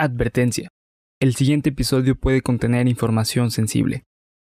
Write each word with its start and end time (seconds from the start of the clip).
Advertencia. 0.00 0.68
El 1.18 1.34
siguiente 1.34 1.70
episodio 1.70 2.14
puede 2.14 2.40
contener 2.40 2.86
información 2.86 3.50
sensible. 3.50 4.04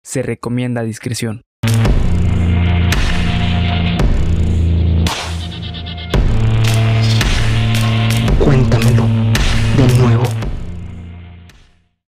Se 0.05 0.21
recomienda 0.21 0.83
discreción. 0.83 1.41
Cuéntamelo 8.39 9.07
de 9.79 9.99
nuevo. 9.99 10.25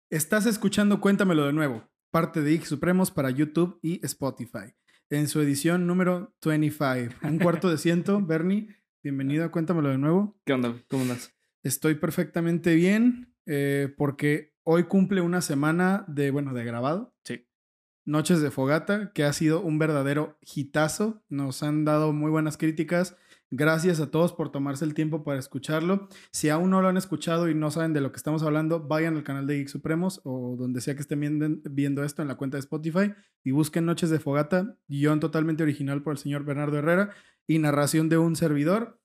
Estás 0.10 0.46
escuchando 0.46 1.00
Cuéntamelo 1.00 1.46
de 1.46 1.54
nuevo, 1.54 1.90
parte 2.12 2.42
de 2.42 2.54
X 2.56 2.68
Supremos 2.68 3.10
para 3.10 3.30
YouTube 3.30 3.80
y 3.82 4.06
Spotify, 4.06 4.76
en 5.10 5.30
su 5.30 5.40
edición 5.40 5.88
número 5.88 6.36
25. 6.46 7.26
Un 7.26 7.40
cuarto 7.40 7.70
de 7.70 7.78
ciento, 7.78 8.20
Bernie, 8.26 8.68
bienvenido 9.02 9.46
a 9.46 9.52
Cuéntamelo 9.52 9.88
de 9.88 9.98
nuevo. 9.98 10.38
¿Qué 10.46 10.52
onda? 10.52 10.76
¿Cómo 10.90 11.04
andas? 11.04 11.34
Estoy 11.64 11.96
perfectamente 11.96 12.76
bien 12.76 13.34
eh, 13.46 13.94
porque 13.98 14.54
hoy 14.64 14.84
cumple 14.84 15.22
una 15.22 15.42
semana 15.42 16.06
de, 16.08 16.30
bueno, 16.30 16.54
de 16.54 16.66
grabado. 16.66 17.16
Sí. 17.24 17.48
Noches 18.06 18.42
de 18.42 18.52
Fogata, 18.52 19.14
que 19.14 19.24
ha 19.24 19.32
sido 19.32 19.62
un 19.62 19.80
verdadero 19.80 20.38
hitazo. 20.42 21.24
Nos 21.30 21.64
han 21.64 21.86
dado 21.86 22.12
muy 22.12 22.30
buenas 22.30 22.58
críticas. 22.58 23.16
Gracias 23.50 24.00
a 24.00 24.10
todos 24.10 24.34
por 24.34 24.52
tomarse 24.52 24.84
el 24.84 24.94
tiempo 24.94 25.24
para 25.24 25.40
escucharlo. 25.40 26.10
Si 26.32 26.50
aún 26.50 26.72
no 26.72 26.82
lo 26.82 26.90
han 26.90 26.98
escuchado 26.98 27.48
y 27.48 27.56
no 27.56 27.72
saben 27.72 27.94
de 27.94 28.02
lo 28.02 28.12
que 28.12 28.18
estamos 28.18 28.44
hablando, 28.44 28.82
vayan 28.82 29.16
al 29.16 29.24
canal 29.24 29.48
de 29.48 29.58
Geek 29.58 29.68
Supremos 29.68 30.22
o 30.24 30.56
donde 30.58 30.82
sea 30.82 30.96
que 30.96 31.02
estén 31.02 31.20
viendo, 31.20 31.48
viendo 31.70 32.04
esto 32.04 32.22
en 32.22 32.28
la 32.28 32.36
cuenta 32.36 32.58
de 32.58 32.62
Spotify 32.62 33.14
y 33.44 33.52
busquen 33.52 33.86
Noches 33.86 34.10
de 34.10 34.20
Fogata, 34.20 34.76
guion 34.88 35.20
totalmente 35.20 35.64
original 35.64 36.02
por 36.02 36.14
el 36.14 36.18
señor 36.18 36.44
Bernardo 36.44 36.80
Herrera 36.80 37.12
y 37.48 37.60
narración 37.60 38.10
de 38.10 38.18
un 38.18 38.36
servidor. 38.36 39.00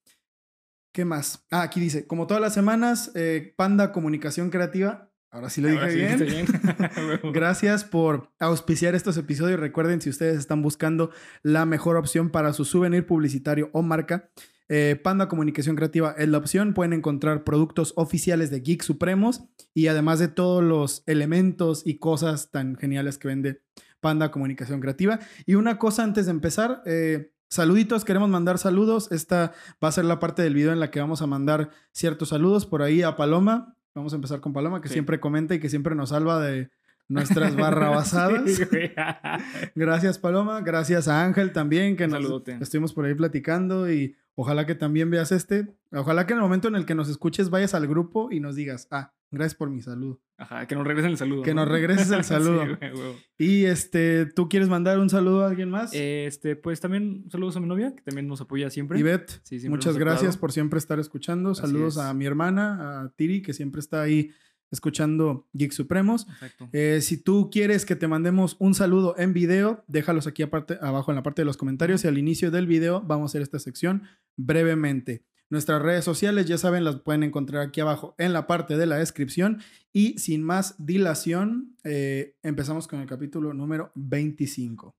¿Qué 0.99 1.05
más? 1.05 1.47
Ah, 1.53 1.63
aquí 1.63 1.79
dice, 1.79 2.09
como 2.09 2.27
todas 2.27 2.41
las 2.41 2.53
semanas, 2.53 3.13
eh, 3.15 3.55
Panda 3.57 3.93
Comunicación 3.93 4.51
Creativa. 4.51 5.13
Ahora 5.31 5.49
sí 5.49 5.61
lo 5.61 5.69
dije 5.69 5.79
Ahora 5.79 5.93
sí 5.93 5.99
bien. 5.99 6.19
dijiste 6.19 6.61
bien. 7.05 7.21
Gracias 7.33 7.85
por 7.85 8.33
auspiciar 8.41 8.97
estos 8.97 9.17
episodios. 9.17 9.61
Recuerden, 9.61 10.01
si 10.01 10.11
ustedes 10.11 10.37
están 10.37 10.61
buscando 10.61 11.13
la 11.45 11.67
mejor 11.67 11.97
opción 11.97 12.31
para 12.31 12.53
su 12.53 12.65
souvenir 12.65 13.07
publicitario 13.07 13.71
o 13.73 13.83
marca, 13.83 14.31
eh, 14.69 15.01
Panda 15.01 15.29
Comunicación 15.29 15.77
Creativa 15.77 16.17
es 16.19 16.29
la 16.29 16.39
opción. 16.39 16.75
Pueden 16.75 16.95
encontrar 16.95 17.45
productos 17.45 17.93
oficiales 17.95 18.51
de 18.51 18.59
Geek 18.59 18.83
Supremos 18.83 19.45
y 19.75 19.87
además 19.87 20.19
de 20.19 20.27
todos 20.27 20.65
los 20.65 21.05
elementos 21.07 21.87
y 21.87 22.01
cosas 22.01 22.51
tan 22.51 22.75
geniales 22.75 23.19
que 23.19 23.29
vende 23.29 23.63
Panda 24.01 24.33
Comunicación 24.33 24.81
Creativa. 24.81 25.21
Y 25.47 25.55
una 25.55 25.79
cosa 25.79 26.03
antes 26.03 26.27
de 26.27 26.33
empezar, 26.33 26.83
eh, 26.87 27.31
saluditos, 27.49 28.05
queremos 28.05 28.29
mandar 28.29 28.59
saludos. 28.59 29.11
Esta 29.13 29.53
va 29.83 29.89
a 29.89 29.93
ser 29.93 30.05
la 30.05 30.19
parte 30.19 30.43
del 30.43 30.55
video 30.55 30.73
en 30.73 30.81
la 30.81 30.91
que 30.91 31.01
vamos 31.01 31.23
a 31.23 31.27
mandar 31.27 31.71
ciertos 31.93 32.29
saludos 32.31 32.67
por 32.67 32.83
ahí 32.83 33.03
a 33.03 33.17
Paloma. 33.17 33.75
Vamos 33.95 34.13
a 34.13 34.17
empezar 34.17 34.41
con 34.41 34.53
Paloma, 34.53 34.81
que 34.81 34.89
Sí. 34.89 34.95
siempre 34.95 35.19
comenta 35.21 35.55
y 35.55 35.61
que 35.61 35.69
siempre 35.69 35.95
nos 35.95 36.11
salva 36.11 36.41
de 36.41 36.71
nuestras 37.09 37.57
barrabasadas. 37.57 38.43
Sí. 38.51 38.65
Gracias, 39.75 40.19
Paloma. 40.19 40.61
Gracias 40.61 41.09
a 41.09 41.25
Ángel 41.25 41.53
también, 41.53 41.97
que 41.97 42.07
nos 42.07 42.23
saludote. 42.23 42.59
estuvimos 42.61 42.93
por 42.93 43.07
ahí 43.07 43.15
platicando 43.15 43.91
y 43.91 44.15
ojalá 44.41 44.67
que 44.67 44.77
también 44.77 45.11
veas 45.11 45.33
este. 45.33 45.75
Ojalá 45.91 46.25
que 46.27 46.33
en 46.33 46.39
el 46.39 46.43
momento 46.45 46.69
en 46.69 46.77
el 46.77 46.87
que 46.87 46.95
nos 46.95 47.09
escuches 47.09 47.51
vayas 47.51 47.75
al 47.75 47.89
grupo 47.89 48.31
y 48.31 48.39
nos 48.39 48.55
digas, 48.55 48.87
ah, 48.93 49.13
gracias 49.33 49.57
por 49.57 49.69
mi 49.69 49.83
saludo. 49.83 50.21
Ajá, 50.37 50.69
que 50.69 50.77
nos 50.77 50.87
regresen 50.87 51.11
el 51.11 51.17
saludo. 51.17 51.43
Que 51.43 51.53
¿no? 51.55 51.63
nos 51.63 51.71
regreses 51.73 52.09
el 52.13 52.23
saludo. 52.25 52.63
Sí, 52.65 52.73
güey, 52.79 52.93
güey. 52.93 53.15
Y 53.37 53.65
este, 53.65 54.27
¿tú 54.27 54.49
quieres 54.49 54.69
mandar 54.69 55.01
un 55.01 55.11
saludo 55.11 55.45
a 55.45 55.49
alguien 55.49 55.71
más? 55.71 55.91
Este, 55.93 56.55
pues 56.55 56.81
también 56.81 57.25
saludos 57.31 57.57
a 57.57 57.61
mi 57.61 57.67
novia, 57.67 57.93
que 57.97 58.03
también 58.03 58.29
nos 58.29 58.41
apoya 58.41 58.71
siempre. 58.71 59.01
Ivette, 59.01 59.41
Sí, 59.43 59.59
siempre 59.59 59.71
muchas 59.71 59.99
gracias 59.99 60.37
por 60.37 60.53
siempre 60.53 60.79
estar 60.79 61.01
escuchando. 61.01 61.51
Así 61.51 61.63
Saludos 61.63 61.95
es. 61.95 62.03
a 62.03 62.15
mi 62.15 62.25
hermana, 62.25 63.01
a 63.01 63.09
Tiri, 63.17 63.43
que 63.43 63.53
siempre 63.53 63.81
está 63.81 64.03
ahí 64.03 64.31
escuchando 64.71 65.47
Geek 65.53 65.73
Supremos. 65.73 66.27
Eh, 66.73 67.01
si 67.01 67.17
tú 67.17 67.51
quieres 67.51 67.85
que 67.85 67.97
te 67.97 68.09
mandemos 68.09 68.57
un 68.59 68.75
saludo 68.75 69.15
en 69.19 69.33
video, 69.33 69.85
déjalos 69.89 70.27
aquí 70.27 70.43
aparte, 70.43 70.79
abajo 70.81 71.11
en 71.11 71.17
la 71.17 71.23
parte 71.23 71.43
de 71.43 71.47
los 71.47 71.57
comentarios 71.57 72.05
y 72.05 72.09
al 72.09 72.19
inicio 72.19 72.51
del 72.51 72.67
video 72.67 73.01
vamos 73.01 73.25
a 73.25 73.31
hacer 73.33 73.43
esta 73.43 73.59
sección 73.59 74.03
brevemente. 74.37 75.25
Nuestras 75.51 75.81
redes 75.81 76.05
sociales, 76.05 76.45
ya 76.47 76.59
saben, 76.59 76.85
las 76.85 77.01
pueden 77.01 77.23
encontrar 77.23 77.67
aquí 77.67 77.81
abajo 77.81 78.15
en 78.19 78.35
la 78.35 78.47
parte 78.47 78.77
de 78.77 78.85
la 78.85 78.97
descripción. 78.97 79.63
Y 79.95 80.19
sin 80.19 80.43
más 80.43 80.75
dilación, 80.79 81.75
eh, 81.85 82.35
empezamos 82.43 82.87
con 82.87 83.01
el 83.01 83.07
capítulo 83.07 83.55
número 83.55 83.91
25. 83.95 84.95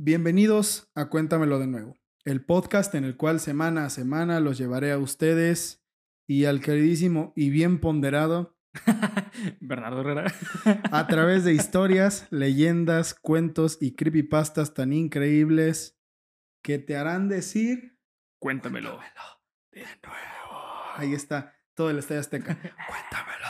Bienvenidos 0.00 0.90
a 0.94 1.08
Cuéntamelo 1.10 1.58
de 1.58 1.66
nuevo, 1.66 1.94
el 2.28 2.44
podcast 2.44 2.94
en 2.94 3.04
el 3.04 3.16
cual 3.16 3.40
semana 3.40 3.86
a 3.86 3.90
semana 3.90 4.38
los 4.40 4.58
llevaré 4.58 4.92
a 4.92 4.98
ustedes 4.98 5.82
y 6.26 6.44
al 6.44 6.60
queridísimo 6.60 7.32
y 7.34 7.48
bien 7.48 7.80
ponderado 7.80 8.58
Bernardo 9.60 10.02
Herrera. 10.02 10.30
a 10.92 11.06
través 11.06 11.44
de 11.44 11.54
historias, 11.54 12.26
leyendas, 12.30 13.14
cuentos 13.14 13.78
y 13.80 13.94
creepypastas 13.96 14.74
tan 14.74 14.92
increíbles 14.92 15.98
que 16.62 16.78
te 16.78 16.98
harán 16.98 17.30
decir, 17.30 17.98
Cuéntamelo. 18.38 19.00
de 19.72 19.80
nuevo. 19.80 20.62
Ahí 20.96 21.14
está, 21.14 21.56
todo 21.74 21.88
el 21.88 21.98
Estadio 21.98 22.20
Azteca. 22.20 22.54
Cuéntamelo. 22.60 23.46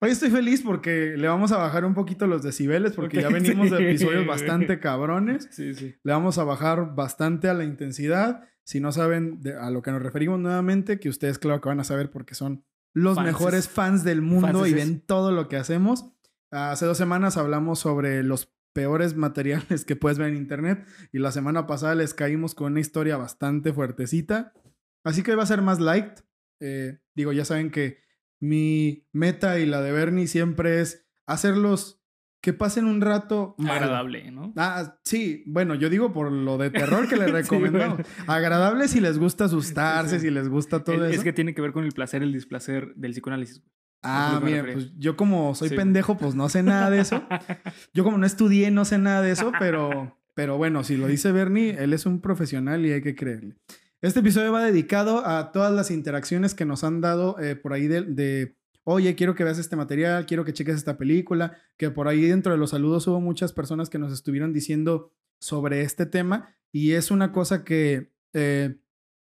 Hoy 0.00 0.10
estoy 0.10 0.30
feliz 0.30 0.62
porque 0.62 1.14
le 1.16 1.26
vamos 1.28 1.52
a 1.52 1.56
bajar 1.58 1.84
un 1.84 1.94
poquito 1.94 2.26
los 2.26 2.42
decibeles 2.42 2.92
porque 2.92 3.20
ya 3.22 3.28
venimos 3.30 3.70
de 3.70 3.90
episodios 3.90 4.26
bastante 4.26 4.78
cabrones. 4.78 5.48
Sí, 5.50 5.74
sí. 5.74 5.94
Le 6.02 6.12
vamos 6.12 6.38
a 6.38 6.44
bajar 6.44 6.94
bastante 6.94 7.48
a 7.48 7.54
la 7.54 7.64
intensidad. 7.64 8.44
Si 8.64 8.80
no 8.80 8.92
saben 8.92 9.40
de- 9.40 9.54
a 9.56 9.70
lo 9.70 9.80
que 9.82 9.90
nos 9.92 10.02
referimos 10.02 10.38
nuevamente, 10.40 10.98
que 11.00 11.08
ustedes 11.08 11.38
claro 11.38 11.60
que 11.60 11.68
van 11.68 11.80
a 11.80 11.84
saber 11.84 12.10
porque 12.10 12.34
son 12.34 12.64
los 12.92 13.14
Fanses. 13.16 13.32
mejores 13.32 13.68
fans 13.68 14.04
del 14.04 14.22
mundo 14.22 14.66
y 14.66 14.74
ven 14.74 15.00
todo 15.00 15.32
lo 15.32 15.48
que 15.48 15.56
hacemos. 15.56 16.12
Hace 16.50 16.86
dos 16.86 16.96
semanas 16.98 17.36
hablamos 17.36 17.78
sobre 17.78 18.22
los 18.22 18.52
peores 18.72 19.16
materiales 19.16 19.84
que 19.86 19.96
puedes 19.96 20.18
ver 20.18 20.28
en 20.28 20.36
internet 20.36 20.86
y 21.12 21.18
la 21.18 21.32
semana 21.32 21.66
pasada 21.66 21.94
les 21.94 22.12
caímos 22.14 22.54
con 22.54 22.72
una 22.72 22.80
historia 22.80 23.16
bastante 23.16 23.72
fuertecita. 23.72 24.52
Así 25.04 25.22
que 25.22 25.30
hoy 25.30 25.36
va 25.38 25.42
a 25.44 25.46
ser 25.46 25.62
más 25.62 25.80
light. 25.80 26.20
Eh, 26.60 26.98
digo, 27.14 27.32
ya 27.32 27.44
saben 27.44 27.70
que 27.70 27.98
mi 28.40 29.06
meta 29.12 29.58
y 29.58 29.66
la 29.66 29.80
de 29.80 29.92
Bernie 29.92 30.26
siempre 30.26 30.80
es 30.80 31.06
hacerlos 31.26 32.00
que 32.40 32.52
pasen 32.52 32.84
un 32.84 33.00
rato. 33.00 33.56
Agradable, 33.66 34.30
¿no? 34.30 34.52
Ah, 34.56 34.98
sí, 35.04 35.42
bueno, 35.46 35.74
yo 35.74 35.90
digo 35.90 36.12
por 36.12 36.30
lo 36.30 36.58
de 36.58 36.70
terror 36.70 37.08
que 37.08 37.16
les 37.16 37.26
Sí, 37.26 37.32
recomendamos. 37.32 37.96
bueno. 37.98 38.10
Agradable 38.32 38.86
si 38.88 39.00
les 39.00 39.18
gusta 39.18 39.46
asustarse, 39.46 40.16
Sí, 40.16 40.20
sí. 40.20 40.26
si 40.26 40.30
les 40.30 40.48
gusta 40.48 40.84
todo 40.84 40.96
El- 40.96 41.10
eso. 41.10 41.18
Es 41.20 41.24
que 41.24 41.32
tiene 41.32 41.54
que 41.54 41.62
ver 41.62 41.72
con 41.72 41.84
el 41.84 41.92
placer, 41.92 42.22
el 42.22 42.32
displacer 42.32 42.94
del 42.94 43.12
psicoanálisis. 43.12 43.62
ah, 44.02 44.34
es 44.38 44.44
mira, 44.44 44.62
pues 44.72 44.92
yo 44.96 45.16
como 45.16 45.54
soy 45.56 45.70
Sí. 45.70 45.74
pendejo, 45.76 46.16
pues 46.16 46.36
no 46.36 46.48
sé 46.48 46.62
nada 46.62 46.90
de 46.90 47.00
eso. 47.00 47.24
Yo 47.92 48.04
como 48.04 48.18
no 48.18 48.26
estudié, 48.26 48.70
no 48.70 48.84
sé 48.84 48.98
nada 48.98 49.22
de 49.22 49.32
eso, 49.32 49.50
pero, 49.58 50.16
pero 50.34 50.56
bueno, 50.56 50.84
si 50.84 50.96
lo 50.96 51.08
dice 51.08 51.32
Bernie, 51.32 51.70
él 51.82 51.92
es 51.94 52.06
un 52.06 52.20
profesional 52.20 52.86
y 52.86 52.92
hay 52.92 53.02
que 53.02 53.16
creerle. 53.16 53.56
Este 54.02 54.20
episodio 54.20 54.52
va 54.52 54.64
dedicado 54.64 55.26
a 55.26 55.52
todas 55.52 55.72
las 55.72 55.90
interacciones 55.90 56.54
que 56.54 56.64
nos 56.64 56.84
han 56.84 57.00
dado 57.00 57.38
eh, 57.40 57.56
por 57.56 57.72
ahí 57.72 57.86
de, 57.88 58.02
de, 58.02 58.56
oye, 58.84 59.14
quiero 59.14 59.34
que 59.34 59.42
veas 59.44 59.58
este 59.58 59.74
material, 59.76 60.26
quiero 60.26 60.44
que 60.44 60.52
cheques 60.52 60.76
esta 60.76 60.98
película, 60.98 61.56
que 61.76 61.90
por 61.90 62.06
ahí 62.08 62.20
dentro 62.22 62.52
de 62.52 62.58
los 62.58 62.70
saludos 62.70 63.06
hubo 63.06 63.20
muchas 63.20 63.52
personas 63.52 63.88
que 63.90 63.98
nos 63.98 64.12
estuvieron 64.12 64.52
diciendo 64.52 65.12
sobre 65.40 65.80
este 65.82 66.06
tema 66.06 66.54
y 66.72 66.92
es 66.92 67.10
una 67.10 67.32
cosa 67.32 67.64
que 67.64 68.12
eh, 68.34 68.76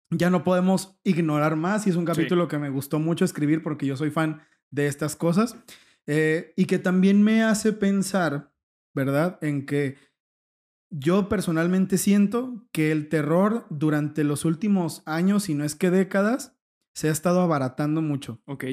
ya 0.09 0.29
no 0.29 0.43
podemos 0.43 0.97
ignorar 1.03 1.55
más 1.57 1.85
y 1.85 1.89
es 1.89 1.95
un 1.95 2.05
Sí. 2.05 2.13
capítulo 2.13 2.47
que 2.47 2.57
me 2.57 2.69
gustó 2.69 2.99
mucho 2.99 3.25
escribir 3.25 3.61
porque 3.63 3.85
yo 3.85 3.97
soy 3.97 4.09
fan 4.09 4.41
de 4.69 4.87
estas 4.87 5.15
cosas 5.15 5.55
eh, 6.07 6.53
y 6.55 6.65
que 6.65 6.79
también 6.79 7.21
me 7.21 7.43
hace 7.43 7.73
pensar, 7.73 8.51
¿verdad? 8.93 9.37
En 9.41 9.65
que 9.65 9.97
yo 10.91 11.29
personalmente 11.29 11.97
siento 11.97 12.67
que 12.71 12.91
el 12.91 13.09
terror 13.09 13.65
durante 13.69 14.23
los 14.23 14.45
últimos 14.45 15.01
años, 15.05 15.43
si 15.43 15.55
no 15.55 15.63
es 15.63 15.75
que 15.75 15.89
décadas, 15.89 16.55
se 16.93 17.07
ha 17.07 17.11
estado 17.11 17.41
abaratando 17.41 18.01
mucho. 18.01 18.41
Ok. 18.45 18.65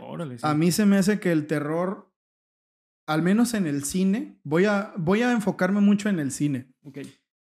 Órale. 0.00 0.38
sí. 0.38 0.46
A 0.46 0.54
mí 0.54 0.70
se 0.72 0.86
me 0.86 0.96
hace 0.96 1.18
que 1.18 1.32
el 1.32 1.46
terror, 1.48 2.12
al 3.06 3.22
menos 3.22 3.54
en 3.54 3.66
el 3.66 3.84
cine, 3.84 4.38
voy 4.44 4.64
a, 4.66 4.94
voy 4.96 5.22
a 5.22 5.32
enfocarme 5.32 5.80
mucho 5.80 6.08
en 6.08 6.20
el 6.20 6.30
cine, 6.30 6.72
Ok. 6.84 6.98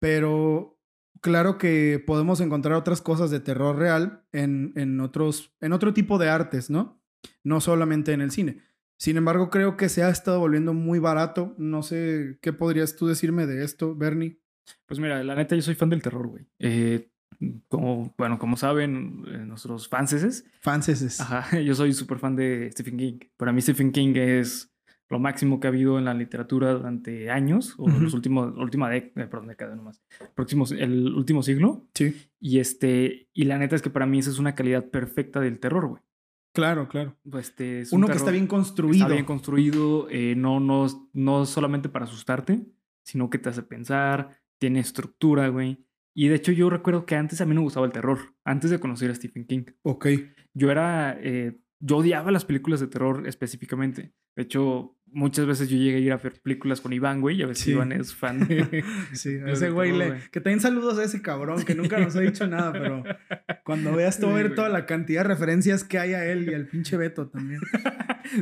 pero 0.01 0.81
claro 1.21 1.59
que 1.59 2.03
podemos 2.05 2.41
encontrar 2.41 2.77
otras 2.77 3.03
cosas 3.03 3.31
de 3.31 3.41
terror 3.41 3.77
real 3.77 4.25
en, 4.33 4.73
en, 4.77 5.01
otros, 5.01 5.55
en 5.61 5.73
otro 5.73 5.93
tipo 5.93 6.19
de 6.19 6.29
artes, 6.31 6.71
¿no? 6.71 7.03
No 7.45 7.61
solamente 7.61 8.13
en 8.13 8.21
el 8.23 8.31
cine. 8.31 8.63
Sin 8.99 9.17
embargo, 9.17 9.51
creo 9.51 9.77
que 9.77 9.89
se 9.89 10.03
ha 10.03 10.09
estado 10.09 10.41
volviendo 10.41 10.73
muy 10.75 10.99
barato. 10.99 11.55
No 11.59 11.83
sé 11.83 12.39
qué 12.41 12.53
podrías 12.53 12.97
tú 12.97 13.07
decirme 13.07 13.47
de 13.47 13.63
esto, 13.65 13.95
Bernie. 13.95 14.39
Pues 14.87 14.99
mira, 15.01 15.23
la 15.23 15.35
neta, 15.35 15.55
yo 15.55 15.63
soy 15.63 15.75
fan 15.75 15.91
del 15.91 16.03
terror, 16.03 16.27
güey. 16.29 16.47
Eh, 16.59 17.11
como, 17.69 18.15
bueno, 18.17 18.39
como 18.39 18.57
saben, 18.57 19.23
eh, 19.29 19.39
nuestros 19.47 19.89
fanses, 19.89 20.45
Fanses. 20.61 21.21
ajá, 21.21 21.61
yo 21.61 21.75
soy 21.75 21.93
súper 21.93 22.19
fan 22.19 22.37
de 22.37 22.71
Stephen 22.73 22.97
King. 22.97 23.19
Para 23.37 23.53
mí 23.53 23.61
Stephen 23.61 23.93
King 23.93 24.15
es 24.17 24.73
lo 25.09 25.19
máximo 25.21 25.61
que 25.61 25.69
ha 25.69 25.71
habido 25.71 25.99
en 25.99 26.07
la 26.07 26.15
literatura 26.15 26.73
durante 26.73 27.31
años, 27.31 27.75
o 27.79 27.85
Ujú. 27.85 28.01
los 28.01 28.15
últimos, 28.15 28.57
última 28.57 28.91
década, 28.91 29.29
perdón, 29.31 29.49
década 29.49 29.77
nomás, 29.77 30.03
próximos, 30.35 30.73
el 30.73 31.15
último 31.15 31.43
siglo. 31.45 31.87
Sí. 31.95 32.17
Y 32.41 32.59
este, 32.59 33.29
y 33.33 33.45
la 33.45 33.59
neta 33.59 33.77
es 33.77 33.83
que 33.83 33.91
para 33.91 34.07
mí 34.07 34.19
esa 34.19 34.31
es 34.31 34.39
una 34.41 34.55
calidad 34.57 34.87
perfecta 34.87 35.39
del 35.41 35.61
terror, 35.61 35.87
güey. 35.87 36.03
Claro, 36.57 36.89
claro. 36.89 37.15
Pues, 37.31 37.49
Este, 37.51 37.83
es 37.83 37.93
un 37.93 37.99
Uno 37.99 38.07
que 38.07 38.17
está 38.17 38.31
bien 38.31 38.47
construido. 38.47 39.05
Está 39.05 39.13
bien 39.13 39.27
construido, 39.27 40.09
eh, 40.09 40.35
no, 40.35 40.59
no, 40.59 40.87
no 41.13 41.45
solamente 41.45 41.91
para 41.91 42.07
asustarte, 42.07 42.65
sino 43.05 43.29
que 43.29 43.39
te 43.39 43.51
hace 43.51 43.63
pensar, 43.63 44.31
tiene 44.59 44.81
estructura, 44.81 45.49
güey. 45.49 45.85
Y 46.15 46.29
de 46.29 46.37
hecho 46.37 46.53
yo 46.53 46.71
recuerdo 46.71 47.05
que 47.05 47.15
antes 47.15 47.43
a 47.43 47.45
mí 47.45 47.55
no 47.55 47.61
me 47.61 47.67
gustaba 47.67 47.85
el 47.85 47.93
terror, 47.93 48.35
antes 48.43 48.71
de 48.71 48.81
conocer 48.81 49.11
a 49.11 49.15
Stephen 49.15 49.47
King. 49.47 49.65
Ok. 49.83 50.07
Yo 50.55 50.71
era, 50.71 51.19
eh, 51.21 51.61
yo 51.79 51.99
odiaba 51.99 52.31
las 52.31 52.45
películas 52.45 52.81
de 52.81 52.87
terror 52.87 53.27
específicamente. 53.27 54.13
De 54.35 54.43
hecho, 54.43 54.97
muchas 55.07 55.47
veces 55.47 55.69
yo 55.69 55.77
llegué 55.77 55.97
a 55.97 56.01
ir 56.01 56.13
a 56.13 56.17
ver 56.17 56.41
películas 56.43 56.81
con 56.81 56.93
Iván, 56.93 57.21
güey, 57.21 57.37
y 57.39 57.43
a 57.43 57.47
ver 57.47 57.57
Sí. 57.57 57.73
Iván 57.73 57.93
es 57.93 58.15
fan 58.15 58.47
de... 58.49 58.83
Sí, 59.13 59.35
de 59.35 59.53
ese 59.53 59.71
güey 59.71 59.93
le. 59.97 60.21
Que 60.31 60.41
también 60.41 60.61
saludos 60.61 60.99
a 60.99 61.05
ese 61.05 61.23
cabrón 61.23 61.65
que 61.65 61.75
nunca 61.75 61.99
nos 61.99 62.17
ha 62.17 62.21
dicho 62.21 62.47
nada, 62.47 62.73
pero 62.73 63.03
cuando 63.65 63.93
veas, 63.95 64.17
a 64.19 64.21
Sí, 64.21 64.27
ver 64.33 64.47
güey. 64.47 64.55
toda 64.57 64.69
la 64.69 64.87
cantidad 64.87 65.23
de 65.23 65.29
referencias 65.29 65.85
que 65.85 65.99
hay 65.99 66.15
a 66.15 66.25
él 66.25 66.49
y 66.51 66.55
al 66.55 66.67
pinche 66.67 66.97
Beto 66.99 67.29
también. 67.29 67.61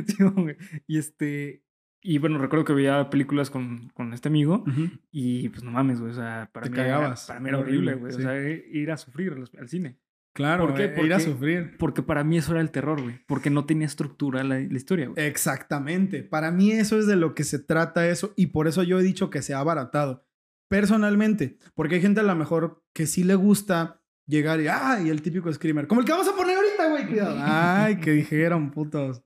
Sí, 0.07 0.23
güey. 0.23 0.57
y 0.87 0.97
este... 0.97 1.61
Y 2.07 2.19
bueno, 2.19 2.37
recuerdo 2.37 2.65
que 2.65 2.73
veía 2.73 3.09
películas 3.09 3.49
con, 3.49 3.89
con 3.95 4.13
este 4.13 4.27
amigo 4.27 4.63
y 5.11 5.49
pues 5.49 5.63
no 5.63 5.71
mames, 5.71 5.99
güey. 5.99 6.11
O 6.11 6.15
sea, 6.15 6.51
para 6.53 6.65
Te 6.65 6.69
mí, 6.69 6.77
era, 6.79 6.85
cagabas. 6.97 7.25
para 7.25 7.39
mí 7.39 7.49
era 7.49 7.57
Era 7.57 7.67
horrible, 7.67 7.93
güey. 7.95 8.11
sí. 8.13 8.19
O 8.19 8.21
sea, 8.21 8.47
ir 8.47 8.91
a 8.91 8.97
sufrir 8.97 9.33
al, 9.33 9.49
al 9.59 9.67
cine. 9.69 9.97
Claro, 10.35 10.67
¿Por 10.67 10.75
qué? 10.75 10.83
eh, 10.83 10.93
ir 11.05 11.13
a 11.13 11.17
Porque- 11.17 11.31
sufrir. 11.31 11.77
Porque 11.79 12.03
para 12.03 12.23
mí 12.25 12.37
eso 12.37 12.51
era 12.51 12.59
el 12.61 12.69
terror, 12.69 13.01
güey. 13.01 13.21
Porque 13.25 13.49
no 13.49 13.65
tenía 13.65 13.87
estructura 13.87 14.43
la, 14.43 14.59
la 14.59 14.77
historia, 14.77 15.07
güey. 15.07 15.25
Exactamente. 15.25 16.23
Para 16.23 16.51
mí 16.51 16.71
eso 16.71 16.99
es 16.99 17.07
de 17.07 17.15
lo 17.15 17.33
que 17.33 17.43
se 17.45 17.57
trata 17.57 18.07
eso 18.09 18.33
y 18.35 18.47
por 18.47 18.67
eso 18.67 18.83
yo 18.83 18.99
he 18.99 19.03
dicho 19.03 19.29
que 19.29 19.41
se 19.41 19.53
ha 19.53 19.59
abaratado. 19.59 20.25
Personalmente, 20.69 21.57
porque 21.73 21.95
hay 21.95 22.01
gente 22.01 22.19
a 22.19 22.23
lo 22.23 22.35
mejor 22.35 22.83
que 22.93 23.05
sí 23.07 23.23
le 23.23 23.35
gusta 23.35 24.01
llegar 24.27 24.59
y, 24.59 24.67
ay, 24.67 25.09
el 25.09 25.21
típico 25.21 25.51
screamer. 25.53 25.87
Como 25.87 26.01
el 26.01 26.05
que 26.05 26.11
vamos 26.11 26.27
a 26.27 26.35
poner 26.35 26.57
ahorita, 26.57 26.89
güey, 26.89 27.07
cuidado. 27.07 27.37
Ay, 27.39 27.97
que 28.01 28.11
dijeron, 28.11 28.71
putos. 28.71 29.23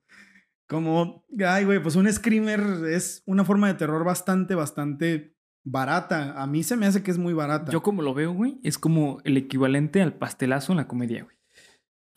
Como, 0.67 1.25
ay, 1.43 1.65
güey, 1.65 1.81
pues 1.81 1.95
un 1.95 2.11
screamer 2.11 2.61
es 2.89 3.23
una 3.25 3.43
forma 3.43 3.67
de 3.67 3.73
terror 3.73 4.03
bastante, 4.03 4.53
bastante 4.53 5.35
barata. 5.71 6.41
A 6.41 6.47
mí 6.47 6.63
se 6.63 6.75
me 6.77 6.85
hace 6.85 7.03
que 7.03 7.11
es 7.11 7.17
muy 7.17 7.33
barata. 7.33 7.71
Yo 7.71 7.81
como 7.81 8.01
lo 8.01 8.13
veo, 8.13 8.33
güey, 8.33 8.59
es 8.63 8.77
como 8.77 9.19
el 9.23 9.37
equivalente 9.37 10.01
al 10.01 10.13
pastelazo 10.13 10.73
en 10.73 10.77
la 10.77 10.87
comedia, 10.87 11.23
güey. 11.23 11.35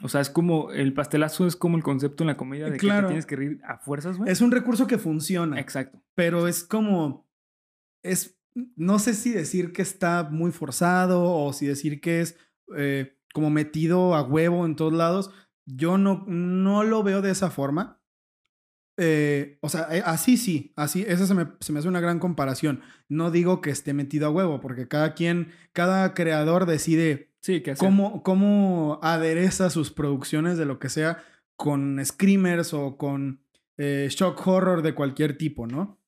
O 0.03 0.09
sea, 0.09 0.21
es 0.21 0.31
como 0.31 0.73
el 0.73 0.95
pastelazo 0.95 1.47
es 1.47 1.55
como 1.55 1.77
el 1.77 1.83
concepto 1.85 2.25
en 2.25 2.29
la 2.29 2.37
comedia 2.37 2.67
de 2.67 2.73
que 2.73 2.79
Claro. 2.79 3.03
te 3.07 3.13
tienes 3.13 3.27
que 3.27 3.37
reír 3.37 3.61
a 3.65 3.79
fuerzas, 3.79 4.17
güey. 4.19 4.31
es 4.33 4.41
un 4.41 4.51
recurso 4.51 4.87
que 4.87 4.99
funciona. 4.99 5.61
Exacto. 5.61 6.03
pero 6.15 6.49
es 6.49 6.65
como, 6.65 7.29
es, 8.03 8.39
no 8.77 8.99
sé 8.99 9.15
si 9.15 9.31
decir 9.31 9.73
que 9.73 9.83
está 9.83 10.29
muy 10.31 10.51
forzado 10.51 11.33
o 11.33 11.53
si 11.53 11.67
decir 11.67 12.01
que 12.01 12.21
es 12.21 12.37
eh, 12.77 13.17
como 13.33 13.49
metido 13.51 14.15
a 14.15 14.23
huevo 14.23 14.67
en 14.67 14.75
todos 14.77 14.93
lados. 14.93 15.31
Yo 15.67 15.97
no, 15.99 16.25
no 16.27 16.83
lo 16.83 17.03
veo 17.05 17.23
de 17.23 17.31
esa 17.31 17.51
forma. 17.51 18.02
Eh, 19.05 19.59
o 19.63 19.69
sea, 19.69 19.89
eh, 19.91 20.03
así 20.07 20.37
sí, 20.37 20.73
así, 20.77 21.05
esa 21.09 21.27
se 21.27 21.35
me, 21.35 21.49
se 21.61 21.73
me 21.73 21.81
hace 21.81 21.89
una 21.89 22.01
gran 22.01 22.21
comparación. 22.21 22.83
No 23.09 23.33
digo 23.33 23.61
que 23.61 23.71
esté 23.71 23.95
metido 23.95 24.27
a 24.29 24.31
huevo, 24.31 24.61
porque 24.61 24.87
cada 24.87 25.15
quien, 25.15 25.49
cada 25.73 26.15
creador 26.15 26.67
decide 26.67 27.33
Sí, 27.41 27.63
que 27.63 27.73
hacer. 27.73 27.85
cómo, 27.85 28.23
cómo 28.23 29.01
adereza 29.03 29.71
sus 29.71 29.91
producciones 29.91 30.57
de 30.57 30.67
lo 30.67 30.79
que 30.79 30.89
sea 30.89 31.25
con 31.57 32.01
screamers 32.05 32.73
o 32.75 32.97
con 32.97 33.43
eh, 33.77 34.07
shock 34.11 34.47
horror 34.47 34.83
de 34.83 34.95
cualquier 34.95 35.37
tipo, 35.37 35.67
¿no? 35.67 35.99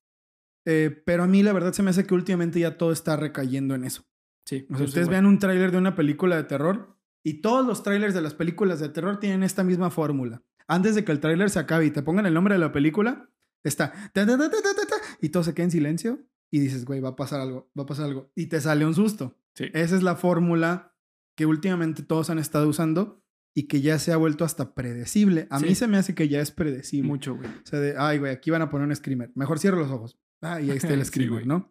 Eh, 0.65 1.03
pero 1.05 1.25
a 1.25 1.27
mí 1.27 1.43
la 1.43 1.53
verdad 1.53 1.73
se 1.73 1.83
me 1.83 1.91
hace 1.91 2.07
que 2.07 2.15
últimamente 2.15 2.61
ya 2.61 2.79
todo 2.79 2.93
está 2.93 3.17
recayendo 3.17 3.75
en 3.75 3.85
eso. 3.85 4.05
Sí. 4.47 4.67
O 4.71 4.77
sea, 4.77 4.87
ustedes 4.87 5.09
vean 5.09 5.27
un 5.27 5.39
tráiler 5.41 5.73
de 5.73 5.79
una 5.79 5.97
película 5.97 6.37
de 6.37 6.45
terror 6.45 6.97
y 7.25 7.41
todos 7.41 7.67
los 7.67 7.83
trailers 7.83 8.15
de 8.15 8.23
las 8.23 8.35
películas 8.35 8.79
de 8.79 8.89
terror 8.91 9.19
tienen 9.19 9.43
esta 9.43 9.65
misma 9.65 9.91
fórmula. 9.91 10.43
Antes 10.69 10.95
de 10.95 11.05
que 11.05 11.13
el 11.13 11.21
tráiler 11.21 11.51
se 11.51 11.59
acabe 11.59 11.87
y 11.87 11.91
te 11.91 12.03
pongan 12.03 12.27
el 12.27 12.35
nombre 12.35 12.55
de 12.55 12.59
la 12.61 12.73
película, 12.73 13.31
está 13.65 13.93
ta, 14.13 14.27
ta, 14.27 14.27
ta, 14.27 14.39
ta, 14.39 14.51
ta, 14.51 14.75
ta, 14.75 14.87
ta, 14.87 14.97
y 15.21 15.29
todo 15.31 15.43
se 15.43 15.55
queda 15.55 15.65
en 15.65 15.71
silencio 15.71 16.27
y 16.51 16.61
dices, 16.61 16.85
güey, 16.85 17.01
va 17.01 17.11
a 17.11 17.17
pasar 17.17 17.41
algo, 17.41 17.71
va 17.79 17.83
a 17.83 17.87
pasar 17.87 18.07
algo 18.07 18.31
y 18.35 18.47
te 18.47 18.61
sale 18.61 18.87
un 18.87 18.95
susto. 18.95 19.39
Sí. 19.55 19.67
Esa 19.73 19.97
es 19.97 20.03
la 20.03 20.17
fórmula 20.17 20.95
que 21.37 21.47
últimamente 21.47 22.03
todos 22.03 22.31
han 22.31 22.39
estado 22.39 22.69
usando 22.69 23.23
y 23.57 23.65
que 23.69 23.81
ya 23.81 23.99
se 23.99 24.13
ha 24.13 24.17
vuelto 24.17 24.45
hasta 24.45 24.75
predecible. 24.75 25.47
A 25.51 25.59
Sí. 25.61 25.67
mí 25.67 25.75
se 25.75 25.87
me 25.87 25.97
hace 25.97 26.15
que 26.15 26.29
ya 26.29 26.41
es 26.41 26.51
predecible. 26.51 27.07
Mucho, 27.09 27.37
güey. 27.37 27.49
O 27.49 27.67
sea, 27.67 27.79
de, 27.81 27.95
ay, 27.99 28.19
güey, 28.19 28.33
aquí 28.33 28.51
van 28.51 28.63
a 28.63 28.71
poner 28.71 28.87
un 28.89 28.95
screamer. 28.97 29.31
Mejor 29.35 29.59
cierro 29.59 29.79
los 29.79 29.91
ojos. 29.91 30.19
Ah, 30.43 30.61
y 30.61 30.71
ahí 30.71 30.77
está 30.77 30.93
el 30.93 31.01
Sí, 31.05 31.11
screamer, 31.11 31.31
güey. 31.45 31.47
¿no? 31.47 31.71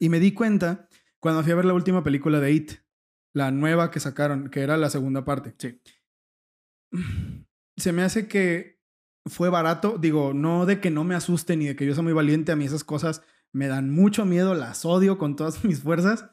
Y 0.00 0.08
me 0.08 0.20
di 0.20 0.32
cuenta 0.32 0.88
cuando 1.20 1.42
fui 1.42 1.52
a 1.52 1.56
ver 1.56 1.64
la 1.64 1.74
última 1.74 2.02
película 2.02 2.38
de 2.40 2.52
It, 2.52 2.72
la 3.34 3.50
nueva 3.50 3.90
que 3.90 4.00
sacaron, 4.00 4.48
que 4.50 4.60
era 4.60 4.76
la 4.76 4.90
segunda 4.90 5.24
parte. 5.24 5.54
Sí. 5.58 5.80
Se 7.76 7.92
me 7.92 8.02
hace 8.02 8.26
que 8.28 8.80
fue 9.26 9.48
barato. 9.50 9.98
Digo, 9.98 10.32
no 10.34 10.66
de 10.66 10.80
que 10.80 10.90
no 10.90 11.04
me 11.04 11.14
asuste 11.14 11.56
ni 11.56 11.66
de 11.66 11.76
que 11.76 11.86
yo 11.86 11.94
sea 11.94 12.02
muy 12.02 12.12
valiente. 12.12 12.52
A 12.52 12.56
mí 12.56 12.64
esas 12.64 12.84
cosas 12.84 13.22
me 13.52 13.68
dan 13.68 13.90
mucho 13.90 14.24
miedo, 14.24 14.54
las 14.54 14.84
odio 14.84 15.18
con 15.18 15.36
todas 15.36 15.64
mis 15.64 15.80
fuerzas. 15.82 16.30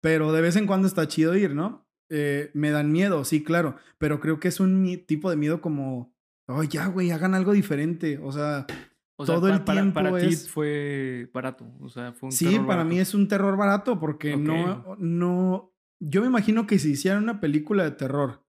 Pero 0.00 0.32
de 0.32 0.40
vez 0.42 0.56
en 0.56 0.66
cuando 0.66 0.86
está 0.88 1.08
chido 1.08 1.34
ir, 1.36 1.54
¿no? 1.54 1.86
Eh, 2.08 2.50
me 2.54 2.70
dan 2.70 2.92
miedo, 2.92 3.24
sí, 3.24 3.42
claro. 3.42 3.76
Pero 3.98 4.20
creo 4.20 4.38
que 4.38 4.48
es 4.48 4.60
un 4.60 5.04
tipo 5.06 5.28
de 5.30 5.36
miedo 5.36 5.60
como, 5.60 6.14
oh, 6.46 6.62
ya, 6.62 6.86
güey, 6.86 7.10
hagan 7.10 7.34
algo 7.34 7.52
diferente. 7.52 8.18
O 8.22 8.30
sea, 8.30 8.66
O 9.18 9.24
sea, 9.26 9.34
Todo 9.36 9.48
el 9.48 9.64
para, 9.64 9.80
tiempo 9.80 9.94
para 9.94 10.18
ti 10.18 10.26
es- 10.26 10.48
fue 10.50 11.30
barato. 11.32 11.66
O 11.80 11.88
sea, 11.88 12.12
fue 12.12 12.28
un 12.28 12.32
sí, 12.32 12.44
terror 12.44 12.66
para 12.66 12.76
barato. 12.78 12.88
mí 12.94 13.00
es 13.00 13.14
un 13.14 13.26
terror 13.28 13.56
barato 13.56 13.98
porque 13.98 14.36
no, 14.36 14.94
no, 14.98 15.72
yo 16.00 16.20
me 16.20 16.26
imagino 16.28 16.66
que 16.66 16.78
si 16.78 16.90
hicieran 16.92 17.22
una 17.22 17.40
película 17.40 17.82
de 17.84 17.92
terror 17.92 18.44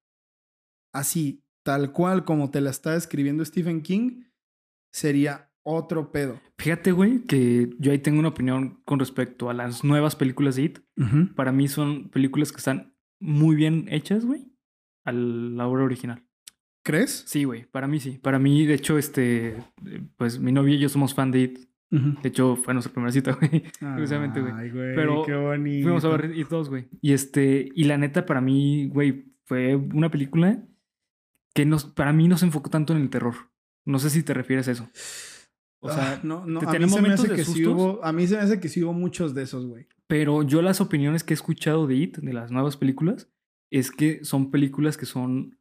así, 0.93 1.43
tal 1.67 1.91
cual 1.91 2.23
como 2.23 2.49
te 2.49 2.61
la 2.61 2.69
está 2.69 2.95
escribiendo 2.95 3.43
Stephen 3.43 3.81
King, 3.81 4.23
sería 4.89 5.51
otro 5.63 6.13
pedo. 6.13 6.39
Fíjate, 6.57 6.93
güey, 6.93 7.23
que 7.25 7.75
yo 7.77 7.91
ahí 7.91 7.99
tengo 7.99 8.19
una 8.19 8.29
opinión 8.29 8.79
con 8.85 8.99
respecto 8.99 9.49
a 9.49 9.53
las 9.53 9.83
nuevas 9.83 10.15
películas 10.15 10.55
de 10.55 10.61
It. 10.61 10.79
Para 11.35 11.51
mí 11.51 11.67
son 11.67 12.07
películas 12.07 12.53
que 12.53 12.59
están 12.59 12.95
muy 13.19 13.57
bien 13.57 13.87
hechas, 13.89 14.23
güey, 14.23 14.49
a 15.03 15.11
la 15.11 15.67
obra 15.67 15.83
original. 15.83 16.23
¿Crees? 16.85 17.25
Sí, 17.27 17.43
güey, 17.43 17.65
para 17.65 17.85
mí 17.85 17.99
sí. 17.99 18.11
Para 18.11 18.39
mí, 18.39 18.65
de 18.65 18.75
hecho, 18.75 18.97
este, 18.97 19.57
pues 20.15 20.39
mi 20.39 20.53
novia 20.53 20.75
y 20.75 20.79
yo 20.79 20.87
somos 20.87 21.13
fan 21.13 21.31
de 21.31 21.41
It. 21.41 21.59
De 21.91 22.29
hecho, 22.29 22.55
fue 22.55 22.73
nuestra 22.73 22.93
primera 22.93 23.11
cita, 23.11 23.33
güey. 23.41 23.61
Precisamente, 23.77 24.39
güey. 24.39 24.53
Ay, 24.55 24.69
güey, 24.69 24.95
Pero 24.95 25.25
qué 25.25 25.35
bonito. 25.35 25.83
Fuimos 25.83 26.05
a 26.05 26.15
ver 26.15 26.33
It 26.33 26.47
2, 26.47 26.69
güey. 26.69 26.87
Y 27.01 27.11
este, 27.11 27.67
y 27.75 27.83
la 27.83 27.97
neta, 27.97 28.25
para 28.25 28.39
mí, 28.39 28.87
güey, 28.87 29.33
fue 29.43 29.75
una 29.75 30.09
película 30.09 30.63
que 31.57 31.65
nos, 31.65 31.85
para 31.85 32.13
mí 32.13 32.27
no 32.27 32.37
se 32.37 32.45
enfocó 32.45 32.69
tanto 32.69 32.95
en 32.95 33.01
el 33.01 33.09
terror. 33.09 33.33
No 33.83 33.97
sé 33.97 34.11
si 34.11 34.21
te 34.21 34.35
refieres 34.35 34.67
a 34.67 34.73
eso. 34.73 34.87
O 35.79 35.89
sea, 35.89 36.13
Ah, 36.13 36.19
no, 36.21 36.45
no, 36.45 36.59
a 36.59 36.71
mí 36.77 36.87
se 36.87 37.01
me 37.01 37.09
hace 37.13 37.29
que 37.29 37.43
sí 37.43 37.65
hubo, 37.65 38.03
a 38.05 38.13
mí 38.13 38.27
se 38.27 38.35
me 38.35 38.41
hace 38.43 38.59
que 38.59 38.69
sí 38.69 38.83
hubo 38.83 38.93
muchos 38.93 39.33
de 39.33 39.41
esos, 39.41 39.65
güey. 39.65 39.87
Pero 40.05 40.43
yo 40.43 40.61
las 40.61 40.81
opiniones 40.81 41.23
que 41.23 41.33
he 41.33 41.35
escuchado 41.35 41.87
de 41.87 41.95
It, 41.95 42.17
de 42.19 42.31
las 42.31 42.51
nuevas 42.51 42.77
películas, 42.77 43.31
es 43.71 43.89
que 43.89 44.23
son 44.23 44.51
películas 44.51 44.97
que 44.97 45.07
son, 45.07 45.57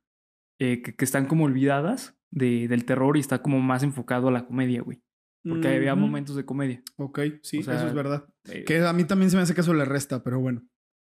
eh, 0.60 0.82
que, 0.82 0.94
que 0.94 1.04
están 1.06 1.24
como 1.24 1.44
olvidadas 1.44 2.18
de, 2.30 2.68
del 2.68 2.84
terror 2.84 3.16
y 3.16 3.20
está 3.20 3.40
como 3.40 3.60
más 3.60 3.82
enfocado 3.82 4.28
a 4.28 4.32
la 4.32 4.44
comedia, 4.46 4.82
güey. 4.82 5.00
Porque 5.48 5.68
había 5.68 5.94
momentos 5.94 6.36
de 6.36 6.44
comedia. 6.44 6.82
Ok, 6.96 7.20
sí, 7.42 7.60
O 7.60 7.62
sea, 7.62 7.76
eso 7.76 7.86
es 7.86 7.94
verdad. 7.94 8.26
Eh, 8.50 8.64
Que 8.64 8.80
a 8.80 8.92
mí 8.92 9.04
también 9.04 9.30
se 9.30 9.36
me 9.36 9.42
hace 9.44 9.54
que 9.54 9.62
eso 9.62 9.72
le 9.72 9.86
resta, 9.86 10.22
pero 10.22 10.40
bueno. 10.40 10.62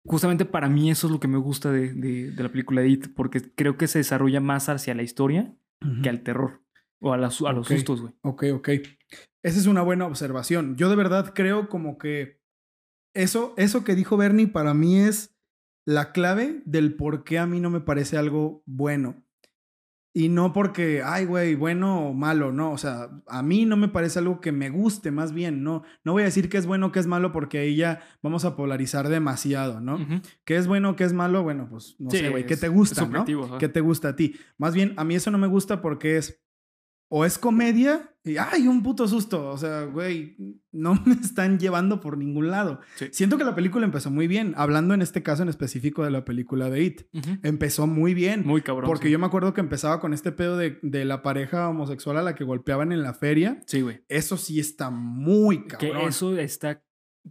Justamente 0.08 0.44
para 0.44 0.68
mí 0.68 0.90
eso 0.90 1.06
es 1.06 1.12
lo 1.12 1.20
que 1.20 1.28
me 1.28 1.38
gusta 1.38 1.70
de, 1.70 1.92
de- 1.92 2.30
de 2.32 2.42
la 2.42 2.48
película 2.48 2.80
de 2.82 2.88
It, 2.88 3.06
porque 3.14 3.42
creo 3.54 3.76
que 3.76 3.86
se 3.86 3.98
desarrolla 3.98 4.40
más 4.40 4.68
hacia 4.68 4.94
la 4.94 5.02
historia 5.02 5.54
que 6.02 6.08
al 6.08 6.22
terror 6.22 6.62
o 7.00 7.12
a, 7.12 7.16
las- 7.16 7.40
a 7.42 7.52
los 7.52 7.68
sustos, 7.68 8.00
güey. 8.00 8.12
Ok, 8.22 8.44
ok. 8.54 8.68
Esa 9.44 9.58
es 9.60 9.66
una 9.66 9.82
buena 9.82 10.06
observación. 10.06 10.76
Yo 10.76 10.88
de 10.90 10.96
verdad 10.96 11.32
creo 11.34 11.68
como 11.68 11.96
que 11.98 12.40
eso, 13.14 13.54
eso 13.56 13.84
que 13.84 13.94
dijo 13.94 14.16
Bernie 14.16 14.48
para 14.48 14.74
mí 14.74 14.98
es 14.98 15.36
la 15.86 16.12
clave 16.12 16.62
del 16.66 16.94
por 16.94 17.22
qué 17.24 17.38
a 17.38 17.46
mí 17.46 17.60
no 17.60 17.70
me 17.70 17.80
parece 17.80 18.16
algo 18.18 18.62
bueno. 18.66 19.22
Y 20.18 20.30
no 20.30 20.52
porque, 20.52 21.00
ay, 21.04 21.26
güey, 21.26 21.54
bueno 21.54 22.08
o 22.08 22.12
malo, 22.12 22.50
no. 22.50 22.72
O 22.72 22.76
sea, 22.76 23.08
a 23.28 23.40
mí 23.44 23.66
no 23.66 23.76
me 23.76 23.86
parece 23.86 24.18
algo 24.18 24.40
que 24.40 24.50
me 24.50 24.68
guste, 24.68 25.12
más 25.12 25.32
bien, 25.32 25.62
no. 25.62 25.84
No 26.02 26.10
voy 26.10 26.22
a 26.22 26.24
decir 26.24 26.48
que 26.48 26.58
es 26.58 26.66
bueno 26.66 26.86
o 26.86 26.90
que 26.92 26.98
es 26.98 27.06
malo 27.06 27.30
porque 27.30 27.58
ahí 27.58 27.76
ya 27.76 28.00
vamos 28.20 28.44
a 28.44 28.56
polarizar 28.56 29.08
demasiado, 29.08 29.80
¿no? 29.80 29.94
Ujú. 29.94 30.20
¿Qué 30.44 30.56
es 30.56 30.66
bueno 30.66 30.90
o 30.90 30.96
qué 30.96 31.04
es 31.04 31.12
malo? 31.12 31.44
Bueno, 31.44 31.68
pues 31.70 31.94
no 32.00 32.10
Sí, 32.10 32.16
sé, 32.16 32.30
güey. 32.30 32.46
¿Qué 32.46 32.56
te 32.56 32.66
gusta, 32.66 33.06
no? 33.06 33.24
¿Qué 33.60 33.68
te 33.68 33.80
gusta 33.80 34.08
a 34.08 34.16
ti? 34.16 34.34
Más 34.56 34.74
bien, 34.74 34.92
a 34.96 35.04
mí 35.04 35.14
eso 35.14 35.30
no 35.30 35.38
me 35.38 35.46
gusta 35.46 35.80
porque 35.80 36.16
es 36.16 36.42
o 37.08 37.24
es 37.24 37.38
comedia 37.38 38.12
Y 38.28 38.36
¡ay, 38.38 38.68
un 38.68 38.82
puto 38.82 39.08
susto! 39.08 39.48
O 39.48 39.56
sea, 39.58 39.84
güey, 39.84 40.36
no 40.72 40.94
me 41.06 41.14
están 41.14 41.58
llevando 41.58 42.00
por 42.00 42.16
ningún 42.18 42.50
lado. 42.50 42.80
Sí. 42.96 43.06
Siento 43.12 43.38
que 43.38 43.44
la 43.44 43.54
película 43.54 43.84
empezó 43.84 44.10
muy 44.10 44.26
bien, 44.28 44.54
hablando 44.56 44.94
en 44.94 45.02
este 45.02 45.22
caso 45.22 45.42
en 45.42 45.48
específico 45.48 46.04
de 46.04 46.10
la 46.10 46.24
película 46.24 46.70
de 46.70 46.82
It. 46.84 47.02
Empezó 47.42 47.86
muy 47.86 48.14
bien. 48.14 48.42
Muy 48.46 48.62
cabrón. 48.62 48.86
porque 48.88 49.06
sí. 49.06 49.12
yo 49.12 49.18
me 49.18 49.26
acuerdo 49.26 49.54
que 49.54 49.60
empezaba 49.60 50.00
con 50.00 50.12
este 50.12 50.32
pedo 50.32 50.56
de, 50.56 50.78
de 50.82 51.04
la 51.04 51.22
pareja 51.22 51.68
homosexual 51.68 52.16
a 52.18 52.22
la 52.22 52.34
que 52.34 52.44
golpeaban 52.44 52.92
en 52.92 53.02
la 53.02 53.14
feria. 53.14 53.60
Sí, 53.66 53.80
güey. 53.80 54.04
Eso 54.08 54.36
sí 54.36 54.60
está 54.60 54.90
muy 54.90 55.64
Que 55.66 55.88
cabrón. 55.90 56.08
eso 56.08 56.36
está 56.36 56.84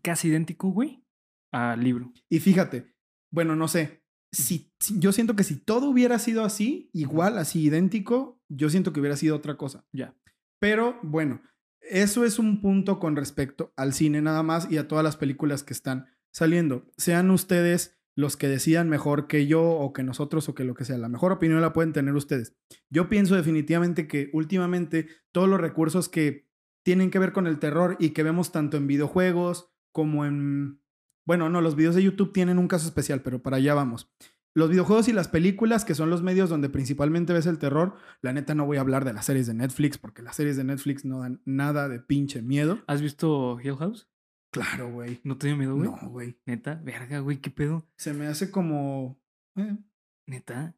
casi 0.03 0.27
idéntico, 0.29 0.69
güey, 0.69 1.03
al 1.51 1.83
libro. 1.83 2.11
Y 2.29 2.39
fíjate, 2.39 2.93
bueno, 3.31 3.55
no 3.55 3.67
sé. 3.67 4.03
Si- 4.31 4.71
yo 4.99 5.11
siento 5.13 5.35
que 5.35 5.43
si 5.43 5.55
todo 5.55 5.89
hubiera 5.89 6.19
sido 6.19 6.43
así, 6.43 6.89
igual, 6.93 7.37
así 7.37 7.63
idéntico, 7.63 8.39
yo 8.49 8.69
siento 8.69 8.91
que 8.93 8.99
hubiera 8.99 9.15
sido 9.15 9.35
otra 9.35 9.55
cosa. 9.57 9.85
Ya. 9.93 10.15
Pero 10.59 10.99
bueno, 11.03 11.41
eso 11.81 12.25
es 12.25 12.39
un 12.39 12.61
punto 12.61 12.99
con 12.99 13.15
respecto 13.15 13.73
al 13.75 13.93
cine 13.93 14.21
nada 14.21 14.43
más 14.43 14.69
y 14.69 14.77
a 14.77 14.87
todas 14.87 15.03
las 15.03 15.17
películas 15.17 15.63
que 15.63 15.73
están 15.73 16.07
saliendo. 16.31 16.85
Sean 16.97 17.31
ustedes 17.31 17.97
los 18.15 18.35
que 18.35 18.47
decidan 18.47 18.89
mejor 18.89 19.27
que 19.27 19.45
yo 19.45 19.63
o 19.63 19.93
que 19.93 20.03
nosotros 20.03 20.49
o 20.49 20.55
que 20.55 20.63
lo 20.63 20.73
que 20.73 20.85
sea. 20.85 20.97
La 20.97 21.07
mejor 21.07 21.31
opinión 21.31 21.61
la 21.61 21.71
pueden 21.71 21.93
tener 21.93 22.15
ustedes. 22.15 22.55
Yo 22.89 23.09
pienso 23.09 23.35
definitivamente 23.35 24.07
que 24.07 24.31
últimamente 24.33 25.07
todos 25.31 25.47
los 25.47 25.61
recursos 25.61 26.09
que 26.09 26.47
tienen 26.83 27.11
que 27.11 27.19
ver 27.19 27.31
con 27.31 27.45
el 27.45 27.59
terror 27.59 27.95
y 27.99 28.11
que 28.11 28.23
vemos 28.23 28.51
tanto 28.51 28.75
en 28.75 28.87
videojuegos 28.87 29.71
como 29.91 30.25
en... 30.25 30.81
Bueno, 31.25 31.49
no, 31.49 31.61
los 31.61 31.75
videos 31.75 31.95
de 31.95 32.03
YouTube 32.03 32.33
tienen 32.33 32.57
un 32.57 32.67
caso 32.67 32.87
especial, 32.87 33.21
pero 33.21 33.43
para 33.43 33.57
allá 33.57 33.73
vamos. 33.73 34.11
Los 34.57 34.69
videojuegos 34.71 35.07
y 35.07 35.13
las 35.13 35.27
películas, 35.27 35.85
que 35.85 35.93
son 35.93 36.09
los 36.09 36.23
medios 36.23 36.49
donde 36.49 36.67
principalmente 36.69 37.31
ves 37.31 37.45
el 37.45 37.59
terror, 37.59 37.95
la 38.21 38.33
neta 38.33 38.55
no 38.55 38.65
voy 38.65 38.77
a 38.77 38.81
hablar 38.81 39.05
de 39.05 39.13
las 39.13 39.25
series 39.25 39.45
de 39.45 39.53
Netflix, 39.53 39.99
porque 39.99 40.23
las 40.23 40.35
series 40.35 40.57
de 40.57 40.63
Netflix 40.63 41.05
no 41.05 41.19
dan 41.19 41.41
nada 41.45 41.87
de 41.87 41.99
pinche 41.99 42.41
miedo. 42.41 42.79
¿Has 42.87 43.01
visto 43.03 43.59
Hill 43.61 43.75
House? 43.77 44.09
Claro, 44.51 44.89
güey. 44.91 45.19
¿No 45.23 45.37
te 45.37 45.45
dio 45.45 45.57
miedo, 45.57 45.75
güey? 45.75 45.89
No, 45.89 46.09
güey. 46.09 46.39
Neta, 46.47 46.81
verga, 46.83 47.19
güey, 47.19 47.37
qué 47.37 47.51
pedo. 47.51 47.85
Se 47.97 48.13
me 48.13 48.25
hace 48.25 48.49
como... 48.49 49.21
eh, 49.57 49.77
Neta. 50.25 50.75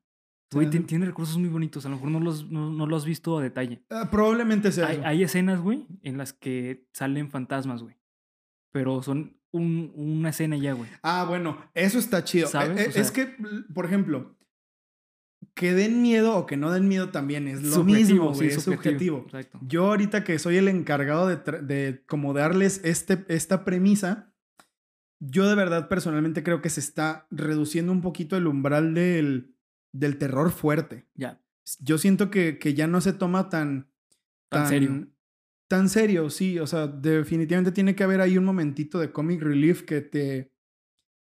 Güey, 0.51 0.67
hace- 0.67 0.79
tiene 0.81 1.05
recursos 1.05 1.37
muy 1.37 1.47
bonitos. 1.47 1.85
A 1.85 1.89
lo 1.89 1.95
mejor 1.95 2.11
no 2.11 2.19
los, 2.19 2.51
no, 2.51 2.69
no 2.71 2.85
los 2.85 3.03
has 3.03 3.07
visto 3.07 3.37
a 3.37 3.41
detalle. 3.41 3.85
ah, 3.91 4.09
probablemente 4.11 4.73
sea 4.73 4.87
Hay, 4.87 4.97
eso. 4.97 5.05
hay 5.07 5.23
escenas, 5.23 5.61
güey, 5.61 5.87
en 6.01 6.17
las 6.17 6.33
que 6.33 6.85
salen 6.91 7.29
fantasmas, 7.31 7.81
güey. 7.81 7.95
Pero 8.73 9.01
son 9.03 9.38
un- 9.51 9.91
una 9.95 10.29
escena 10.29 10.57
ya, 10.57 10.73
güey. 10.73 10.89
Ah, 11.03 11.25
bueno, 11.27 11.57
eso 11.73 11.97
está 11.99 12.23
chido. 12.23 12.47
¿Sabes? 12.47 12.77
Eh, 12.79 12.83
eh, 12.83 12.87
O 12.89 12.91
sea- 12.91 13.01
es 13.01 13.11
que, 13.11 13.35
por 13.73 13.85
ejemplo, 13.85 14.35
que 15.55 15.73
den 15.73 16.01
miedo 16.01 16.35
o 16.37 16.45
que 16.45 16.57
no 16.57 16.71
den 16.71 16.87
miedo 16.87 17.09
también 17.09 17.47
es 17.47 17.61
lo 17.61 17.73
Subjetivo, 17.75 17.97
mismo, 18.25 18.33
sí, 18.33 18.37
güey, 18.45 18.49
es 18.49 18.63
subjetivo. 18.63 19.23
Exacto. 19.25 19.59
Yo 19.61 19.87
ahorita 19.87 20.23
que 20.23 20.39
soy 20.39 20.57
el 20.57 20.67
encargado 20.67 21.27
de, 21.27 21.37
de 21.61 22.03
como 22.07 22.33
darles 22.33 22.81
este, 22.83 23.25
esta 23.27 23.65
premisa, 23.65 24.33
yo 25.19 25.47
de 25.49 25.55
verdad 25.55 25.89
personalmente 25.89 26.43
creo 26.43 26.61
que 26.61 26.69
se 26.69 26.79
está 26.79 27.27
reduciendo 27.29 27.91
un 27.91 28.01
poquito 28.01 28.37
el 28.37 28.47
umbral 28.47 28.93
del, 28.93 29.53
del 29.93 30.17
terror 30.17 30.51
fuerte. 30.51 31.07
Ya. 31.15 31.41
Yo 31.79 31.97
siento 31.97 32.29
que, 32.31 32.57
que 32.57 32.73
ya 32.73 32.87
no 32.87 33.01
se 33.01 33.13
toma 33.13 33.49
tan... 33.49 33.89
Tan 34.49 34.67
serio. 34.67 35.07
Tan 35.69 35.87
serio, 35.87 36.29
sí. 36.29 36.59
O 36.59 36.67
sea, 36.67 36.87
definitivamente 36.87 37.71
tiene 37.71 37.95
que 37.95 38.03
haber 38.03 38.19
ahí 38.21 38.37
un 38.37 38.43
momentito 38.45 38.99
de 38.99 39.11
comic 39.11 39.41
relief 39.41 39.83
que 39.83 40.01
te... 40.01 40.51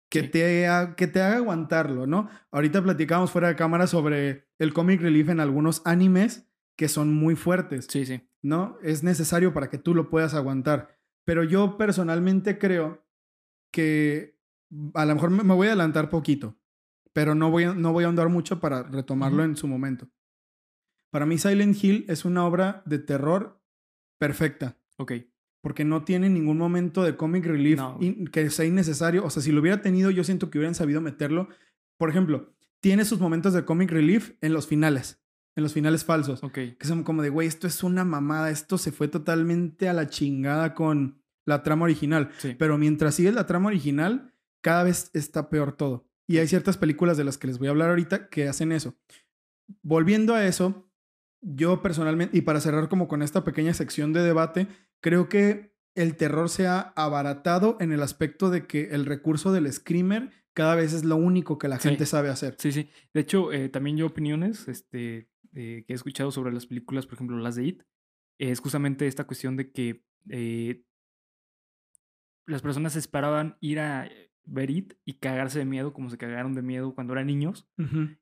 Que, 0.10 0.22
Sí. 0.22 0.30
te, 0.30 0.68
ha- 0.68 0.96
que 0.96 1.08
te 1.08 1.22
haga 1.22 1.36
aguantarlo, 1.38 2.08
¿no? 2.08 2.30
Ahorita 2.52 2.82
platicábamos 2.82 3.32
fuera 3.32 3.50
de 3.50 3.58
cámara 3.58 3.88
sobre 3.88 4.48
el 4.58 4.74
comic 4.74 5.02
relief 5.02 5.28
en 5.28 5.42
algunos 5.42 5.82
animes 5.86 6.48
que 6.78 6.88
son 6.88 7.14
muy 7.14 7.36
fuertes. 7.36 7.88
Sí, 7.90 8.06
sí. 8.06 8.22
¿no? 8.42 8.78
Es 8.82 9.04
necesario 9.04 9.54
para 9.54 9.70
que 9.70 9.78
tú 9.80 9.94
lo 9.94 10.10
puedas 10.10 10.34
aguantar. 10.34 10.96
Pero 11.26 11.44
yo 11.44 11.76
personalmente 11.78 12.58
creo 12.58 13.06
que 13.74 14.40
a 14.94 15.06
lo 15.06 15.16
mejor 15.16 15.30
me 15.32 15.54
voy 15.54 15.68
a 15.68 15.72
adelantar 15.72 16.10
poquito, 16.10 16.58
pero 17.12 17.36
no 17.36 17.52
voy 17.52 17.66
a, 17.66 17.74
no 17.74 17.92
voy 17.92 18.04
a 18.04 18.08
ahondar 18.08 18.30
mucho 18.30 18.62
para 18.62 18.84
retomarlo 18.84 19.44
en 19.44 19.58
su 19.58 19.68
momento. 19.68 20.08
Para 21.12 21.26
mí 21.26 21.38
Silent 21.38 21.84
Hill 21.84 22.06
es 22.08 22.24
una 22.24 22.46
obra 22.46 22.84
de 22.86 23.00
terror 23.00 23.57
perfecta, 24.18 24.78
Ok. 24.98 25.14
porque 25.62 25.84
no 25.86 26.04
tiene 26.04 26.30
ningún 26.30 26.58
momento 26.58 27.04
de 27.04 27.16
comic 27.16 27.46
relief 27.46 27.78
No. 27.80 28.00
que 28.32 28.50
sea 28.50 28.66
innecesario. 28.66 29.24
O 29.26 29.30
sea, 29.30 29.42
si 29.42 29.52
lo 29.52 29.62
hubiera 29.62 29.82
tenido, 29.82 30.10
yo 30.12 30.24
siento 30.24 30.50
que 30.50 30.58
hubieran 30.58 30.76
sabido 30.76 31.02
meterlo. 31.02 31.50
Por 31.98 32.10
ejemplo, 32.10 32.54
tiene 32.80 33.06
sus 33.06 33.20
momentos 33.20 33.54
de 33.54 33.66
comic 33.66 33.90
relief 33.92 34.34
en 34.42 34.54
los 34.54 34.68
finales, 34.68 35.20
en 35.56 35.64
los 35.64 35.74
finales 35.74 36.06
falsos 36.06 36.44
Ok. 36.44 36.54
que 36.54 36.86
son 36.88 37.04
como 37.04 37.22
de, 37.22 37.30
güey, 37.30 37.48
esto 37.48 37.68
es 37.68 37.84
una 37.84 38.04
mamada, 38.06 38.50
esto 38.52 38.78
se 38.78 38.92
fue 38.92 39.08
totalmente 39.08 39.90
a 39.90 39.94
la 39.94 40.08
chingada 40.08 40.74
con 40.74 41.22
la 41.46 41.64
trama 41.64 41.86
original. 41.86 42.30
Sí. 42.38 42.56
Pero 42.58 42.78
mientras 42.78 43.16
sigue 43.16 43.32
la 43.32 43.46
trama 43.48 43.68
original, 43.70 44.34
cada 44.62 44.84
vez 44.84 45.10
está 45.14 45.50
peor 45.50 45.72
todo. 45.74 46.08
Y 46.28 46.38
hay 46.40 46.48
ciertas 46.48 46.78
películas 46.78 47.18
de 47.18 47.24
las 47.24 47.38
que 47.38 47.48
les 47.48 47.58
voy 47.58 47.68
a 47.68 47.72
hablar 47.72 47.90
ahorita 47.90 48.28
que 48.30 48.48
hacen 48.48 48.72
eso. 48.72 48.96
Volviendo 49.82 50.34
a 50.36 50.46
eso, 50.46 50.87
yo 51.56 51.82
personalmente, 51.82 52.38
y 52.38 52.42
para 52.42 52.60
cerrar 52.60 52.90
como 52.90 53.08
con 53.08 53.22
esta 53.22 53.44
pequeña 53.44 53.74
sección 53.74 54.14
de 54.14 54.22
debate, 54.22 54.68
creo 55.02 55.30
que 55.30 55.74
el 55.96 56.16
terror 56.16 56.50
se 56.50 56.68
ha 56.68 56.80
abaratado 56.96 57.78
en 57.80 57.92
el 57.92 58.02
aspecto 58.04 58.50
de 58.50 58.68
que 58.68 58.90
el 58.92 59.06
recurso 59.06 59.52
del 59.52 59.72
screamer 59.72 60.32
cada 60.54 60.76
vez 60.76 60.94
es 60.94 61.04
lo 61.06 61.16
único 61.16 61.58
que 61.58 61.68
la 61.68 61.80
Sí. 61.80 61.90
gente 61.90 62.06
sabe 62.06 62.30
hacer. 62.30 62.56
Sí, 62.60 62.72
sí. 62.72 62.90
De 63.14 63.22
hecho, 63.22 63.52
eh, 63.54 63.70
también 63.70 63.98
yo 63.98 64.06
opiniones 64.08 64.68
este, 64.68 65.30
eh, 65.54 65.84
que 65.88 65.94
he 65.94 65.96
escuchado 65.96 66.32
sobre 66.32 66.52
las 66.52 66.66
películas, 66.66 67.06
por 67.06 67.16
ejemplo, 67.16 67.38
las 67.38 67.56
de 67.56 67.66
It, 67.66 67.84
es 68.40 68.60
justamente 68.60 69.08
esta 69.08 69.26
cuestión 69.26 69.56
de 69.56 69.72
que 69.72 70.04
eh, 70.30 70.84
las 72.46 72.62
personas 72.62 72.96
esperaban 72.96 73.58
ir 73.60 73.80
a 73.80 74.10
ver 74.48 74.70
It 74.72 74.94
y 75.06 75.14
cagarse 75.20 75.60
de 75.60 75.66
miedo, 75.66 75.94
como 75.94 76.10
se 76.10 76.18
cagaron 76.18 76.54
de 76.54 76.62
miedo 76.62 76.96
cuando 76.96 77.14
eran 77.14 77.28
niños 77.28 77.70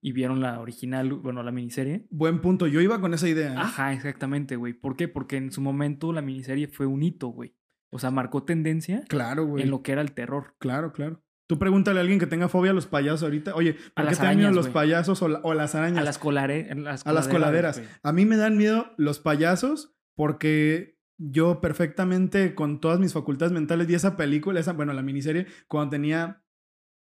y 0.01 0.12
vieron 0.12 0.41
la 0.41 0.60
original, 0.60 1.13
bueno, 1.13 1.44
la 1.44 1.51
miniserie. 1.51 2.08
Buen 2.10 2.41
punto. 2.41 2.67
Yo 2.67 2.82
iba 2.82 3.00
con 3.00 3.13
esa 3.13 3.27
idea. 3.29 3.53
¿eh? 3.53 3.58
Ajá, 3.58 3.94
exactamente, 3.94 4.55
güey. 4.55 4.74
¿Por 4.74 4.96
qué? 4.98 5.08
Porque 5.08 5.38
en 5.38 5.51
su 5.51 5.62
momento 5.62 6.12
la 6.13 6.22
miniserie 6.22 6.67
fue 6.67 6.86
un 6.88 7.03
hito, 7.03 7.27
güey. 7.27 7.55
O 7.91 8.00
sea, 8.00 8.12
marcó 8.12 8.44
tendencia 8.44 9.03
Claro, 9.08 9.46
güey. 9.46 9.63
en 9.63 9.70
lo 9.70 9.82
que 9.84 9.91
era 9.94 10.01
el 10.01 10.12
terror. 10.13 10.55
Claro, 10.60 10.91
claro. 10.91 11.22
Tú 11.48 11.60
pregúntale 11.60 12.00
a 12.00 12.01
alguien 12.01 12.17
que 12.20 12.25
tenga 12.25 12.50
fobia 12.50 12.72
a 12.72 12.74
los 12.74 12.88
payasos 12.88 13.22
ahorita. 13.24 13.53
Oye, 13.53 13.74
¿por 13.96 14.05
A 14.05 14.10
qué 14.10 14.15
te 14.15 14.24
dan 14.24 14.38
miedo 14.38 14.51
los 14.51 14.67
payasos 14.67 15.22
o, 15.22 15.27
la- 15.27 15.39
o 15.44 15.53
las 15.53 15.75
arañas? 15.75 16.00
A 16.00 16.03
las, 16.03 16.17
colare, 16.17 16.74
las 16.75 17.05
A 17.05 17.13
las 17.13 17.27
coladeras. 17.27 17.82
A 18.01 18.12
mí 18.12 18.25
me 18.25 18.36
dan 18.36 18.58
miedo 18.58 18.88
los 18.98 19.20
payasos 19.20 19.96
porque 20.15 20.95
yo 21.18 21.62
perfectamente 21.62 22.56
con 22.56 22.80
todas 22.80 23.00
mis 23.00 23.14
facultades 23.14 23.54
mentales 23.54 23.88
vi 23.88 23.96
esa 23.96 24.16
película, 24.18 24.60
esa, 24.60 24.74
bueno, 24.74 24.94
la 24.94 25.02
miniserie, 25.02 25.48
cuando 25.68 25.92
tenía 25.92 26.44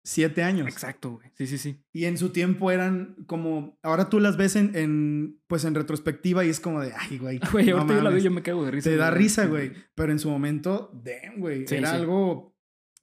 siete 0.03 0.43
años. 0.43 0.67
Exacto, 0.67 1.11
güey. 1.11 1.31
Sí, 1.35 1.47
sí, 1.47 1.57
sí. 1.57 1.83
Y 1.93 2.05
en 2.05 2.17
su 2.17 2.29
tiempo 2.29 2.71
eran 2.71 3.15
como, 3.25 3.79
ahora 3.81 4.09
tú 4.09 4.19
las 4.19 4.37
ves 4.37 4.55
en, 4.55 4.75
en, 4.75 5.39
pues 5.47 5.63
en 5.65 5.75
retrospectiva 5.75 6.43
y 6.45 6.49
es 6.49 6.59
como 6.59 6.81
de, 6.81 6.93
ay, 6.97 7.17
güey. 7.17 7.39
Güey, 7.51 7.67
no 7.67 7.77
ahorita 7.77 7.95
yo 7.95 8.01
la 8.01 8.09
veo 8.09 8.11
mames". 8.11 8.21
y 8.21 8.25
yo 8.25 8.31
me 8.31 8.43
cago 8.43 8.65
de 8.65 8.71
risa. 8.71 8.89
Te 8.89 8.97
da 8.97 9.11
risa, 9.11 9.45
güey. 9.45 9.71
Pero 9.95 10.11
en 10.11 10.19
su 10.19 10.29
momento, 10.29 10.91
damn, 10.93 11.39
güey. 11.39 11.67
Sí, 11.67 11.75
era 11.75 11.91
sí. 11.91 11.95
algo, 11.95 12.52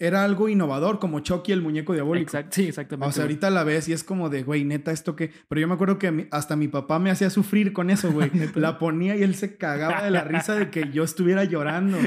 era 0.01 0.25
algo 0.25 0.49
innovador, 0.49 0.99
como 0.99 1.21
Chucky 1.21 1.53
el 1.53 1.63
muñeco 1.63 1.93
diabólico. 1.93 2.31
Exact- 2.33 2.51
sí, 2.53 2.67
exactamente. 2.69 3.09
O 3.09 3.13
sea, 3.13 3.23
ahorita 3.25 3.51
la 3.51 3.63
ves 3.65 3.87
y 3.89 3.93
es 3.93 4.03
como 4.03 4.31
de, 4.31 4.43
güey, 4.43 4.65
neta, 4.65 4.91
esto 4.91 5.15
que. 5.15 5.31
Pero 5.47 5.61
yo 5.61 5.69
me 5.69 5.75
acuerdo 5.75 5.99
que 5.99 6.27
hasta 6.33 6.57
mi 6.57 6.67
papá 6.69 6.99
me 6.99 7.11
hacía 7.11 7.31
sufrir 7.31 7.73
con 7.73 7.91
eso, 7.91 8.11
güey. 8.13 8.31
La 8.55 8.79
ponía 8.79 9.15
y 9.15 9.23
él 9.23 9.35
se 9.35 9.57
cagaba 9.57 10.03
de 10.03 10.11
la 10.11 10.25
risa 10.25 10.55
de 10.57 10.71
que 10.71 10.91
yo 10.91 11.05
estuviera 11.05 11.45
llorando. 11.45 11.99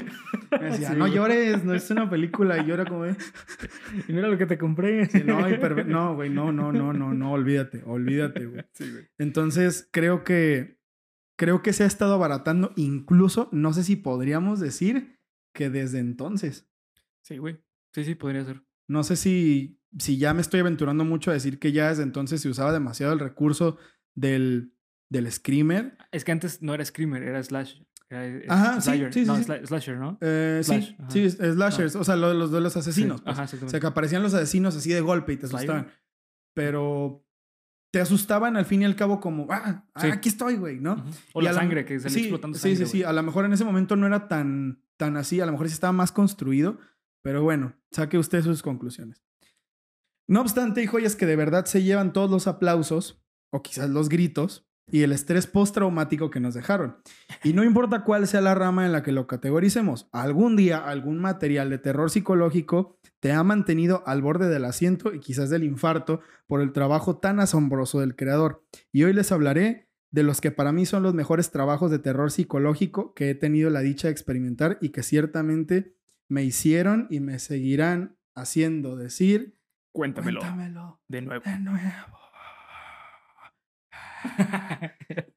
Me 0.51 0.65
decía, 0.65 0.89
Sí, 0.89 0.93
no 0.95 1.05
güey. 1.05 1.13
llores, 1.13 1.63
no 1.63 1.73
es 1.73 1.89
una 1.91 2.09
película. 2.09 2.57
Y 2.57 2.65
yo 2.65 2.73
era 2.73 2.85
como 2.85 3.03
de, 3.05 3.15
Y 4.07 4.13
mira 4.13 4.27
lo 4.27 4.37
que 4.37 4.45
te 4.47 4.57
compré. 4.57 5.05
"Sí, 5.05 5.21
no, 5.23 5.47
hiper- 5.47 5.85
no, 5.85 6.15
güey, 6.15 6.29
no, 6.29 6.51
no, 6.51 6.71
no, 6.73 6.91
no, 6.93 7.13
no, 7.13 7.31
olvídate, 7.31 7.83
olvídate, 7.85 8.47
güey. 8.47 8.65
Sí, 8.73 8.89
güey. 8.91 9.05
Entonces, 9.17 9.87
creo 9.91 10.23
que. 10.23 10.81
Creo 11.35 11.63
que 11.63 11.73
se 11.73 11.83
ha 11.83 11.87
estado 11.87 12.13
abaratando, 12.13 12.73
incluso, 12.75 13.49
no 13.51 13.73
sé 13.73 13.83
si 13.83 13.95
podríamos 13.95 14.59
decir 14.59 15.19
que 15.53 15.69
desde 15.71 15.97
entonces. 15.99 16.69
Sí, 17.23 17.37
güey. 17.37 17.59
Sí, 17.93 18.03
sí, 18.03 18.15
podría 18.15 18.43
ser. 18.45 18.63
No 18.87 19.03
sé 19.03 19.15
si, 19.15 19.79
si 19.97 20.17
ya 20.17 20.33
me 20.33 20.41
estoy 20.41 20.59
aventurando 20.59 21.05
mucho 21.05 21.31
a 21.31 21.33
decir 21.33 21.59
que 21.59 21.71
ya 21.71 21.89
desde 21.89 22.03
entonces 22.03 22.41
se 22.41 22.49
usaba 22.49 22.71
demasiado 22.73 23.13
el 23.13 23.19
recurso 23.19 23.77
del, 24.15 24.73
del 25.09 25.31
screamer. 25.31 25.97
Es 26.11 26.23
que 26.25 26.31
antes 26.31 26.61
no 26.61 26.73
era 26.73 26.83
Screamer, 26.83 27.23
era 27.23 27.41
Slash. 27.43 27.81
Era, 28.09 28.25
eh, 28.27 28.45
Ajá, 28.49 28.75
sí, 28.75 28.81
Slasher. 28.81 29.13
sí, 29.13 29.19
sí, 29.21 29.25
no, 29.25 29.37
sí. 29.37 29.43
Sla- 29.43 29.65
Slasher, 29.65 29.97
¿no? 29.97 30.17
Eh, 30.21 30.61
Slash, 30.63 30.87
sí, 30.89 30.95
ajá. 30.99 31.09
sí, 31.09 31.19
es- 31.23 31.33
slashers, 31.37 31.95
o 31.95 32.03
sea, 32.03 32.15
lo- 32.15 32.33
los 32.33 32.51
de 32.51 32.61
los 32.61 32.75
asesinos. 32.77 33.19
Sí, 33.19 33.23
pues. 33.25 33.39
Ajá, 33.39 33.65
O 33.65 33.69
sea, 33.69 33.79
que 33.79 33.87
aparecían 33.87 34.21
los 34.21 34.33
asesinos 34.33 34.75
así 34.75 34.91
de 34.91 35.01
golpe 35.01 35.33
y 35.33 35.37
te 35.37 35.47
Slayer. 35.47 35.69
asustaban. 35.71 35.93
Pero 36.53 37.25
te 37.91 38.01
asustaban 38.01 38.57
al 38.57 38.65
fin 38.65 38.81
y 38.81 38.85
al 38.85 38.95
cabo 38.95 39.19
como, 39.19 39.47
ah, 39.51 39.85
ah, 39.93 40.01
Sí. 40.01 40.07
aquí 40.07 40.29
estoy, 40.29 40.55
güey, 40.57 40.79
¿no? 40.79 41.03
O 41.33 41.41
Y 41.41 41.45
la 41.45 41.53
sangre, 41.53 41.85
que 41.85 41.99
se 41.99 42.09
sí, 42.09 42.21
explotando 42.21 42.57
Sí, 42.57 42.75
sangre. 42.75 42.85
sí, 42.85 42.91
sí. 42.99 43.03
A 43.03 43.13
lo 43.13 43.23
mejor 43.23 43.45
en 43.45 43.53
ese 43.53 43.63
momento 43.65 43.95
no 43.95 44.07
era 44.07 44.27
tan, 44.27 44.81
tan 44.97 45.15
así. 45.17 45.39
A 45.41 45.45
lo 45.45 45.51
mejor 45.51 45.67
sí 45.67 45.73
estaba 45.73 45.93
más 45.93 46.11
construido. 46.11 46.79
Pero 47.23 47.41
bueno, 47.41 47.75
saque 47.91 48.17
usted 48.17 48.43
sus 48.43 48.61
conclusiones. 48.61 49.23
No 50.27 50.41
obstante, 50.41 50.81
hay 50.81 50.87
joyas 50.87 51.15
que 51.15 51.25
de 51.25 51.35
verdad 51.35 51.65
se 51.65 51.83
llevan 51.83 52.13
todos 52.13 52.29
los 52.29 52.47
aplausos, 52.47 53.23
o 53.51 53.63
quizás 53.63 53.89
los 53.89 54.09
gritos, 54.09 54.67
y 54.91 55.03
el 55.03 55.11
estrés 55.11 55.47
postraumático 55.47 56.29
que 56.29 56.39
nos 56.39 56.53
dejaron. 56.53 56.97
Y 57.43 57.53
no 57.53 57.63
importa 57.63 58.03
cuál 58.03 58.27
sea 58.27 58.41
la 58.41 58.55
rama 58.55 58.85
en 58.85 58.91
la 58.91 59.03
que 59.03 59.11
lo 59.11 59.27
categoricemos, 59.27 60.09
algún 60.11 60.55
día 60.55 60.77
algún 60.77 61.19
material 61.19 61.69
de 61.69 61.77
terror 61.77 62.11
psicológico 62.11 62.97
te 63.19 63.31
ha 63.31 63.43
mantenido 63.43 64.03
al 64.05 64.21
borde 64.21 64.49
del 64.49 64.65
asiento 64.65 65.13
y 65.13 65.19
quizás 65.19 65.49
del 65.49 65.63
infarto 65.63 66.19
por 66.47 66.61
el 66.61 66.73
trabajo 66.73 67.17
tan 67.17 67.39
asombroso 67.39 68.01
del 68.01 68.15
creador. 68.15 68.65
Y 68.91 69.03
hoy 69.03 69.13
les 69.13 69.31
hablaré 69.31 69.89
de 70.11 70.23
los 70.23 70.41
que 70.41 70.51
para 70.51 70.71
mí 70.71 70.85
son 70.85 71.03
los 71.03 71.13
mejores 71.13 71.49
trabajos 71.49 71.89
de 71.89 71.99
terror 71.99 72.31
psicológico 72.31 73.13
que 73.13 73.29
he 73.29 73.35
tenido 73.35 73.69
la 73.69 73.79
dicha 73.79 74.09
de 74.09 74.11
experimentar 74.11 74.77
y 74.81 74.89
que 74.89 75.01
ciertamente 75.01 75.95
me 76.33 76.43
hicieron 76.43 77.05
y 77.11 77.19
me 77.19 77.37
seguirán 77.37 78.17
haciendo 78.33 78.95
decir, 78.95 79.55
Cuéntamelo. 79.91 80.39
cuéntamelo 80.39 80.99
De 81.07 81.21
nuevo. 81.21 81.43
de 81.45 81.59
nuevo. 81.59 82.17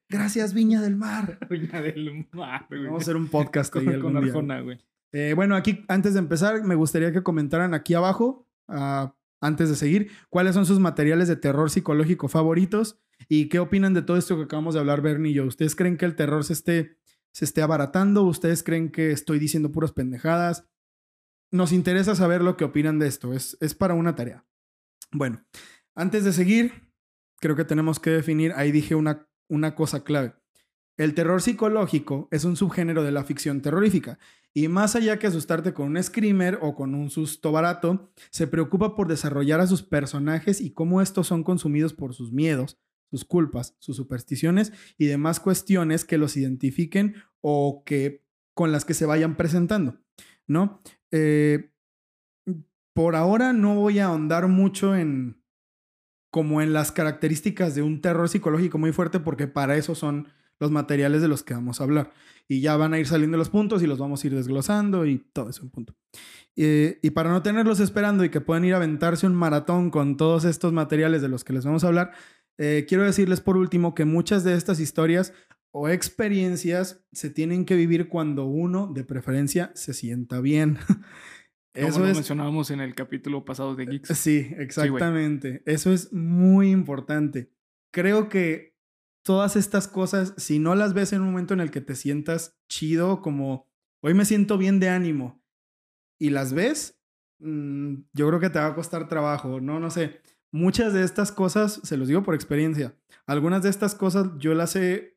Gracias, 0.09 0.55
Viña 0.55 0.81
del 0.81 0.95
Mar. 0.95 1.37
Viña 1.51 1.83
del 1.83 2.27
Mar, 2.31 2.65
güey. 2.67 2.85
Vamos 2.85 3.01
a 3.01 3.03
hacer 3.03 3.15
un 3.15 3.27
podcast 3.27 3.75
ahí 3.75 3.85
con, 3.85 3.93
algún 3.93 4.13
con. 4.13 4.23
Arjona, 4.23 4.61
güey. 4.61 4.79
Eh, 5.11 5.33
bueno, 5.35 5.55
aquí 5.55 5.85
antes 5.87 6.13
de 6.13 6.19
empezar, 6.19 6.63
me 6.63 6.73
gustaría 6.73 7.11
que 7.11 7.21
comentaran 7.21 7.75
aquí 7.75 7.93
abajo, 7.93 8.47
ah, 8.67 9.13
antes 9.39 9.69
de 9.69 9.75
seguir, 9.75 10.09
cuáles 10.31 10.55
son 10.55 10.65
sus 10.65 10.79
materiales 10.79 11.27
de 11.27 11.35
terror 11.35 11.69
psicológico 11.69 12.27
favoritos 12.27 12.99
y 13.29 13.49
qué 13.49 13.59
opinan 13.59 13.93
de 13.93 14.01
todo 14.01 14.17
esto 14.17 14.35
que 14.35 14.45
acabamos 14.45 14.73
de 14.73 14.79
hablar, 14.79 15.01
Bernie 15.01 15.31
y 15.31 15.35
yo. 15.35 15.45
¿Ustedes 15.45 15.75
creen 15.75 15.95
que 15.97 16.05
el 16.05 16.15
terror 16.15 16.43
se 16.43 16.53
esté, 16.53 16.97
se 17.33 17.45
esté 17.45 17.61
abaratando? 17.61 18.23
¿Ustedes 18.23 18.63
creen 18.63 18.89
que 18.91 19.11
estoy 19.11 19.37
diciendo 19.37 19.71
puras 19.71 19.91
pendejadas? 19.91 20.67
Nos 21.51 21.71
interesa 21.71 22.15
saber 22.15 22.41
lo 22.41 22.57
que 22.57 22.65
opinan 22.65 22.99
de 22.99 23.07
esto. 23.07 23.33
Es, 23.33 23.57
es 23.61 23.73
para 23.73 23.93
una 23.93 24.15
tarea. 24.15 24.45
Bueno, 25.11 25.45
antes 25.95 26.23
de 26.23 26.33
seguir, 26.33 26.91
creo 27.39 27.55
que 27.55 27.65
tenemos 27.65 27.99
que 27.99 28.09
definir, 28.09 28.53
ahí 28.53 28.71
dije 28.71 28.95
una, 28.95 29.27
una 29.47 29.75
cosa 29.75 30.03
clave. 30.03 30.35
El 30.97 31.13
terror 31.13 31.41
psicológico 31.41 32.27
es 32.31 32.43
un 32.43 32.55
subgénero 32.55 33.03
de 33.03 33.11
la 33.11 33.23
ficción 33.23 33.61
terrorífica 33.61 34.17
y 34.53 34.67
más 34.67 34.95
allá 34.95 35.19
que 35.19 35.27
asustarte 35.27 35.71
con 35.71 35.95
un 35.95 36.01
screamer 36.01 36.57
o 36.63 36.73
con 36.73 36.95
un 36.95 37.11
susto 37.11 37.51
barato, 37.51 38.11
se 38.31 38.47
preocupa 38.47 38.95
por 38.95 39.07
desarrollar 39.07 39.59
a 39.59 39.67
sus 39.67 39.83
personajes 39.83 40.59
y 40.59 40.73
cómo 40.73 40.99
estos 40.99 41.27
son 41.27 41.43
consumidos 41.43 41.93
por 41.93 42.15
sus 42.15 42.31
miedos, 42.31 42.79
sus 43.11 43.23
culpas, 43.23 43.75
sus 43.77 43.95
supersticiones 43.95 44.73
y 44.97 45.05
demás 45.05 45.39
cuestiones 45.39 46.05
que 46.05 46.17
los 46.17 46.35
identifiquen 46.35 47.15
o 47.41 47.83
que 47.85 48.25
con 48.55 48.71
las 48.71 48.83
que 48.83 48.95
se 48.95 49.05
vayan 49.05 49.37
presentando, 49.37 49.99
¿no? 50.47 50.81
Eh, 51.11 51.71
por 52.93 53.15
ahora 53.15 53.53
no 53.53 53.75
voy 53.75 53.99
a 53.99 54.05
ahondar 54.05 54.47
mucho 54.47 54.95
en 54.95 55.41
como 56.31 56.61
en 56.61 56.73
las 56.73 56.91
características 56.91 57.75
de 57.75 57.81
un 57.81 58.01
terror 58.01 58.27
psicológico 58.29 58.77
muy 58.77 58.91
fuerte 58.91 59.19
porque 59.19 59.47
para 59.47 59.77
eso 59.77 59.95
son 59.95 60.27
los 60.59 60.71
materiales 60.71 61.21
de 61.21 61.27
los 61.27 61.43
que 61.43 61.53
vamos 61.53 61.79
a 61.79 61.83
hablar. 61.83 62.11
Y 62.47 62.61
ya 62.61 62.75
van 62.77 62.93
a 62.93 62.99
ir 62.99 63.07
saliendo 63.07 63.37
los 63.37 63.49
puntos 63.49 63.83
y 63.83 63.87
los 63.87 63.99
vamos 63.99 64.23
a 64.23 64.27
ir 64.27 64.35
desglosando 64.35 65.05
y 65.05 65.19
todo 65.33 65.49
eso 65.49 65.63
en 65.63 65.69
punto. 65.69 65.95
Eh, 66.55 66.99
y 67.01 67.11
para 67.11 67.29
no 67.29 67.43
tenerlos 67.43 67.79
esperando 67.79 68.23
y 68.23 68.29
que 68.29 68.41
puedan 68.41 68.65
ir 68.65 68.73
a 68.73 68.77
aventarse 68.77 69.27
un 69.27 69.35
maratón 69.35 69.91
con 69.91 70.17
todos 70.17 70.45
estos 70.45 70.73
materiales 70.73 71.21
de 71.21 71.29
los 71.29 71.43
que 71.43 71.53
les 71.53 71.65
vamos 71.65 71.83
a 71.83 71.87
hablar, 71.87 72.13
eh, 72.57 72.85
quiero 72.87 73.03
decirles 73.03 73.41
por 73.41 73.57
último 73.57 73.93
que 73.93 74.05
muchas 74.05 74.43
de 74.43 74.55
estas 74.55 74.79
historias 74.79 75.33
o 75.79 75.89
experiencias 75.89 77.05
se 77.11 77.29
tienen 77.29 77.63
que 77.63 77.75
vivir 77.75 78.09
cuando 78.09 78.45
uno, 78.45 78.87
de 78.87 79.03
preferencia, 79.03 79.71
se 79.75 79.93
sienta 79.93 80.41
bien. 80.41 80.79
Como 81.75 81.87
Eso 81.87 81.99
lo 81.99 82.07
es 82.07 82.15
mencionábamos 82.15 82.71
en 82.71 82.79
el 82.79 82.95
capítulo 82.95 83.45
pasado 83.45 83.75
de 83.75 83.85
Geeks. 83.85 84.17
Sí, 84.17 84.49
exactamente. 84.57 85.61
Eso 85.67 85.93
es 85.93 86.11
muy 86.11 86.71
importante. 86.71 87.51
Creo 87.91 88.27
que 88.27 88.75
todas 89.23 89.55
estas 89.55 89.87
cosas, 89.87 90.33
si 90.37 90.57
no 90.57 90.73
las 90.73 90.95
ves 90.95 91.13
en 91.13 91.21
un 91.21 91.27
momento 91.27 91.53
en 91.53 91.59
el 91.59 91.69
que 91.69 91.81
te 91.81 91.93
sientas 91.93 92.57
chido, 92.67 93.21
como 93.21 93.67
hoy 94.01 94.15
me 94.15 94.25
siento 94.25 94.57
bien 94.57 94.79
de 94.79 94.89
ánimo, 94.89 95.43
y 96.17 96.31
las 96.31 96.53
ves, 96.53 96.99
mm, 97.37 97.97
yo 98.13 98.27
creo 98.29 98.39
que 98.39 98.49
te 98.49 98.57
va 98.57 98.65
a 98.65 98.75
costar 98.75 99.07
trabajo, 99.07 99.61
¿no? 99.61 99.79
No 99.79 99.91
sé. 99.91 100.21
Muchas 100.51 100.91
de 100.93 101.03
estas 101.03 101.31
cosas, 101.31 101.81
se 101.83 101.97
los 101.97 102.07
digo 102.07 102.23
por 102.23 102.33
experiencia, 102.33 102.97
algunas 103.27 103.61
de 103.61 103.69
estas 103.69 103.93
cosas 103.93 104.29
yo 104.39 104.55
las 104.55 104.75
he 104.75 105.16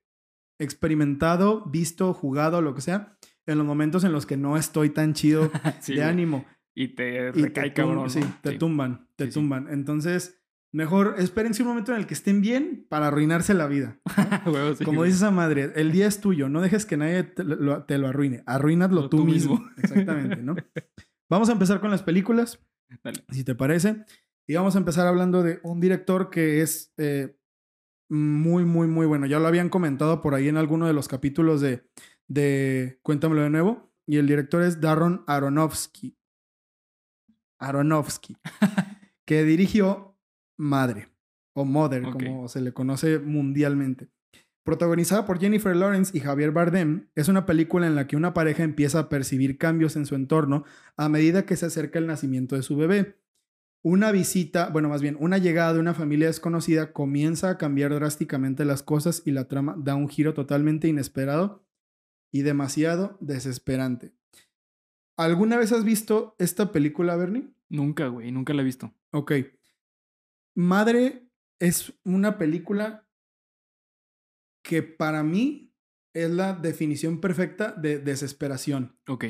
experimentado, 0.61 1.65
visto, 1.67 2.13
jugado, 2.15 2.63
lo 2.63 2.75
que 2.75 2.81
sea, 2.81 3.17
en 3.47 3.59
los 3.59 3.67
momentos 3.67 4.05
en 4.05 4.13
los 4.13 4.27
que 4.27 4.37
no 4.37 4.57
estoy 4.57 4.91
tan 4.91 5.15
chido 5.15 5.51
Sí, 5.81 5.95
de 5.95 6.05
ánimo. 6.05 6.45
Y 6.75 6.89
te 6.95 7.29
Y 7.29 7.43
recae 7.43 7.71
te 7.71 7.71
tum- 7.71 7.75
cabrón. 7.75 8.05
¿no? 8.05 8.09
Sí, 8.11 8.21
te 8.43 8.53
tumban, 8.57 9.09
te 9.17 9.27
Sí, 9.27 9.33
tumban. 9.33 9.67
Entonces, 9.71 10.41
mejor 10.73 11.17
espérense 11.19 11.63
un 11.63 11.69
momento 11.69 11.93
en 11.93 11.99
el 11.99 12.07
que 12.07 12.15
estén 12.15 12.41
bien 12.41 12.87
para 12.89 13.09
arruinarse 13.09 13.55
la 13.55 13.67
vida. 13.67 13.99
Como 14.85 15.03
dice 15.05 15.17
esa 15.17 15.31
madre, 15.33 15.73
el 15.75 15.91
día 15.93 16.07
es 16.07 16.21
tuyo, 16.21 16.49
no 16.49 16.61
dejes 16.61 16.87
que 16.87 16.97
nadie 16.97 17.25
te 17.25 17.43
lo, 17.45 17.83
te 17.85 17.99
lo 17.99 18.07
arruine. 18.09 18.43
Arruínatlo 18.47 19.03
Lo 19.03 19.09
tú, 19.11 19.19
tú 19.19 19.25
mismo. 19.25 19.55
mismo. 19.57 19.71
Exactamente, 19.79 20.37
¿no? 20.43 20.55
Vamos 21.29 21.49
a 21.49 21.53
empezar 21.53 21.81
con 21.81 21.91
las 21.91 22.03
películas, 22.03 22.61
Dale. 23.03 23.23
si 23.31 23.43
te 23.45 23.55
parece. 23.55 24.05
Y 24.47 24.55
vamos 24.55 24.75
a 24.75 24.79
empezar 24.79 25.07
hablando 25.07 25.43
de 25.43 25.61
un 25.63 25.81
director 25.81 26.29
que 26.31 26.61
es 26.63 26.93
eh, 26.99 27.37
muy, 28.11 28.65
muy, 28.65 28.89
muy 28.89 29.07
bueno. 29.07 29.25
Ya 29.27 29.39
lo 29.39 29.47
habían 29.47 29.69
comentado 29.69 30.21
por 30.21 30.35
ahí 30.35 30.49
en 30.49 30.57
alguno 30.57 30.87
de 30.87 30.93
los 30.93 31.09
capítulos 31.09 31.61
de, 31.61 31.89
de 32.29 32.99
Cuéntamelo 33.03 33.43
de 33.43 33.51
nuevo. 33.51 33.91
Y 34.07 34.17
el 34.17 34.27
director 34.27 34.63
es 34.63 34.81
Darren 34.81 35.23
Aronofsky. 35.27 36.19
Aronofsky. 37.59 38.37
que 39.25 39.45
dirigió 39.45 40.19
Madre. 40.59 41.09
O 41.53 41.65
Mother, 41.65 42.03
como 42.03 42.49
se 42.49 42.61
le 42.61 42.73
conoce 42.73 43.19
mundialmente. 43.19 44.09
Protagonizada 44.65 45.25
por 45.27 45.41
Jennifer 45.41 45.75
Lawrence 45.75 46.17
y 46.17 46.21
Javier 46.21 46.53
Bardem, 46.53 47.09
es 47.15 47.29
una 47.29 47.47
película 47.47 47.87
en 47.87 47.95
la 47.95 48.07
que 48.07 48.17
una 48.17 48.35
pareja 48.35 48.63
empieza 48.63 48.99
a 49.01 49.09
percibir 49.09 49.59
cambios 49.59 49.97
en 49.97 50.07
su 50.07 50.15
entorno 50.15 50.65
a 50.97 51.09
medida 51.09 51.47
que 51.47 51.57
se 51.57 51.67
acerca 51.67 51.99
el 51.99 52.07
nacimiento 52.07 52.57
de 52.57 52.63
su 52.63 52.77
bebé. 52.77 53.20
Una 53.83 54.13
visita, 54.13 54.69
bueno, 54.69 54.91
más 54.91 55.01
bien, 55.01 55.17
una 55.19 55.39
llegada 55.39 55.73
de 55.73 55.81
una 55.81 55.95
familia 55.95 56.27
desconocida 56.27 56.93
comienza 56.93 57.49
a 57.49 57.59
cambiar 57.59 57.95
drásticamente 57.95 58.67
las 58.67 58.83
cosas 58.83 59.23
y 59.25 59.31
la 59.31 59.49
trama 59.49 59.75
da 59.79 59.95
un 59.95 60.09
giro 60.09 60.35
totalmente 60.35 60.87
inesperado 60.87 61.65
y 62.31 62.43
demasiado 62.43 63.17
desesperante. 63.21 64.13
¿Alguna 65.17 65.57
vez 65.57 65.73
has 65.73 65.85
visto 65.85 66.35
esta 66.39 66.73
película, 66.73 67.17
Bernie? 67.17 67.55
Nunca, 67.71 68.09
güey, 68.09 68.31
nunca 68.33 68.53
la 68.53 68.63
he 68.63 68.65
visto. 68.65 68.95
Ok. 69.13 69.33
Madre 70.55 71.31
es 71.59 71.95
una 72.05 72.37
película 72.37 73.09
que 74.63 74.83
para 74.83 75.23
mí 75.23 75.75
es 76.13 76.31
la 76.31 76.53
definición 76.53 77.21
perfecta 77.21 77.73
de 77.73 77.99
desesperación. 77.99 78.99
Ok. 79.09 79.25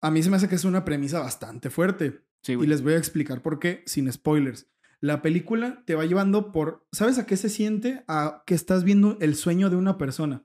A 0.00 0.10
mí 0.10 0.22
se 0.22 0.30
me 0.30 0.36
hace 0.36 0.48
que 0.48 0.54
es 0.54 0.64
una 0.64 0.84
premisa 0.84 1.20
bastante 1.20 1.70
fuerte. 1.70 2.22
Sí, 2.42 2.52
Y 2.52 2.66
les 2.66 2.82
voy 2.82 2.94
a 2.94 2.98
explicar 2.98 3.42
por 3.42 3.58
qué, 3.58 3.82
sin 3.86 4.10
spoilers. 4.10 4.66
La 5.00 5.22
película 5.22 5.82
te 5.86 5.94
va 5.94 6.04
llevando 6.06 6.52
por. 6.52 6.86
¿Sabes 6.92 7.18
a 7.18 7.26
qué 7.26 7.36
se 7.36 7.48
siente? 7.48 8.04
A 8.08 8.42
que 8.46 8.54
estás 8.54 8.84
viendo 8.84 9.18
el 9.20 9.34
sueño 9.34 9.68
de 9.70 9.76
una 9.76 9.98
persona. 9.98 10.44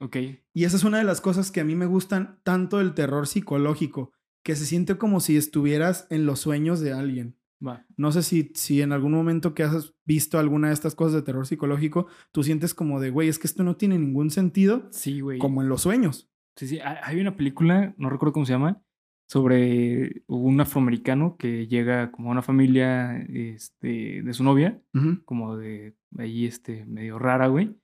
Ok. 0.00 0.16
Y 0.52 0.64
esa 0.64 0.76
es 0.76 0.84
una 0.84 0.98
de 0.98 1.04
las 1.04 1.20
cosas 1.20 1.50
que 1.50 1.60
a 1.60 1.64
mí 1.64 1.74
me 1.74 1.86
gustan 1.86 2.40
tanto 2.42 2.78
del 2.78 2.94
terror 2.94 3.26
psicológico, 3.26 4.12
que 4.42 4.56
se 4.56 4.66
siente 4.66 4.96
como 4.98 5.20
si 5.20 5.36
estuvieras 5.36 6.06
en 6.10 6.26
los 6.26 6.40
sueños 6.40 6.80
de 6.80 6.92
alguien. 6.92 7.36
Va. 7.66 7.86
No 7.96 8.12
sé 8.12 8.22
si, 8.22 8.52
si 8.54 8.82
en 8.82 8.92
algún 8.92 9.12
momento 9.12 9.54
que 9.54 9.62
has 9.62 9.94
visto 10.04 10.38
alguna 10.38 10.68
de 10.68 10.74
estas 10.74 10.94
cosas 10.94 11.14
de 11.14 11.22
terror 11.22 11.46
psicológico, 11.46 12.06
tú 12.32 12.42
sientes 12.42 12.74
como 12.74 13.00
de, 13.00 13.08
güey, 13.10 13.28
es 13.28 13.38
que 13.38 13.46
esto 13.46 13.64
no 13.64 13.76
tiene 13.76 13.98
ningún 13.98 14.30
sentido, 14.30 14.88
Sí, 14.90 15.20
güey. 15.20 15.38
como 15.38 15.62
en 15.62 15.68
los 15.70 15.80
sueños. 15.82 16.28
Sí, 16.56 16.66
sí. 16.68 16.78
Hay 16.80 17.20
una 17.20 17.36
película, 17.36 17.94
no 17.96 18.10
recuerdo 18.10 18.32
cómo 18.32 18.46
se 18.46 18.52
llama, 18.52 18.80
sobre 19.26 20.22
un 20.26 20.60
afroamericano 20.60 21.36
que 21.36 21.66
llega 21.66 22.10
como 22.12 22.28
a 22.28 22.32
una 22.32 22.42
familia 22.42 23.16
este, 23.28 24.22
de 24.22 24.32
su 24.34 24.44
novia, 24.44 24.80
como 25.24 25.56
de 25.56 25.94
ahí 26.18 26.44
este, 26.46 26.84
medio 26.86 27.18
rara, 27.18 27.48
güey. 27.48 27.74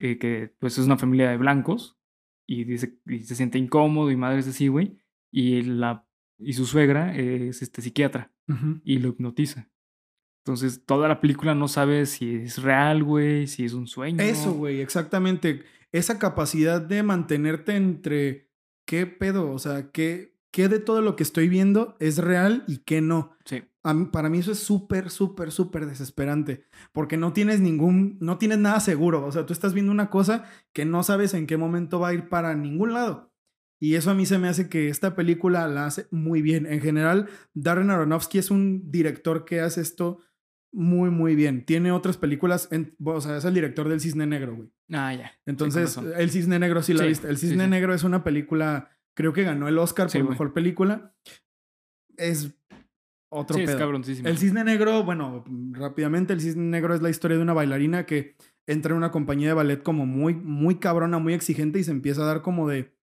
eh, 0.00 0.18
que 0.18 0.52
pues 0.58 0.76
es 0.78 0.84
una 0.86 0.98
familia 0.98 1.30
de 1.30 1.36
blancos 1.36 1.96
y 2.46 2.64
dice 2.64 2.98
y 3.06 3.20
se 3.20 3.36
siente 3.36 3.58
incómodo 3.58 4.10
y 4.10 4.16
madres 4.16 4.48
así, 4.48 4.66
güey. 4.68 4.98
Y 5.32 5.62
la 5.62 6.04
y 6.38 6.54
su 6.54 6.66
suegra 6.66 7.14
es 7.16 7.62
este 7.62 7.80
psiquiatra 7.82 8.32
Ujú. 8.48 8.80
y 8.84 8.98
lo 8.98 9.10
hipnotiza. 9.10 9.70
Entonces, 10.44 10.84
toda 10.84 11.06
la 11.06 11.20
película 11.20 11.54
no 11.54 11.68
sabe 11.68 12.04
si 12.06 12.34
es 12.34 12.60
real, 12.60 13.04
güey, 13.04 13.46
si 13.46 13.64
es 13.64 13.74
un 13.74 13.86
sueño. 13.86 14.20
Eso, 14.20 14.52
güey, 14.54 14.80
exactamente. 14.80 15.62
Esa 15.92 16.18
capacidad 16.18 16.80
de 16.80 17.02
mantenerte 17.02 17.76
entre 17.76 18.50
qué 18.86 19.06
pedo, 19.06 19.50
o 19.50 19.58
sea, 19.58 19.90
qué, 19.92 20.38
qué 20.50 20.68
de 20.68 20.78
todo 20.80 21.02
lo 21.02 21.16
que 21.16 21.22
estoy 21.22 21.48
viendo 21.48 21.96
es 22.00 22.18
real 22.18 22.64
y 22.66 22.78
qué 22.78 23.00
no. 23.00 23.36
Sí. 23.44 23.62
A 23.84 23.94
mí- 23.94 24.06
para 24.06 24.28
mí 24.28 24.38
eso 24.38 24.52
es 24.52 24.58
súper, 24.60 25.10
súper, 25.10 25.50
súper 25.52 25.86
desesperante, 25.86 26.64
porque 26.92 27.16
no 27.16 27.32
tienes 27.32 27.60
ningún, 27.60 28.16
no 28.20 28.38
tienes 28.38 28.58
nada 28.58 28.80
seguro. 28.80 29.24
O 29.26 29.32
sea, 29.32 29.44
tú 29.44 29.52
estás 29.52 29.74
viendo 29.74 29.92
una 29.92 30.08
cosa 30.10 30.44
que 30.72 30.84
no 30.84 31.02
sabes 31.02 31.34
en 31.34 31.46
qué 31.46 31.56
momento 31.56 32.00
va 32.00 32.08
a 32.08 32.14
ir 32.14 32.28
para 32.28 32.54
ningún 32.54 32.92
lado. 32.94 33.32
Y 33.80 33.96
eso 33.96 34.12
a 34.12 34.14
mí 34.14 34.24
se 34.26 34.38
me 34.38 34.48
hace 34.48 34.68
que 34.68 34.88
esta 34.88 35.16
película 35.16 35.66
la 35.66 35.86
hace 35.86 36.06
muy 36.12 36.40
bien. 36.40 36.66
En 36.66 36.80
general, 36.80 37.28
Darren 37.52 37.90
Aronofsky 37.90 38.38
es 38.38 38.50
un 38.52 38.90
director 38.92 39.44
que 39.44 39.60
hace 39.60 39.80
esto 39.80 40.20
muy, 40.72 41.10
muy 41.10 41.34
bien. 41.34 41.64
Tiene 41.64 41.92
otras 41.92 42.16
películas, 42.16 42.68
en- 42.72 42.94
o 43.04 43.20
sea, 43.20 43.36
es 43.36 43.44
el 43.44 43.54
director 43.54 43.88
del 43.88 44.00
Cisne 44.00 44.26
Negro, 44.26 44.56
güey. 44.56 44.70
Ah, 44.92 45.14
ya. 45.14 45.32
Entonces. 45.46 45.96
El 46.16 46.30
Cisne 46.30 46.58
Negro 46.58 46.82
sí 46.82 46.92
la 46.94 47.02
Sí, 47.02 47.08
viste. 47.08 47.28
El 47.28 47.38
Cisne 47.38 47.64
sí. 47.64 47.70
Negro 47.70 47.94
es 47.94 48.04
una 48.04 48.24
película, 48.24 48.90
creo 49.14 49.32
que 49.32 49.42
ganó 49.44 49.68
el 49.68 49.78
Oscar 49.78 50.08
por 50.08 50.20
güey. 50.20 50.30
mejor 50.30 50.52
película. 50.54 51.14
Es 52.16 52.54
otro 53.30 53.56
Sí, 53.56 53.62
es 53.62 53.70
pedo. 53.70 53.78
cabroncísimo. 53.78 54.28
El 54.28 54.38
Cisne 54.38 54.64
Negro, 54.64 55.02
bueno, 55.04 55.44
rápidamente, 55.72 56.32
el 56.32 56.40
Cisne 56.40 56.64
Negro 56.64 56.94
es 56.94 57.02
la 57.02 57.10
historia 57.10 57.36
de 57.36 57.42
una 57.42 57.54
bailarina 57.54 58.04
que 58.06 58.36
entra 58.66 58.92
en 58.92 58.98
una 58.98 59.10
compañía 59.10 59.48
de 59.48 59.54
ballet 59.54 59.82
como 59.82 60.06
muy, 60.06 60.34
muy 60.34 60.76
cabrona, 60.76 61.18
muy 61.18 61.34
exigente 61.34 61.78
y 61.78 61.84
se 61.84 61.90
empieza 61.90 62.22
a 62.22 62.26
dar 62.26 62.42
como 62.42 62.68
de 62.68 62.94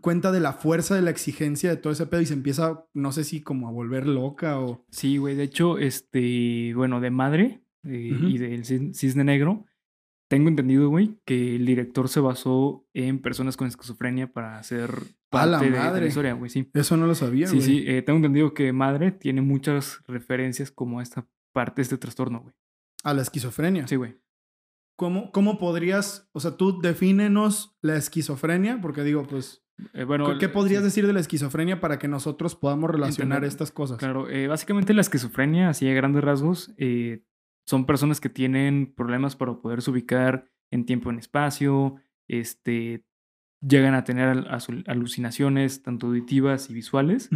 cuenta 0.00 0.32
de 0.32 0.40
la 0.40 0.52
fuerza 0.52 0.94
de 0.94 1.02
la 1.02 1.10
exigencia 1.10 1.70
de 1.70 1.76
todo 1.76 1.92
ese 1.92 2.06
pedo 2.06 2.20
y 2.20 2.26
se 2.26 2.34
empieza, 2.34 2.84
no 2.94 3.12
sé 3.12 3.24
si 3.24 3.40
como 3.42 3.68
a 3.68 3.72
volver 3.72 4.06
loca 4.06 4.58
o... 4.60 4.84
Sí, 4.90 5.16
güey. 5.18 5.34
De 5.36 5.44
hecho, 5.44 5.78
este, 5.78 6.72
bueno, 6.74 7.00
de 7.00 7.10
madre 7.10 7.62
eh, 7.84 8.16
y 8.20 8.38
del 8.38 8.64
cis- 8.64 8.92
cisne 8.94 9.24
negro, 9.24 9.66
tengo 10.28 10.48
entendido, 10.48 10.88
güey, 10.88 11.20
que 11.24 11.56
el 11.56 11.66
director 11.66 12.08
se 12.08 12.18
basó 12.20 12.86
en 12.94 13.20
personas 13.20 13.56
con 13.56 13.68
esquizofrenia 13.68 14.32
para 14.32 14.58
hacer 14.58 14.90
¡A 15.30 15.46
la 15.46 15.58
parte 15.58 15.66
de- 15.66 15.70
de, 15.72 15.78
madre! 15.78 16.00
la 16.02 16.06
historia, 16.08 16.32
güey. 16.32 16.50
Sí, 16.50 16.70
Eso 16.74 16.96
no 16.96 17.06
lo 17.06 17.14
sabía, 17.14 17.46
sí, 17.46 17.56
güey. 17.56 17.66
sí. 17.66 17.84
eh, 17.86 18.02
tengo 18.02 18.16
entendido 18.16 18.54
que 18.54 18.72
madre 18.72 19.12
tiene 19.12 19.42
muchas 19.42 20.00
referencias 20.06 20.70
como 20.70 21.00
a 21.00 21.02
esta 21.02 21.28
parte, 21.52 21.82
este 21.82 21.98
trastorno, 21.98 22.40
güey. 22.40 22.54
A 23.04 23.12
la 23.14 23.22
esquizofrenia. 23.22 23.86
Sí, 23.86 23.96
güey. 23.96 24.16
¿Cómo, 24.96 25.30
¿Cómo 25.32 25.58
podrías, 25.58 26.28
o 26.32 26.40
sea, 26.40 26.56
tú 26.56 26.80
defínenos 26.80 27.76
la 27.82 27.96
esquizofrenia? 27.96 28.80
Porque 28.80 29.02
digo, 29.02 29.24
pues, 29.26 29.63
Eh, 29.92 30.04
bueno, 30.04 30.38
¿qué, 30.38 30.48
podrías 30.48 30.80
sí, 30.82 30.84
decir 30.84 31.06
de 31.06 31.12
la 31.12 31.20
esquizofrenia 31.20 31.80
para 31.80 31.98
que 31.98 32.08
nosotros 32.08 32.54
podamos 32.54 32.90
relacionar 32.90 33.38
Entender. 33.38 33.48
estas 33.48 33.72
cosas? 33.72 33.98
Claro, 33.98 34.28
eh, 34.28 34.46
básicamente 34.46 34.94
la 34.94 35.00
esquizofrenia, 35.00 35.68
así 35.68 35.88
a 35.88 35.94
grandes 35.94 36.22
rasgos, 36.22 36.72
eh, 36.76 37.24
son 37.66 37.86
personas 37.86 38.20
que 38.20 38.28
tienen 38.28 38.92
problemas 38.94 39.36
para 39.36 39.54
poderse 39.54 39.90
ubicar 39.90 40.50
en 40.70 40.84
tiempo 40.86 41.10
y 41.10 41.14
en 41.14 41.18
espacio, 41.18 41.96
este, 42.28 43.04
llegan 43.60 43.94
a 43.94 44.04
tener 44.04 44.28
al- 44.28 44.84
alucinaciones 44.86 45.82
tanto 45.82 46.06
auditivas 46.08 46.68
y 46.70 46.74
visuales, 46.74 47.30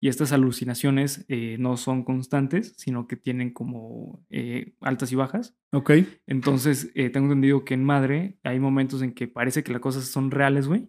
y 0.00 0.08
estas 0.08 0.32
alucinaciones 0.32 1.26
no 1.58 1.76
son 1.76 2.04
constantes, 2.04 2.74
sino 2.76 3.06
que 3.06 3.16
tienen 3.16 3.52
como 3.52 4.24
eh, 4.30 4.74
altas 4.80 5.12
y 5.12 5.16
bajas. 5.16 5.56
Ok. 5.72 5.90
Entonces, 6.26 6.90
eh, 6.94 7.10
tengo 7.10 7.26
entendido 7.26 7.64
que 7.64 7.74
en 7.74 7.84
Madre 7.84 8.38
hay 8.42 8.58
momentos 8.60 9.02
en 9.02 9.12
que 9.12 9.28
parece 9.28 9.62
que 9.62 9.72
las 9.72 9.80
cosas 9.80 10.04
son 10.04 10.30
reales, 10.30 10.66
güey, 10.66 10.88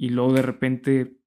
y 0.00 0.08
luego 0.08 0.32
de 0.32 0.40
repente 0.40 1.20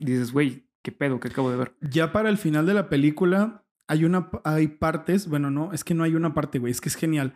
dices, 0.00 0.32
güey, 0.32 0.66
¿qué 0.82 0.92
pedo? 0.92 1.20
¿Qué 1.20 1.28
acabo 1.28 1.50
de 1.50 1.58
ver? 1.58 1.76
Ya 1.82 2.10
para 2.10 2.30
el 2.30 2.38
final 2.38 2.64
de 2.64 2.72
la 2.72 2.88
película 2.88 3.66
hay 3.86 4.06
una 4.06 4.30
hay 4.44 4.68
partes, 4.68 5.28
bueno, 5.28 5.50
no, 5.50 5.74
es 5.74 5.84
que 5.84 5.92
no 5.92 6.04
hay 6.04 6.14
una 6.14 6.32
parte, 6.32 6.58
güey, 6.58 6.70
es 6.70 6.80
que 6.80 6.88
es 6.88 6.94
genial. 6.94 7.34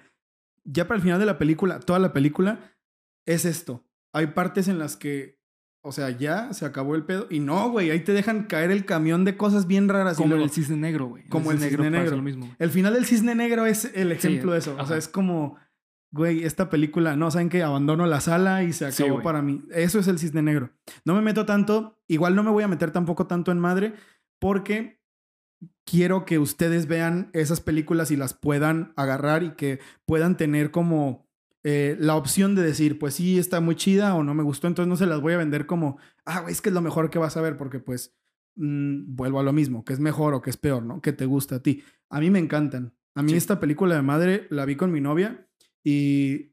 Ya 0.64 0.88
para 0.88 0.96
el 0.96 1.02
final 1.02 1.20
de 1.20 1.26
la 1.26 1.36
película, 1.36 1.78
toda 1.80 1.98
la 1.98 2.14
película 2.14 2.74
es 3.26 3.44
esto. 3.44 3.84
Hay 4.14 4.28
partes 4.28 4.66
en 4.66 4.78
las 4.78 4.96
que 4.96 5.42
o 5.84 5.92
sea, 5.92 6.10
ya 6.10 6.54
se 6.54 6.64
acabó 6.64 6.94
el 6.94 7.04
pedo 7.04 7.26
y 7.28 7.40
no, 7.40 7.68
güey, 7.68 7.90
ahí 7.90 8.00
te 8.00 8.12
dejan 8.12 8.44
caer 8.44 8.70
el 8.70 8.86
camión 8.86 9.24
de 9.26 9.36
cosas 9.36 9.66
bien 9.66 9.88
raras 9.88 10.16
Como 10.16 10.30
luego- 10.30 10.44
el 10.44 10.50
cisne 10.50 10.76
negro, 10.76 11.06
güey. 11.08 11.24
Como 11.28 11.50
el 11.52 11.58
cisne 11.58 11.90
negro. 11.90 12.16
lo 12.16 12.22
mismo. 12.22 12.54
El 12.58 12.70
final 12.70 12.94
del 12.94 13.04
cisne 13.04 13.34
negro 13.34 13.66
es 13.66 13.90
el 13.94 14.10
ejemplo 14.12 14.52
de 14.52 14.60
eso. 14.60 14.76
O 14.78 14.86
sea, 14.86 14.96
es 14.96 15.08
como, 15.08 15.58
güey, 16.12 16.44
esta 16.44 16.68
película, 16.68 17.16
no, 17.16 17.30
saben 17.30 17.48
que 17.48 17.62
abandono 17.62 18.06
la 18.06 18.20
sala 18.20 18.62
y 18.62 18.72
se 18.72 18.86
acabó 18.86 19.22
para 19.22 19.42
mí. 19.42 19.64
Eso 19.70 19.98
es 19.98 20.08
el 20.08 20.18
cisne 20.18 20.42
negro. 20.42 20.70
No 21.04 21.14
me 21.14 21.22
meto 21.22 21.46
tanto, 21.46 21.98
igual 22.06 22.36
no 22.36 22.42
me 22.42 22.50
voy 22.50 22.62
a 22.62 22.68
meter 22.68 22.90
tampoco 22.90 23.26
tanto 23.26 23.50
en 23.50 23.58
madre, 23.58 23.94
porque 24.38 25.00
quiero 25.84 26.24
que 26.24 26.38
ustedes 26.38 26.86
vean 26.86 27.30
esas 27.32 27.60
películas 27.60 28.10
y 28.10 28.16
las 28.16 28.34
puedan 28.34 28.92
agarrar 28.96 29.42
y 29.42 29.52
que 29.52 29.80
puedan 30.04 30.36
tener 30.36 30.70
como 30.70 31.26
eh, 31.64 31.96
la 31.98 32.16
opción 32.16 32.54
de 32.54 32.62
decir, 32.62 32.98
pues 32.98 33.14
sí, 33.14 33.38
está 33.38 33.60
muy 33.60 33.74
chida 33.76 34.14
o 34.14 34.22
no 34.22 34.34
me 34.34 34.42
gustó, 34.42 34.66
entonces 34.66 34.88
no 34.88 34.96
se 34.96 35.06
las 35.06 35.20
voy 35.20 35.32
a 35.32 35.38
vender 35.38 35.66
como, 35.66 35.96
ah, 36.26 36.40
güey, 36.40 36.52
es 36.52 36.60
que 36.60 36.68
es 36.68 36.74
lo 36.74 36.82
mejor 36.82 37.08
que 37.08 37.18
vas 37.18 37.36
a 37.36 37.40
ver, 37.40 37.56
porque 37.56 37.78
pues 37.78 38.14
mm, 38.56 39.14
vuelvo 39.14 39.40
a 39.40 39.44
lo 39.44 39.52
mismo, 39.52 39.84
que 39.84 39.92
es 39.92 40.00
mejor 40.00 40.34
o 40.34 40.42
que 40.42 40.50
es 40.50 40.56
peor, 40.56 40.82
¿no? 40.82 41.00
Que 41.00 41.12
te 41.12 41.24
gusta 41.24 41.56
a 41.56 41.62
ti. 41.62 41.82
A 42.10 42.20
mí 42.20 42.30
me 42.30 42.38
encantan. 42.38 42.94
A 43.14 43.22
mí 43.22 43.30
Sí. 43.30 43.36
esta 43.36 43.60
película 43.60 43.94
de 43.94 44.02
madre 44.02 44.46
la 44.50 44.64
vi 44.64 44.74
con 44.76 44.90
mi 44.90 45.00
novia 45.00 45.46
y 45.84 46.52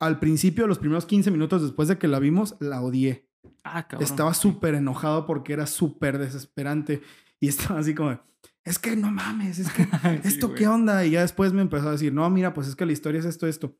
al 0.00 0.18
principio, 0.20 0.66
los 0.66 0.78
primeros 0.78 1.06
15 1.06 1.30
minutos 1.30 1.62
después 1.62 1.88
de 1.88 1.98
que 1.98 2.08
la 2.08 2.18
vimos, 2.18 2.56
la 2.60 2.80
odié. 2.80 3.28
Ah, 3.64 3.86
cabrón. 3.88 4.08
Estaba 4.08 4.34
súper 4.34 4.74
enojado 4.74 5.26
porque 5.26 5.52
era 5.52 5.66
súper 5.66 6.18
desesperante 6.18 7.02
y 7.40 7.48
estaba 7.48 7.80
así 7.80 7.94
como, 7.94 8.20
es 8.64 8.78
que 8.78 8.96
no 8.96 9.10
mames, 9.10 9.58
es 9.58 9.70
que 9.72 9.86
¿esto 10.24 10.54
qué 10.54 10.68
onda? 10.68 11.04
Y 11.04 11.12
ya 11.12 11.22
después 11.22 11.52
me 11.52 11.62
empezó 11.62 11.88
a 11.88 11.92
decir, 11.92 12.12
no, 12.12 12.28
mira, 12.30 12.54
pues 12.54 12.68
es 12.68 12.76
que 12.76 12.86
la 12.86 12.92
historia 12.92 13.20
es 13.20 13.26
esto, 13.26 13.46
esto. 13.46 13.76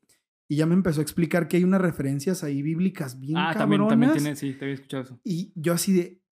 Y 0.51 0.55
ya 0.55 0.65
me 0.65 0.73
empezó 0.73 0.99
a 0.99 1.03
explicar 1.03 1.47
que 1.47 1.57
hay 1.57 1.63
unas 1.63 1.81
referencias 1.81 2.43
ahí 2.43 2.63
bíblicas 2.63 3.19
bien 3.19 3.37
Ah, 3.37 3.53
también, 3.55 3.87
también 3.87 4.13
tiene, 4.13 4.35
sí, 4.35 4.53
te 4.53 4.65
había 4.65 4.75
escuchado 4.75 5.03
eso. 5.03 5.19
Y 5.23 5.53
yo 5.55 5.73
así 5.73 5.93
de, 5.93 6.23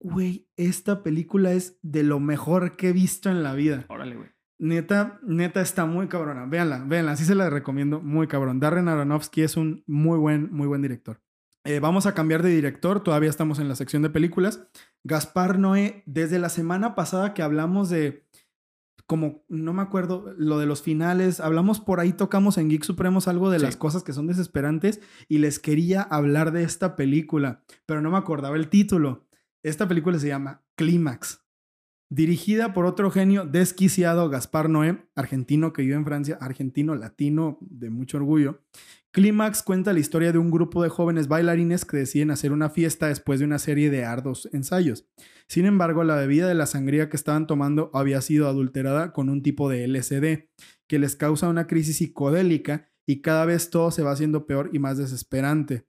güey, 0.00 0.50
esta 0.56 1.02
película 1.02 1.52
es 1.54 1.78
de 1.80 2.02
lo 2.02 2.20
mejor 2.20 2.76
que 2.76 2.90
he 2.90 2.92
visto 2.92 3.30
en 3.30 3.42
la 3.42 3.54
vida. 3.54 3.86
Órale, 3.88 4.16
güey. 4.16 4.33
Neta, 4.58 5.18
neta 5.22 5.60
está 5.60 5.84
muy 5.84 6.06
cabrona. 6.08 6.46
Véanla, 6.46 6.84
véanla, 6.86 7.12
así 7.12 7.24
se 7.24 7.34
la 7.34 7.50
recomiendo, 7.50 8.00
muy 8.00 8.26
cabrón. 8.28 8.60
Darren 8.60 8.88
Aronofsky 8.88 9.42
es 9.42 9.56
un 9.56 9.82
muy 9.86 10.18
buen, 10.18 10.52
muy 10.52 10.66
buen 10.66 10.82
director. 10.82 11.20
Eh, 11.64 11.80
vamos 11.80 12.06
a 12.06 12.14
cambiar 12.14 12.42
de 12.42 12.50
director, 12.50 13.02
todavía 13.02 13.30
estamos 13.30 13.58
en 13.58 13.68
la 13.68 13.74
sección 13.74 14.02
de 14.02 14.10
películas. 14.10 14.60
Gaspar 15.02 15.58
Noé, 15.58 16.02
desde 16.06 16.38
la 16.38 16.50
semana 16.50 16.94
pasada 16.94 17.32
que 17.32 17.42
hablamos 17.42 17.88
de, 17.88 18.26
como, 19.06 19.44
no 19.48 19.72
me 19.72 19.80
acuerdo, 19.82 20.34
lo 20.36 20.58
de 20.58 20.66
los 20.66 20.82
finales, 20.82 21.40
hablamos 21.40 21.80
por 21.80 22.00
ahí, 22.00 22.12
tocamos 22.12 22.58
en 22.58 22.68
Geek 22.68 22.84
Supremos 22.84 23.28
algo 23.28 23.50
de 23.50 23.58
Sí. 23.58 23.64
las 23.64 23.76
cosas 23.78 24.02
que 24.02 24.12
son 24.12 24.26
desesperantes 24.26 25.00
y 25.26 25.38
les 25.38 25.58
quería 25.58 26.02
hablar 26.02 26.52
de 26.52 26.64
esta 26.64 26.96
película, 26.96 27.64
pero 27.86 28.02
no 28.02 28.10
me 28.10 28.18
acordaba 28.18 28.56
el 28.56 28.68
título. 28.68 29.26
Esta 29.62 29.88
película 29.88 30.18
se 30.18 30.28
llama 30.28 30.62
Clímax. 30.76 31.43
Dirigida 32.14 32.72
por 32.74 32.86
otro 32.86 33.10
genio 33.10 33.44
desquiciado, 33.44 34.30
Gaspar 34.30 34.70
Noé, 34.70 35.04
argentino 35.16 35.72
que 35.72 35.82
vive 35.82 35.96
en 35.96 36.04
Francia, 36.04 36.38
argentino 36.40 36.94
latino 36.94 37.58
de 37.60 37.90
mucho 37.90 38.18
orgullo. 38.18 38.62
Clímax 39.10 39.64
cuenta 39.64 39.92
la 39.92 39.98
historia 39.98 40.30
de 40.30 40.38
un 40.38 40.52
grupo 40.52 40.84
de 40.84 40.90
jóvenes 40.90 41.26
bailarines 41.26 41.84
que 41.84 41.96
deciden 41.96 42.30
hacer 42.30 42.52
una 42.52 42.70
fiesta 42.70 43.08
después 43.08 43.40
de 43.40 43.46
una 43.46 43.58
serie 43.58 43.90
de 43.90 44.04
ardos 44.04 44.48
ensayos. 44.52 45.08
Sin 45.48 45.66
embargo, 45.66 46.04
la 46.04 46.14
bebida 46.14 46.46
de 46.46 46.54
la 46.54 46.66
sangría 46.66 47.08
que 47.08 47.16
estaban 47.16 47.48
tomando 47.48 47.90
había 47.92 48.20
sido 48.20 48.46
adulterada 48.46 49.12
con 49.12 49.28
un 49.28 49.42
tipo 49.42 49.68
de 49.68 49.88
LSD 49.88 50.48
que 50.86 51.00
les 51.00 51.16
causa 51.16 51.48
una 51.48 51.66
crisis 51.66 51.96
psicodélica 51.96 52.92
y 53.08 53.22
cada 53.22 53.44
vez 53.44 53.70
todo 53.70 53.90
se 53.90 54.04
va 54.04 54.12
haciendo 54.12 54.46
peor 54.46 54.70
y 54.72 54.78
más 54.78 54.98
desesperante. 54.98 55.88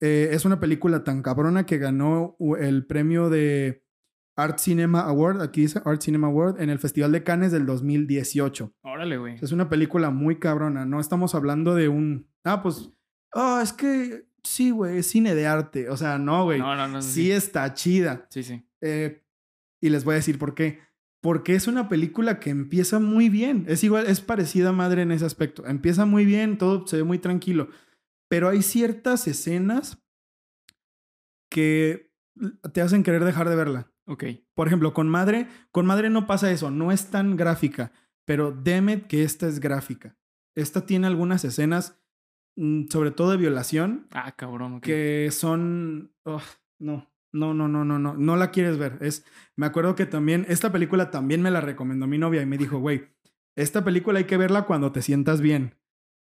Eh, 0.00 0.30
es 0.32 0.44
una 0.44 0.58
película 0.58 1.04
tan 1.04 1.22
cabrona 1.22 1.64
que 1.64 1.78
ganó 1.78 2.36
el 2.58 2.86
premio 2.86 3.30
de 3.30 3.84
Art 4.42 4.58
Cinema 4.58 5.00
Award, 5.02 5.42
aquí 5.42 5.62
dice 5.62 5.80
Art 5.84 6.02
Cinema 6.02 6.28
Award, 6.28 6.60
en 6.60 6.70
el 6.70 6.78
Festival 6.78 7.12
de 7.12 7.22
Cannes 7.22 7.52
del 7.52 7.66
2018. 7.66 8.72
Órale, 8.82 9.18
güey. 9.18 9.36
Es 9.40 9.52
una 9.52 9.68
película 9.68 10.10
muy 10.10 10.38
cabrona, 10.38 10.84
no 10.84 11.00
estamos 11.00 11.34
hablando 11.34 11.74
de 11.74 11.88
un... 11.88 12.28
Ah, 12.44 12.62
pues... 12.62 12.90
Ah, 13.32 13.60
es 13.62 13.72
que 13.72 14.26
sí, 14.42 14.70
güey, 14.70 14.98
es 14.98 15.06
cine 15.06 15.34
de 15.34 15.46
arte. 15.46 15.88
O 15.88 15.96
sea, 15.96 16.18
no, 16.18 16.44
güey. 16.44 16.58
No, 16.58 16.74
no, 16.74 16.88
no. 16.88 17.02
sí 17.02 17.30
está 17.30 17.74
chida. 17.74 18.26
Sí, 18.30 18.42
sí. 18.42 18.66
Eh, 18.80 19.22
y 19.80 19.88
les 19.90 20.04
voy 20.04 20.12
a 20.12 20.16
decir 20.16 20.38
por 20.38 20.54
qué. 20.54 20.80
Porque 21.22 21.54
es 21.54 21.66
una 21.66 21.88
película 21.88 22.40
que 22.40 22.50
empieza 22.50 22.98
muy 22.98 23.28
bien. 23.28 23.64
Es 23.68 23.84
igual, 23.84 24.06
es 24.06 24.20
parecida 24.20 24.70
a 24.70 24.72
Madre 24.72 25.02
en 25.02 25.12
ese 25.12 25.26
aspecto. 25.26 25.66
Empieza 25.66 26.06
muy 26.06 26.24
bien, 26.24 26.56
todo 26.58 26.86
se 26.86 26.96
ve 26.96 27.04
muy 27.04 27.18
tranquilo. 27.18 27.68
Pero 28.28 28.48
hay 28.48 28.62
ciertas 28.62 29.26
escenas 29.26 30.02
que 31.50 32.10
te 32.72 32.80
hacen 32.80 33.02
querer 33.02 33.24
dejar 33.24 33.48
de 33.48 33.56
verla. 33.56 33.89
Ok. 34.10 34.24
Por 34.54 34.66
ejemplo, 34.66 34.92
con 34.92 35.08
Madre, 35.08 35.46
con 35.70 35.86
Madre 35.86 36.10
no 36.10 36.26
pasa 36.26 36.50
eso, 36.50 36.70
no 36.70 36.90
es 36.90 37.10
tan 37.10 37.36
gráfica, 37.36 37.92
pero 38.24 38.50
Demet 38.50 39.06
que 39.06 39.22
esta 39.22 39.46
es 39.46 39.60
gráfica. 39.60 40.16
Esta 40.56 40.84
tiene 40.84 41.06
algunas 41.06 41.44
escenas, 41.44 41.96
mm, 42.56 42.86
sobre 42.90 43.12
todo 43.12 43.30
de 43.30 43.36
violación, 43.36 44.08
Ah, 44.10 44.32
cabrón. 44.32 44.74
ok. 44.74 44.82
que 44.82 45.28
son... 45.30 46.12
no, 46.24 46.40
no, 47.32 47.54
no, 47.54 47.68
no, 47.68 47.84
no, 47.84 47.98
no, 48.00 48.14
no 48.14 48.36
la 48.36 48.50
quieres 48.50 48.78
ver. 48.78 48.98
Es, 49.00 49.24
me 49.54 49.66
acuerdo 49.66 49.94
que 49.94 50.06
también, 50.06 50.44
esta 50.48 50.72
película 50.72 51.12
también 51.12 51.40
me 51.42 51.52
la 51.52 51.60
recomendó 51.60 52.06
mi 52.08 52.18
novia 52.18 52.42
y 52.42 52.46
me 52.46 52.58
dijo, 52.58 52.78
güey, 52.80 53.04
esta 53.56 53.84
película 53.84 54.18
hay 54.18 54.24
que 54.24 54.36
verla 54.36 54.62
cuando 54.64 54.90
te 54.90 55.02
sientas 55.02 55.40
bien. 55.40 55.76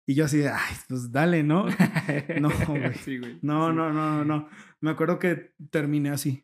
Y 0.07 0.13
yo 0.15 0.25
así 0.25 0.37
de, 0.37 0.49
ay, 0.49 0.75
pues 0.87 1.11
dale, 1.11 1.41
¿no? 1.43 1.65
No, 2.41 2.49
güey. 2.67 2.93
Sí, 2.95 3.17
güey. 3.17 3.39
No, 3.41 3.69
Sí. 3.69 3.75
no, 3.75 3.91
no, 3.91 4.17
no, 4.17 4.25
no. 4.25 4.49
Me 4.81 4.91
acuerdo 4.91 5.17
que 5.17 5.53
terminé 5.71 6.09
así. 6.11 6.43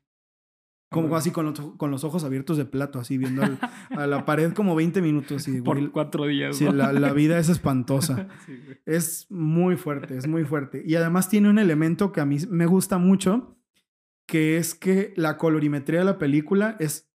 Como 0.89 1.17
así 1.17 1.31
con 1.31 1.45
los, 1.47 1.59
con 1.75 1.91
los 1.91 2.03
ojos 2.05 2.23
abiertos 2.23 2.55
de 2.57 2.63
plato, 2.65 2.97
así 2.99 3.17
viendo 3.17 3.43
al- 3.43 3.59
a 3.89 4.07
la 4.07 4.23
pared 4.25 4.53
como 4.53 4.73
20 4.73 5.01
minutos. 5.01 5.45
Y, 5.49 5.61
Por 5.61 5.77
güey, 5.79 5.89
cuatro 5.91 6.25
días. 6.27 6.55
sí, 6.55 6.63
¿no? 6.63 6.71
la, 6.71 6.93
la 6.93 7.11
vida 7.13 7.37
es 7.39 7.49
espantosa. 7.49 8.27
Sí. 8.45 8.57
Es 8.85 9.27
muy 9.29 9.75
fuerte, 9.75 10.17
es 10.17 10.27
muy 10.27 10.45
fuerte. 10.45 10.81
Y 10.85 10.95
además 10.95 11.27
tiene 11.27 11.49
un 11.49 11.59
elemento 11.59 12.11
que 12.13 12.21
a 12.21 12.25
mí 12.25 12.37
me 12.49 12.65
gusta 12.65 12.97
mucho, 12.97 13.57
que 14.25 14.57
es 14.57 14.75
que 14.75 15.13
la 15.17 15.37
colorimetría 15.37 15.99
de 15.99 16.05
la 16.05 16.17
película 16.17 16.77
es, 16.79 17.09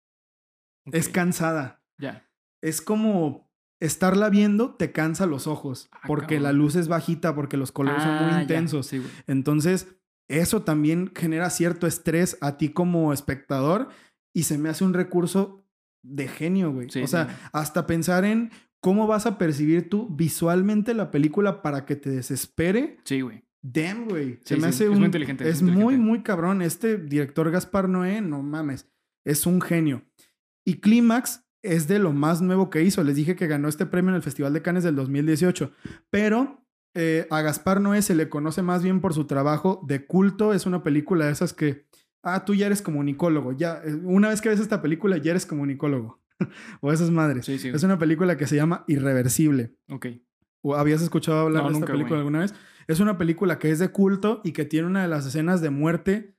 es 0.92 1.08
cansada. 1.08 1.82
Ya. 1.98 2.28
Es 2.62 2.82
como 2.82 3.50
estarla 3.80 4.30
viendo 4.30 4.76
te 4.76 4.92
cansa 4.92 5.26
los 5.26 5.48
ojos. 5.48 5.88
Ah, 5.94 6.00
porque 6.08 6.40
la 6.42 6.52
luz 6.52 6.76
es 6.76 6.88
bajita, 6.90 7.34
porque 7.36 7.56
los 7.58 7.72
colores 7.72 8.04
son 8.04 8.12
Ah, 8.12 8.22
muy 8.24 8.32
ya, 8.32 8.42
intensos. 8.42 8.88
Sí. 8.88 9.02
Entonces, 9.28 9.96
eso 10.40 10.64
también 10.64 11.12
genera 11.16 11.50
cierto 11.50 11.88
estrés 11.88 12.38
a 12.42 12.58
ti 12.58 12.70
como 12.70 13.14
espectador 13.14 13.90
y 14.34 14.44
se 14.44 14.58
me 14.58 14.70
hace 14.70 14.84
un 14.84 14.94
recurso 14.94 15.66
de 16.04 16.28
genio, 16.28 16.72
güey. 16.72 16.90
Sí, 16.90 17.00
o 17.02 17.08
sí, 17.08 17.12
sea, 17.12 17.26
güey. 17.26 17.36
hasta 17.54 17.86
pensar 17.88 18.26
en 18.26 18.52
cómo 18.80 19.08
vas 19.08 19.26
a 19.26 19.38
percibir 19.38 19.90
tú 19.90 20.08
visualmente 20.10 20.94
la 20.94 21.12
película 21.12 21.62
para 21.62 21.86
que 21.86 21.96
te 21.96 22.10
desespere. 22.10 22.98
Sí, 23.04 23.22
güey. 23.22 23.44
Damn, 23.62 24.08
güey. 24.08 24.40
Se 24.44 24.56
Sí, 24.56 24.62
me 24.62 24.62
sí, 24.62 24.68
hace 24.70 24.84
es 24.86 24.90
un... 24.90 24.98
muy 24.98 25.06
inteligente, 25.06 25.48
es 25.48 25.58
Es 25.58 25.62
muy 25.62 25.98
muy 25.98 26.24
cabrón. 26.24 26.62
Este 26.62 26.98
director 26.98 27.52
Gaspar 27.52 27.88
Noé, 27.90 28.22
no 28.22 28.42
mames. 28.42 28.90
Es 29.24 29.46
un 29.46 29.62
genio. 29.62 30.04
Y 30.66 30.76
Clímax 30.80 31.46
es 31.64 31.88
de 31.88 32.00
lo 32.00 32.12
más 32.12 32.42
nuevo 32.42 32.72
que 32.72 32.82
hizo. 32.82 33.04
Les 33.04 33.16
dije 33.16 33.36
que 33.36 33.46
ganó 33.46 33.68
este 33.68 33.86
premio 33.86 34.10
en 34.10 34.16
el 34.16 34.24
Festival 34.24 34.54
de 34.54 34.64
Cannes 34.64 34.84
del 34.84 34.96
2018. 34.96 35.72
Pero 36.10 36.66
eh, 36.94 37.28
a 37.30 37.42
Gaspar 37.42 37.82
Noé 37.82 38.02
se 38.02 38.16
le 38.16 38.30
conoce 38.30 38.62
más 38.62 38.84
bien 38.84 39.02
por 39.02 39.14
su 39.14 39.26
trabajo 39.26 39.82
de 39.88 40.06
culto. 40.06 40.54
Es 40.54 40.66
una 40.66 40.84
película 40.84 41.26
de 41.26 41.32
esas 41.32 41.54
que, 41.54 41.88
ah, 42.24 42.46
tú 42.46 42.54
ya 42.56 42.66
eres 42.66 42.82
comunicólogo. 42.82 43.54
Ya, 43.54 43.82
eh, 43.84 43.94
una 44.04 44.30
vez 44.30 44.42
que 44.42 44.50
ves 44.50 44.60
esta 44.60 44.82
película, 44.82 45.18
ya 45.18 45.32
eres 45.32 45.46
comunicólogo. 45.46 46.22
o 46.82 46.92
esas 46.92 47.12
madres. 47.12 47.46
Sí, 47.46 47.60
sí. 47.60 47.70
Es 47.70 47.84
una 47.84 47.98
película 48.00 48.38
que 48.38 48.48
se 48.48 48.56
llama 48.56 48.84
Irreversible. 48.88 49.76
Ok. 49.90 50.08
¿O 50.62 50.76
¿Habías 50.76 51.02
escuchado 51.02 51.40
hablar 51.40 51.64
No, 51.64 51.70
de 51.70 51.74
esta 51.74 51.80
nunca, 51.80 51.94
película 51.94 52.20
alguna 52.20 52.40
vez? 52.40 52.54
Es 52.88 53.00
una 53.00 53.18
película 53.18 53.58
que 53.58 53.72
es 53.72 53.80
de 53.80 53.90
culto 53.90 54.42
y 54.44 54.52
que 54.52 54.66
tiene 54.66 54.88
una 54.88 55.02
de 55.02 55.08
las 55.08 55.26
escenas 55.26 55.62
de 55.62 55.70
muerte 55.70 56.36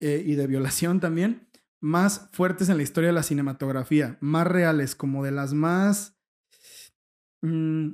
eh, 0.00 0.22
y 0.24 0.34
de 0.34 0.46
violación 0.46 1.00
también 1.00 1.48
más 1.80 2.28
fuertes 2.32 2.68
en 2.68 2.76
la 2.76 2.82
historia 2.82 3.08
de 3.08 3.14
la 3.14 3.22
cinematografía, 3.22 4.18
más 4.20 4.46
reales, 4.46 4.96
como 4.96 5.24
de 5.24 5.30
las 5.30 5.54
más... 5.54 6.18
mm, 7.42 7.90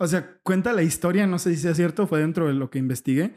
o 0.00 0.06
sea, 0.06 0.38
cuenta 0.42 0.72
la 0.72 0.82
historia, 0.82 1.26
no 1.26 1.38
sé 1.38 1.54
si 1.54 1.60
sea 1.62 1.74
cierto, 1.74 2.06
fue 2.06 2.20
dentro 2.20 2.46
de 2.48 2.54
lo 2.54 2.70
que 2.70 2.78
investigué, 2.78 3.34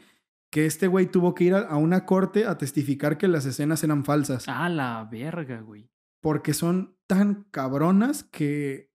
que 0.50 0.66
este 0.66 0.86
güey 0.86 1.06
tuvo 1.06 1.34
que 1.34 1.44
ir 1.44 1.54
a, 1.54 1.76
una 1.76 2.06
corte 2.06 2.46
a 2.46 2.56
testificar 2.58 3.18
que 3.18 3.28
las 3.28 3.44
escenas 3.46 3.82
eran 3.84 4.04
falsas, 4.04 4.44
Ah, 4.48 4.68
la 4.68 5.06
verga, 5.10 5.60
güey. 5.60 5.90
porque 6.22 6.54
son 6.54 6.96
tan 7.06 7.44
cabronas 7.50 8.24
que, 8.24 8.90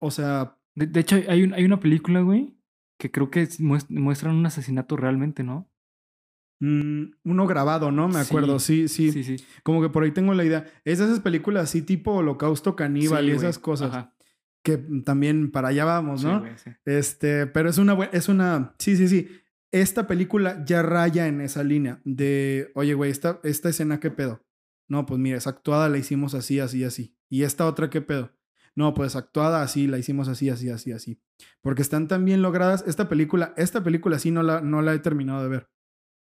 o 0.00 0.10
sea, 0.10 0.58
De, 0.76 0.86
de 0.86 1.00
hecho, 1.00 1.16
hay, 1.28 1.42
un- 1.44 1.52
hay 1.54 1.64
una 1.64 1.78
película, 1.80 2.20
güey, 2.20 2.56
que 2.98 3.10
creo 3.10 3.30
que 3.30 3.42
es- 3.42 3.60
muest- 3.60 3.90
muestran 3.90 4.34
un 4.34 4.44
asesinato 4.46 4.96
realmente, 4.96 5.42
¿no? 5.44 5.70
Mm, 6.60 7.12
uno 7.24 7.46
grabado, 7.46 7.90
¿no? 7.90 8.08
Me 8.08 8.18
acuerdo, 8.20 8.58
sí, 8.58 8.88
sí, 8.88 9.10
Sí, 9.12 9.22
sí. 9.24 9.36
Como 9.62 9.82
que 9.82 9.88
por 9.88 10.02
ahí 10.04 10.12
tengo 10.12 10.34
la 10.34 10.44
idea. 10.44 10.66
Es 10.84 10.98
de 10.98 11.04
esas 11.06 11.20
películas 11.20 11.64
así 11.64 11.82
tipo 11.82 12.12
Holocausto 12.12 12.74
Caníbal 12.76 13.24
Sí, 13.24 13.30
y 13.30 13.34
esas 13.34 13.58
cosas. 13.58 13.90
Ajá. 13.90 14.13
Que 14.64 14.78
también 15.04 15.52
para 15.52 15.68
allá 15.68 15.84
vamos, 15.84 16.22
Sí, 16.22 16.26
¿no? 16.26 16.40
güey, 16.40 16.56
sí. 16.56 16.70
este, 16.86 17.46
pero 17.46 17.68
es 17.68 17.78
una 17.78 17.92
buena, 17.92 18.10
es 18.12 18.28
una, 18.28 18.74
sí, 18.78 18.96
sí, 18.96 19.06
sí. 19.08 19.28
Esta 19.70 20.06
película 20.06 20.64
ya 20.64 20.82
raya 20.82 21.26
en 21.28 21.40
esa 21.40 21.62
línea 21.62 22.00
de, 22.04 22.72
oye, 22.74 22.94
güey, 22.94 23.10
esta, 23.10 23.40
esta 23.44 23.68
escena, 23.68 24.00
¿qué 24.00 24.10
pedo? 24.10 24.44
No, 24.88 25.04
pues 25.06 25.20
mira, 25.20 25.36
esa 25.36 25.50
actuada 25.50 25.88
la 25.88 25.98
hicimos 25.98 26.34
así, 26.34 26.60
así, 26.60 26.82
así. 26.84 27.16
Y 27.28 27.42
esta 27.42 27.66
otra, 27.66 27.90
¿qué 27.90 28.00
pedo? 28.00 28.32
No, 28.76 28.94
pues 28.94 29.16
actuada 29.16 29.62
así, 29.62 29.86
la 29.86 29.98
hicimos 29.98 30.28
así, 30.28 30.48
así, 30.48 30.68
así, 30.70 30.92
así. 30.92 31.20
Porque 31.60 31.82
están 31.82 32.08
tan 32.08 32.24
bien 32.24 32.40
logradas. 32.42 32.84
Esta 32.86 33.08
película, 33.08 33.52
esta 33.56 33.82
película 33.84 34.18
sí 34.18 34.30
no 34.30 34.42
la, 34.42 34.60
no 34.62 34.80
la 34.82 34.94
he 34.94 34.98
terminado 34.98 35.42
de 35.42 35.48
ver. 35.48 35.70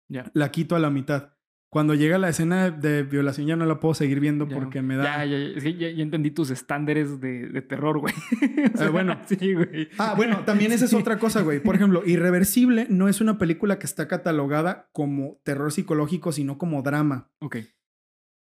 Ya. 0.09 0.31
La 0.35 0.51
quito 0.51 0.75
a 0.77 0.79
la 0.79 0.91
mitad. 0.91 1.32
Cuando 1.73 1.95
llega 1.95 2.19
la 2.19 2.29
escena 2.29 2.71
de, 2.71 3.03
violación 3.03 3.47
ya 3.47 3.57
no 3.57 3.65
la 3.65 3.81
puedo 3.81 3.95
seguir 3.95 4.21
viendo 4.21 4.47
Ya 4.47 4.55
porque 4.55 4.83
me 4.83 4.95
da... 4.95 5.05
Ya, 5.05 5.25
ya, 5.25 5.39
ya, 5.39 5.57
es 5.57 5.63
que 5.63 5.75
ya, 5.75 5.89
ya 5.89 6.03
entendí 6.03 6.31
tus 6.31 6.51
estándares 6.51 7.19
de, 7.19 7.49
de 7.49 7.63
terror, 7.63 7.99
güey. 7.99 8.13
O 8.75 8.77
sea, 8.77 8.89
Eh, 8.89 8.91
bueno. 8.91 9.19
Sí, 9.25 9.55
güey. 9.55 9.89
Ah, 9.97 10.13
bueno, 10.15 10.45
también 10.45 10.73
esa 10.73 10.85
es 10.85 10.93
otra 10.93 11.19
cosa, 11.19 11.41
güey. 11.41 11.61
Por 11.61 11.75
ejemplo, 11.75 12.03
Irreversible 12.05 12.87
no 12.91 13.09
es 13.09 13.23
una 13.23 13.39
película 13.39 13.79
que 13.79 13.87
está 13.87 14.07
catalogada 14.07 14.91
como 14.93 15.41
terror 15.45 15.73
psicológico, 15.73 16.31
sino 16.31 16.59
como 16.59 16.83
drama. 16.83 17.31
Ok. 17.39 17.57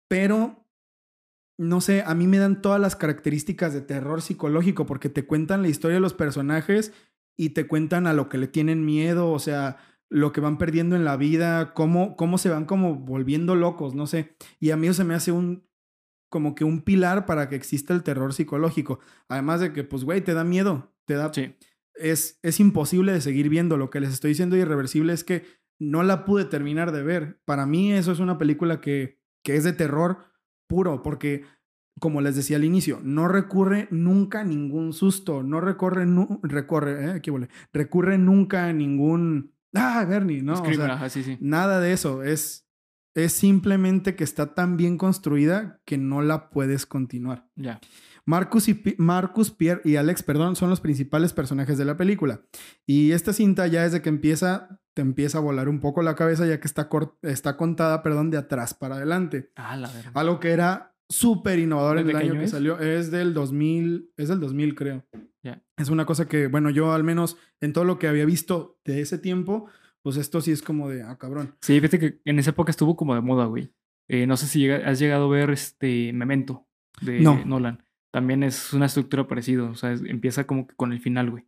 Pero, 0.08 0.66
no 1.58 1.82
sé, 1.82 2.02
a 2.06 2.14
mí 2.14 2.26
me 2.26 2.38
dan 2.38 2.62
todas 2.62 2.80
las 2.80 2.96
características 2.96 3.74
de 3.74 3.82
terror 3.82 4.22
psicológico 4.22 4.86
porque 4.86 5.10
te 5.10 5.26
cuentan 5.26 5.60
la 5.60 5.68
historia 5.68 5.96
de 5.96 6.00
los 6.00 6.14
personajes 6.14 6.94
y 7.36 7.50
te 7.50 7.66
cuentan 7.66 8.06
a 8.06 8.14
lo 8.14 8.30
que 8.30 8.38
le 8.38 8.46
tienen 8.46 8.82
miedo, 8.86 9.30
o 9.30 9.38
sea, 9.38 9.76
lo 10.10 10.32
que 10.32 10.40
van 10.40 10.58
perdiendo 10.58 10.96
en 10.96 11.04
la 11.04 11.16
vida, 11.16 11.72
cómo, 11.72 12.16
cómo 12.16 12.36
se 12.36 12.50
van 12.50 12.64
como 12.66 12.96
volviendo 12.96 13.54
locos, 13.54 13.94
no 13.94 14.06
sé. 14.06 14.34
Y 14.58 14.70
a 14.72 14.76
mí 14.76 14.88
eso 14.88 14.94
se 14.94 15.04
me 15.04 15.14
hace 15.14 15.32
un 15.32 15.64
como 16.28 16.54
que 16.54 16.64
un 16.64 16.82
pilar 16.82 17.26
para 17.26 17.48
que 17.48 17.56
exista 17.56 17.92
el 17.94 18.02
terror 18.04 18.32
psicológico. 18.32 19.00
Además 19.28 19.60
de 19.60 19.72
que, 19.72 19.82
pues, 19.82 20.04
güey, 20.04 20.20
te 20.20 20.34
da 20.34 20.44
miedo, 20.44 20.94
te 21.04 21.14
da 21.14 21.32
Sí. 21.32 21.54
es, 21.94 22.38
es 22.42 22.60
imposible 22.60 23.12
de 23.12 23.20
seguir 23.20 23.48
viendo. 23.48 23.76
Lo 23.76 23.90
que 23.90 23.98
les 24.00 24.12
estoy 24.12 24.30
diciendo 24.30 24.56
irreversible 24.56 25.12
es 25.12 25.24
que 25.24 25.44
no 25.80 26.02
la 26.04 26.24
pude 26.24 26.44
terminar 26.44 26.92
de 26.92 27.02
ver. 27.02 27.40
Para 27.44 27.66
mí 27.66 27.92
eso 27.92 28.12
es 28.12 28.20
una 28.20 28.38
película 28.38 28.80
que, 28.80 29.18
que 29.42 29.56
es 29.56 29.64
de 29.64 29.72
terror 29.72 30.18
puro, 30.68 31.02
porque 31.02 31.44
como 31.98 32.20
les 32.20 32.36
decía 32.36 32.56
al 32.58 32.64
inicio, 32.64 33.00
no 33.02 33.26
recurre 33.28 33.88
nunca 33.90 34.40
a 34.40 34.44
ningún 34.44 34.92
susto, 34.92 35.42
no 35.42 35.60
recorre, 35.60 36.06
nu- 36.06 36.38
recorre, 36.44 37.04
eh, 37.06 37.10
aquí 37.10 37.30
volé, 37.30 37.48
recurre 37.72 38.18
nunca 38.18 38.66
a 38.66 38.72
ningún, 38.72 39.52
ah, 39.74 40.04
Bernie, 40.08 40.42
¿no? 40.42 40.54
O 40.54 40.56
Screamer, 40.56 40.86
sea, 40.86 40.94
ajá, 40.94 41.08
sí, 41.08 41.22
sí. 41.22 41.38
nada 41.40 41.80
de 41.80 41.92
eso, 41.92 42.22
es, 42.22 42.68
es 43.14 43.32
simplemente 43.32 44.14
que 44.16 44.24
está 44.24 44.54
tan 44.54 44.76
bien 44.76 44.98
construida 44.98 45.80
que 45.84 45.98
no 45.98 46.22
la 46.22 46.50
puedes 46.50 46.86
continuar. 46.86 47.48
Ya. 47.56 47.80
Marcus, 48.26 48.68
y 48.68 48.82
Marcus, 48.98 49.50
Pierre 49.50 49.80
y 49.84 49.96
Alex, 49.96 50.22
perdón, 50.22 50.54
son 50.54 50.70
los 50.70 50.80
principales 50.80 51.32
personajes 51.32 51.78
de 51.78 51.84
la 51.84 51.96
película. 51.96 52.42
Y 52.86 53.12
esta 53.12 53.32
cinta 53.32 53.66
ya 53.66 53.82
desde 53.82 54.02
que 54.02 54.08
empieza, 54.08 54.80
te 54.94 55.02
empieza 55.02 55.38
a 55.38 55.40
volar 55.40 55.68
un 55.68 55.80
poco 55.80 56.02
la 56.02 56.14
cabeza 56.14 56.46
ya 56.46 56.60
que 56.60 56.68
está, 56.68 56.88
está 57.22 57.56
contada, 57.56 58.02
perdón, 58.02 58.30
de 58.30 58.38
atrás 58.38 58.74
para 58.74 58.96
adelante. 58.96 59.50
Ah, 59.56 59.76
la 59.76 59.90
verdad. 59.90 60.12
Algo 60.14 60.38
que 60.38 60.50
era 60.50 60.94
súper 61.10 61.58
innovador 61.58 61.98
en 61.98 62.06
¿De 62.06 62.12
el 62.12 62.16
año 62.16 62.32
que 62.34 62.44
es? 62.44 62.50
salió. 62.52 62.78
Es 62.78 63.10
del 63.10 63.34
2000, 63.34 64.12
es 64.16 64.28
del 64.28 64.40
2000 64.40 64.74
creo. 64.74 65.04
Ya. 65.42 65.62
Es 65.76 65.90
una 65.90 66.06
cosa 66.06 66.26
que, 66.26 66.46
bueno, 66.46 66.70
yo 66.70 66.92
al 66.92 67.04
menos 67.04 67.36
en 67.60 67.72
todo 67.74 67.84
lo 67.84 67.98
que 67.98 68.08
había 68.08 68.24
visto 68.24 68.78
de 68.86 69.00
ese 69.02 69.18
tiempo, 69.18 69.66
pues 70.02 70.16
esto 70.16 70.40
sí 70.40 70.50
es 70.52 70.62
como 70.62 70.88
de, 70.88 71.02
ah, 71.02 71.18
cabrón. 71.18 71.56
Sí, 71.60 71.74
fíjate 71.80 71.98
que 71.98 72.20
en 72.24 72.38
esa 72.38 72.50
época 72.50 72.70
estuvo 72.70 72.96
como 72.96 73.14
de 73.14 73.20
moda, 73.20 73.44
güey. 73.46 73.72
Eh, 74.08 74.26
no 74.26 74.36
sé 74.38 74.46
si 74.46 74.60
llega- 74.60 74.88
has 74.88 74.98
llegado 74.98 75.26
a 75.26 75.28
ver 75.30 75.50
este 75.50 76.12
Memento 76.12 76.66
de 77.02 77.20
No. 77.20 77.44
Nolan. 77.44 77.82
También 78.12 78.42
es 78.42 78.72
una 78.72 78.86
estructura 78.86 79.26
parecida. 79.28 79.64
O 79.64 79.74
sea, 79.74 79.92
es- 79.92 80.02
empieza 80.04 80.44
como 80.46 80.66
que 80.66 80.74
con 80.74 80.92
el 80.92 81.00
final, 81.00 81.30
güey. 81.30 81.44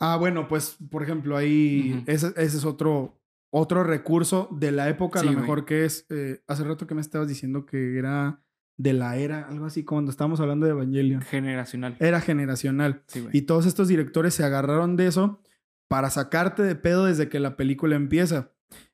Ah, 0.00 0.16
bueno, 0.18 0.46
pues, 0.48 0.76
por 0.90 1.02
ejemplo, 1.02 1.36
ahí 1.36 2.02
ese, 2.06 2.28
ese 2.36 2.56
es 2.58 2.64
otro, 2.64 3.18
otro 3.52 3.82
recurso 3.84 4.48
de 4.52 4.72
la 4.72 4.88
época, 4.88 5.20
a 5.20 5.22
lo 5.22 5.30
güey. 5.32 5.40
mejor 5.40 5.64
que 5.64 5.84
es, 5.84 6.06
eh, 6.10 6.42
hace 6.46 6.64
rato 6.64 6.86
que 6.86 6.94
me 6.94 7.00
estabas 7.00 7.28
diciendo 7.28 7.64
que 7.66 7.96
era 7.98 8.42
de 8.76 8.92
la 8.92 9.16
era, 9.16 9.48
algo 9.48 9.66
así, 9.66 9.84
cuando 9.84 10.10
estábamos 10.10 10.40
hablando 10.40 10.66
de 10.66 10.72
Evangelion. 10.72 11.22
Generacional. 11.22 11.96
Era 11.98 12.20
generacional. 12.20 13.02
Sí, 13.06 13.20
güey. 13.20 13.36
Y 13.36 13.42
todos 13.42 13.66
estos 13.66 13.88
directores 13.88 14.34
se 14.34 14.44
agarraron 14.44 14.96
de 14.96 15.06
eso 15.06 15.40
para 15.88 16.10
sacarte 16.10 16.62
de 16.62 16.74
pedo 16.74 17.06
desde 17.06 17.28
que 17.28 17.40
la 17.40 17.56
película 17.56 17.96
empieza. 17.96 18.52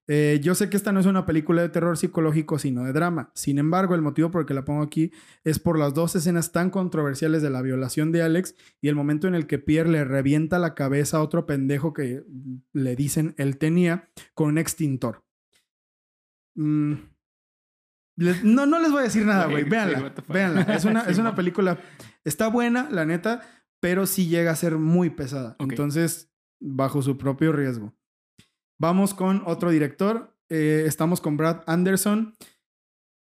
Eh, 0.08 0.40
yo 0.42 0.54
sé 0.54 0.68
que 0.68 0.76
esta 0.76 0.92
no 0.92 1.00
es 1.00 1.06
una 1.06 1.26
película 1.26 1.62
de 1.62 1.68
terror 1.68 1.96
psicológico, 1.96 2.58
sino 2.58 2.84
de 2.84 2.92
drama. 2.92 3.30
Sin 3.34 3.58
embargo, 3.58 3.94
el 3.94 4.02
motivo 4.02 4.30
por 4.30 4.42
el 4.42 4.46
que 4.46 4.54
la 4.54 4.64
pongo 4.64 4.82
aquí 4.82 5.12
es 5.44 5.58
por 5.58 5.78
las 5.78 5.94
dos 5.94 6.16
escenas 6.16 6.52
tan 6.52 6.70
controversiales 6.70 7.40
de 7.40 7.50
la 7.50 7.62
violación 7.62 8.10
de 8.10 8.22
Alex 8.22 8.54
y 8.80 8.88
el 8.88 8.96
momento 8.96 9.28
en 9.28 9.34
el 9.34 9.46
que 9.46 9.58
Pierre 9.58 9.90
le 9.90 10.04
revienta 10.04 10.58
la 10.58 10.74
cabeza 10.74 11.18
a 11.18 11.22
otro 11.22 11.46
pendejo 11.46 11.92
que 11.92 12.24
le 12.72 12.96
dicen 12.96 13.34
él 13.38 13.58
tenía 13.58 14.10
con 14.34 14.48
un 14.48 14.58
extintor. 14.58 15.24
Mm. 16.56 17.11
Les- 18.16 18.44
no, 18.44 18.66
no 18.66 18.78
les 18.78 18.90
voy 18.90 19.00
a 19.00 19.04
decir 19.04 19.24
nada, 19.26 19.46
güey. 19.46 19.64
Véanla. 19.68 20.12
véanla. 20.28 20.62
Es 20.74 20.84
una, 20.84 21.00
es 21.08 21.18
una 21.18 21.34
película. 21.34 21.78
Está 22.24 22.48
buena, 22.48 22.88
la 22.90 23.04
neta, 23.04 23.42
pero 23.80 24.06
sí 24.06 24.28
llega 24.28 24.50
a 24.52 24.56
ser 24.56 24.76
muy 24.78 25.10
pesada. 25.10 25.56
Entonces, 25.58 26.30
bajo 26.60 27.02
su 27.02 27.18
propio 27.18 27.52
riesgo. 27.52 27.94
Vamos 28.80 29.14
con 29.14 29.42
otro 29.46 29.70
director. 29.70 30.36
Eh, 30.50 30.84
estamos 30.86 31.20
con 31.20 31.36
Brad 31.36 31.62
Anderson. 31.66 32.34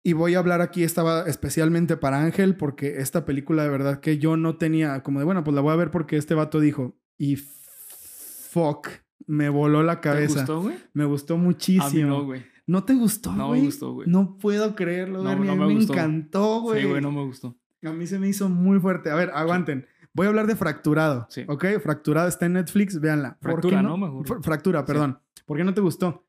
Y 0.07 0.13
voy 0.13 0.35
a 0.35 0.39
hablar 0.39 0.61
aquí, 0.61 0.83
estaba 0.85 1.23
especialmente 1.27 1.97
para 1.97 2.23
Ángel, 2.23 2.57
porque 2.57 2.99
esta 2.99 3.25
película 3.25 3.63
de 3.63 3.71
verdad 3.71 4.01
que 4.01 4.19
yo 4.19 4.37
no 4.37 4.59
tenía, 4.59 5.03
como 5.03 5.19
de, 5.19 5.25
bueno, 5.25 5.43
pues 5.45 5.55
la 5.55 5.63
voy 5.63 5.73
a 5.73 5.77
ver 5.77 5.91
porque 5.91 6.19
este 6.19 6.35
vato 6.35 6.61
dijo, 6.61 6.95
y 7.17 7.37
fuck, 7.37 8.89
me 9.27 9.49
voló 9.49 9.83
la 9.83 9.97
¿Te 9.97 10.01
cabeza. 10.11 10.41
gustó, 10.41 10.61
güey? 10.63 10.77
Me 10.93 11.05
gustó 11.07 11.35
A 11.35 11.39
mí 11.39 11.45
muchísimo. 11.45 12.09
no, 12.09 12.25
güey. 12.25 12.45
¿No 12.67 12.85
te 12.85 12.95
gustó, 12.95 13.31
No 13.33 13.45
me 13.45 13.49
güey? 13.49 13.65
gustó, 13.67 13.93
güey. 13.93 14.09
No 14.09 14.39
puedo 14.39 14.75
creerlo, 14.75 15.19
No, 15.19 15.25
no 15.25 15.31
a 15.31 15.37
mí 15.37 15.47
me 15.47 15.67
me, 15.67 15.75
gustó. 15.75 15.93
encantó, 15.93 16.61
güey. 16.63 16.83
Sí, 16.83 16.89
güey, 16.89 17.03
no 17.03 17.13
me 17.13 17.23
gustó. 17.25 17.57
A 17.83 17.93
mí 17.93 18.07
se 18.07 18.19
me 18.19 18.29
hizo 18.29 18.49
muy 18.49 18.81
fuerte. 18.81 19.11
A 19.11 19.15
ver, 19.15 19.31
aguanten. 19.35 19.87
Voy 20.15 20.27
a 20.27 20.29
hablar 20.31 20.47
de 20.47 20.57
Fracturado. 20.57 21.27
Sí. 21.29 21.45
¿Ok? 21.49 21.65
Fracturado 21.83 22.29
está 22.29 22.47
en 22.47 22.55
Netflix. 22.55 22.99
Véanla. 23.01 23.37
¿Por 23.41 23.51
Fractura, 23.53 23.77
qué 23.79 23.83
¿no? 23.83 23.97
Mejor. 23.99 24.27
Fr- 24.27 24.43
Fractura, 24.43 24.85
perdón. 24.87 25.21
¿Por 25.45 25.59
qué 25.59 25.65
no 25.65 25.75
te 25.75 25.81
gustó? 25.83 26.27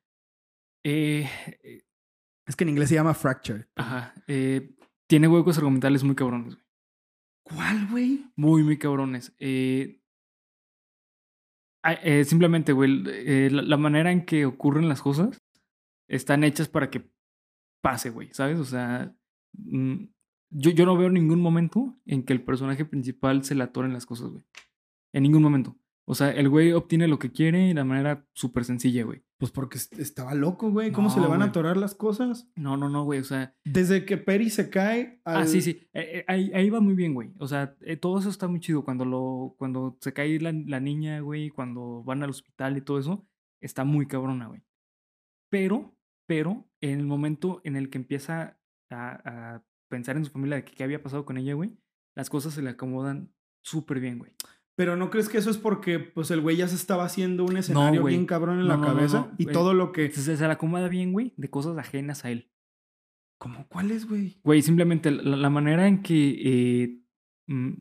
Eh, 0.84 1.30
eh, 1.64 1.84
Es 2.46 2.56
que 2.56 2.64
en 2.66 2.70
inglés 2.72 2.90
se 2.90 2.96
llama 2.96 3.14
Fracture. 3.14 3.68
ajá. 3.76 4.14
eh, 4.28 4.76
tiene 5.08 5.28
huecos 5.28 5.58
argumentales 5.58 6.04
muy 6.04 6.16
cabrones, 6.16 6.56
güey. 6.56 6.66
¿Cuál, 7.44 7.88
güey? 7.92 8.26
Muy, 8.36 8.64
muy 8.64 8.78
cabrones. 8.78 9.34
Eh, 9.40 10.02
ah, 11.84 11.94
eh, 11.94 12.26
simplemente, 12.26 12.74
güey, 12.74 13.04
eh, 13.08 13.50
la, 13.52 13.62
la 13.62 13.78
manera 13.78 14.12
en 14.12 14.26
que 14.26 14.46
ocurren 14.46 14.90
las 14.90 15.02
cosas 15.02 15.44
están 16.08 16.44
hechas 16.44 16.68
para 16.70 16.90
que 16.90 17.10
pase, 17.82 18.10
güey, 18.10 18.30
¿sabes? 18.34 18.60
O 18.60 18.66
sea, 18.66 19.16
mm, 19.54 20.06
yo, 20.52 20.72
yo 20.72 20.86
no 20.86 20.98
veo 20.98 21.10
ningún 21.10 21.42
momento 21.42 21.98
en 22.06 22.24
que 22.24 22.34
el 22.34 22.44
personaje 22.44 22.86
principal 22.86 23.44
se 23.44 23.56
le 23.56 23.64
atoren 23.64 23.94
las 23.94 24.06
cosas, 24.06 24.30
güey. 24.32 24.44
En 25.14 25.24
ningún 25.24 25.44
momento. 25.44 25.78
O 26.08 26.14
sea, 26.14 26.30
el 26.30 26.50
güey 26.50 26.72
obtiene 26.72 27.08
lo 27.08 27.18
que 27.18 27.32
quiere 27.32 27.68
de 27.70 27.74
la 27.74 27.84
manera 27.84 28.28
súper 28.34 28.64
sencilla, 28.64 29.04
güey. 29.06 29.24
Pues 29.38 29.52
porque 29.52 29.78
est- 29.80 29.98
estaba 29.98 30.36
loco, 30.36 30.70
güey. 30.70 30.92
¿Cómo 30.92 31.10
se 31.10 31.20
le 31.20 31.26
van 31.28 31.42
a 31.42 31.46
atorar 31.46 31.78
las 31.78 31.96
cosas? 31.96 32.48
No, 32.56 32.78
no, 32.78 32.90
no, 32.90 33.04
güey. 33.06 33.20
O 33.20 33.24
sea, 33.24 33.56
Desde 33.66 34.06
que 34.06 34.18
Perry 34.18 34.52
se 34.52 34.70
cae 34.70 35.20
al... 35.26 35.38
Ah, 35.42 35.48
sí, 35.48 35.62
sí. 35.62 35.80
eh, 35.94 36.20
eh, 36.20 36.26
ahí, 36.28 36.52
ahí 36.54 36.70
va 36.70 36.80
muy 36.80 36.94
bien, 36.94 37.16
güey. 37.16 37.34
O 37.40 37.48
sea, 37.48 37.76
eh, 37.82 37.98
todo 37.98 38.20
eso 38.20 38.30
está 38.30 38.48
muy 38.48 38.60
chido. 38.60 38.84
Cuando, 38.86 39.04
lo, 39.04 39.56
cuando 39.58 39.98
se 40.00 40.14
cae 40.14 40.40
la, 40.40 40.52
la 40.54 40.80
niña, 40.80 41.22
güey, 41.22 41.50
cuando 41.50 42.04
van 42.04 42.22
al 42.22 42.30
hospital 42.30 42.78
y 42.78 42.82
todo 42.82 43.00
eso, 43.00 43.28
está 43.60 43.84
muy 43.84 44.06
cabrona, 44.06 44.46
güey. 44.48 44.62
Pero, 45.50 45.95
pero, 46.28 46.68
en 46.82 47.00
el 47.00 47.06
momento 47.06 47.62
en 47.64 47.76
el 47.76 47.90
que 47.90 47.98
empieza 47.98 48.60
a, 48.90 49.56
a 49.56 49.64
pensar 49.90 50.18
en 50.18 50.26
su 50.26 50.32
familia 50.32 50.58
de 50.58 50.66
que 50.66 50.74
qué 50.74 50.84
había 50.84 51.02
pasado 51.04 51.26
con 51.26 51.38
ella, 51.38 51.54
güey, 51.54 51.78
las 52.16 52.30
cosas 52.30 52.54
se 52.54 52.62
le 52.62 52.70
acomodan 52.72 53.34
súper 53.64 54.00
bien, 54.00 54.18
güey. 54.20 54.32
Pero 54.78 54.98
¿no 54.98 55.10
crees 55.10 55.30
que 55.30 55.38
eso 55.38 55.50
es 55.50 55.58
porque 55.58 56.00
pues 56.00 56.32
el 56.32 56.42
güey 56.42 56.58
ya 56.58 56.68
se 56.68 56.76
estaba 56.76 57.06
haciendo 57.06 57.46
un 57.46 57.56
escenario 57.58 58.04
bien 58.04 58.26
cabrón 58.26 58.60
en 58.60 58.68
No, 58.68 58.74
la 58.74 58.78
no, 58.78 58.86
cabeza? 58.88 59.32
y 59.38 59.46
güey. 59.46 59.54
todo 59.54 59.74
lo 59.74 59.92
que... 59.94 60.10
Se, 60.12 60.36
se 60.36 60.46
le 60.46 60.52
acomoda 60.52 60.90
bien, 60.90 61.14
güey, 61.14 61.34
de 61.38 61.50
cosas 61.50 61.78
ajenas 61.78 62.26
a 62.26 62.32
él. 62.32 62.52
¿Cómo 63.40 63.68
cuál 63.70 63.92
es, 63.92 64.08
güey? 64.08 64.40
Güey, 64.44 64.62
simplemente 64.62 65.12
la, 65.12 65.38
la 65.38 65.50
manera 65.50 65.88
en 65.88 66.02
que 66.02 66.42
eh, 66.84 67.00
mm, 67.48 67.72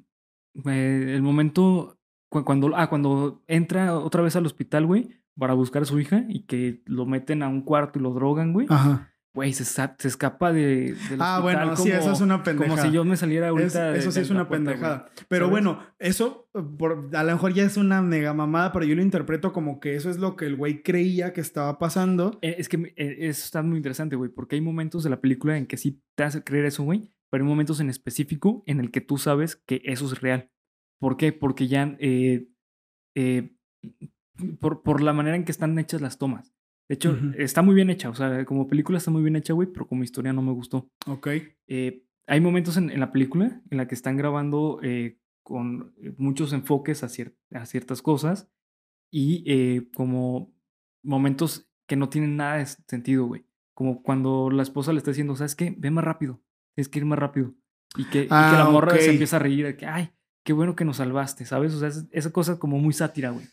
eh, 0.69 1.13
el 1.15 1.23
momento 1.23 1.99
cu- 2.31 2.45
cuando 2.45 2.77
ah, 2.77 2.89
cuando 2.89 3.43
entra 3.49 3.99
otra 3.99 4.23
vez 4.23 4.37
al 4.37 4.47
hospital, 4.47 4.87
güey, 4.87 5.09
para 5.39 5.55
buscar 5.55 5.83
a 5.83 5.87
su 5.87 5.99
hija 6.01 6.25
y 6.29 6.45
que 6.47 6.83
lo 6.87 7.07
meten 7.07 7.43
a 7.43 7.49
un 7.49 7.63
cuarto 7.63 7.99
y 7.99 8.03
lo 8.03 8.13
drogan, 8.13 8.53
güey. 8.53 8.67
Ajá. 8.71 9.11
Güey, 9.35 9.53
se, 9.53 9.65
se 9.65 9.83
escapa 10.07 10.53
de 10.53 10.95
del 11.11 11.19
Ah, 11.21 11.39
hospital 11.41 11.43
bueno, 11.43 11.77
sí, 11.77 11.91
eso 11.91 12.13
es 12.13 12.21
una 12.21 12.45
pendejada. 12.45 12.77
Como 12.77 12.89
si 12.89 12.95
yo 12.95 13.05
me 13.05 13.17
saliera 13.17 13.47
Es- 13.49 13.51
ahorita 13.51 13.91
de- 13.93 13.99
eso 13.99 14.13
sí 14.13 14.21
de 14.21 14.25
es 14.27 14.31
una 14.31 14.47
puerta, 14.47 14.65
güey. 14.71 14.75
pendejada. 14.77 15.11
Pero 15.27 15.47
¿sabes? 15.47 15.51
bueno, 15.51 15.81
eso 15.99 16.49
eh, 16.55 16.61
por- 16.79 17.11
a 17.13 17.25
lo 17.25 17.33
mejor 17.33 17.53
ya 17.53 17.65
es 17.65 17.77
una 17.77 18.01
mega 18.01 18.33
mamada, 18.33 18.71
pero 18.71 18.85
yo 18.85 18.95
lo 18.95 19.03
interpreto 19.03 19.53
como 19.53 19.81
que 19.81 19.97
eso 19.97 20.09
es 20.09 20.19
lo 20.19 20.37
que 20.37 20.47
el 20.47 20.55
güey 20.55 20.85
creía 20.85 21.33
que 21.33 21.41
estaba 21.41 21.81
pasando. 21.81 22.39
Eh, 22.43 22.55
Es 22.59 22.69
que 22.69 22.77
eh, 22.95 23.17
eso 23.23 23.45
está 23.45 23.61
muy 23.65 23.77
interesante, 23.79 24.15
güey, 24.15 24.31
porque 24.31 24.55
hay 24.55 24.61
momentos 24.63 25.03
de 25.03 25.11
la 25.11 25.21
película 25.21 25.59
en 25.59 25.67
que 25.67 25.79
sí 25.79 26.01
te 26.15 26.23
hace 26.23 26.45
creer 26.45 26.67
eso, 26.67 26.85
güey, 26.85 27.13
pero 27.29 27.43
hay 27.43 27.49
momentos 27.51 27.81
en 27.81 27.91
específico 27.91 28.63
en 28.67 28.79
el 28.79 28.93
que 28.93 29.01
tú 29.01 29.19
sabes 29.19 29.57
que 29.67 29.83
eso 29.85 30.05
es 30.07 30.21
real. 30.21 30.53
¿Por 31.01 31.17
qué? 31.17 31.33
Porque 31.33 31.67
ya, 31.67 31.97
eh, 31.99 32.47
por, 34.61 34.83
por 34.83 35.03
la 35.03 35.13
manera 35.13 35.37
en 35.37 35.45
que 35.45 35.53
están 35.53 35.79
hechas 35.79 36.01
las 36.01 36.19
tomas. 36.19 36.53
De 36.89 36.97
hecho, 36.97 37.13
Ujú. 37.13 37.33
está 37.39 37.63
muy 37.63 37.75
bien 37.75 37.89
hecha, 37.91 38.11
o 38.11 38.15
sea, 38.15 38.45
como 38.45 38.69
película 38.69 38.99
está 38.99 39.11
muy 39.11 39.23
bien 39.23 39.37
hecha, 39.37 39.55
güey, 39.55 39.69
pero 39.73 39.87
como 39.87 40.05
historia 40.05 40.33
no 40.33 40.43
me 40.43 40.53
gustó. 40.53 40.91
Ok. 41.07 41.29
Eh, 41.67 42.05
hay 42.27 42.41
momentos 42.41 42.77
en, 42.77 42.91
en 42.91 43.01
la 43.01 43.11
película 43.13 43.63
en 43.71 43.77
la 43.79 43.87
que 43.89 43.95
están 43.95 44.17
grabando 44.17 44.81
eh, 44.83 45.19
con 45.43 45.95
muchos 46.19 46.53
enfoques 46.53 47.03
a, 47.03 47.09
cier- 47.09 47.35
a 47.53 47.65
ciertas 47.67 48.03
cosas 48.03 48.51
y 49.11 49.45
eh, 49.47 49.89
como 49.95 50.53
momentos 51.03 51.69
que 51.87 51.97
no 51.97 52.09
tienen 52.09 52.37
nada 52.37 52.57
de 52.59 52.67
sentido, 52.67 53.27
güey. 53.27 53.47
Como 53.75 54.03
cuando 54.03 54.51
la 54.51 54.63
esposa 54.63 54.93
le 54.93 54.99
está 54.99 55.11
diciendo, 55.11 55.37
¿sabes 55.37 55.55
qué? 55.57 55.75
Ve 55.77 55.91
más 55.91 56.05
rápido, 56.05 56.43
tienes 56.75 56.89
que 56.89 56.99
ir 57.01 57.05
más 57.05 57.19
rápido. 57.19 57.55
Y 57.97 58.05
que, 58.07 58.23
y 58.25 58.29
que 58.29 58.35
la 58.35 58.67
Ah, 58.67 58.71
morra 58.71 58.95
ok. 58.95 59.01
se 59.01 59.11
empieza 59.11 59.37
a 59.37 59.41
reír, 59.41 59.65
de 59.65 59.77
que, 59.77 59.87
ay, 59.87 60.11
qué 60.45 60.53
bueno 60.53 60.75
que 60.77 60.85
nos 60.85 60.97
salvaste, 60.99 61.45
¿sabes? 61.45 61.75
O 61.75 61.79
sea, 61.79 61.89
es- 61.89 62.07
esa 62.11 62.31
cosa 62.33 62.59
como 62.59 62.79
muy 62.79 62.93
sátira, 62.93 63.31
güey. 63.31 63.47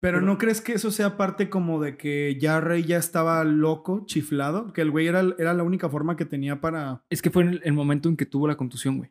Pero, 0.00 0.18
Pero- 0.18 0.26
¿no 0.26 0.38
crees 0.38 0.60
que 0.60 0.72
eso 0.74 0.90
sea 0.90 1.16
parte 1.16 1.48
como 1.48 1.80
de 1.80 1.96
que 1.96 2.36
ya 2.40 2.60
Rey 2.60 2.84
ya 2.84 2.98
estaba 2.98 3.42
loco, 3.44 4.04
chiflado? 4.06 4.72
Que 4.72 4.82
el 4.82 4.90
güey 4.90 5.06
era, 5.06 5.22
era 5.38 5.54
la 5.54 5.62
única 5.62 5.88
forma 5.88 6.16
que 6.16 6.24
tenía 6.26 6.60
para... 6.60 7.04
Es 7.08 7.22
que 7.22 7.30
fue 7.30 7.42
en 7.44 7.48
el, 7.48 7.60
el 7.64 7.72
momento 7.72 8.08
en 8.08 8.16
que 8.16 8.26
tuvo 8.26 8.46
la 8.46 8.56
contusión, 8.56 8.98
güey. 8.98 9.10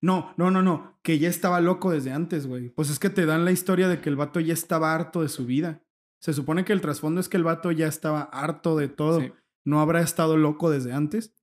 No, 0.00 0.34
no, 0.36 0.50
no, 0.50 0.62
no. 0.62 0.98
Que 1.02 1.18
ya 1.18 1.28
estaba 1.28 1.60
loco 1.60 1.90
desde 1.92 2.10
antes, 2.12 2.46
güey. 2.46 2.70
Pues 2.70 2.90
es 2.90 2.98
que 2.98 3.10
te 3.10 3.24
dan 3.26 3.44
la 3.44 3.52
historia 3.52 3.88
de 3.88 4.00
que 4.00 4.08
el 4.08 4.16
vato 4.16 4.40
ya 4.40 4.52
estaba 4.52 4.94
harto 4.94 5.22
de 5.22 5.28
su 5.28 5.46
vida. 5.46 5.82
Se 6.20 6.32
supone 6.32 6.64
que 6.64 6.72
el 6.72 6.80
trasfondo 6.80 7.20
es 7.20 7.28
que 7.28 7.36
el 7.36 7.44
vato 7.44 7.70
ya 7.70 7.86
estaba 7.86 8.22
harto 8.22 8.76
de 8.76 8.88
todo. 8.88 9.20
Sí. 9.20 9.32
¿No 9.64 9.80
habrá 9.80 10.00
estado 10.00 10.36
loco 10.36 10.70
desde 10.70 10.92
antes? 10.92 11.34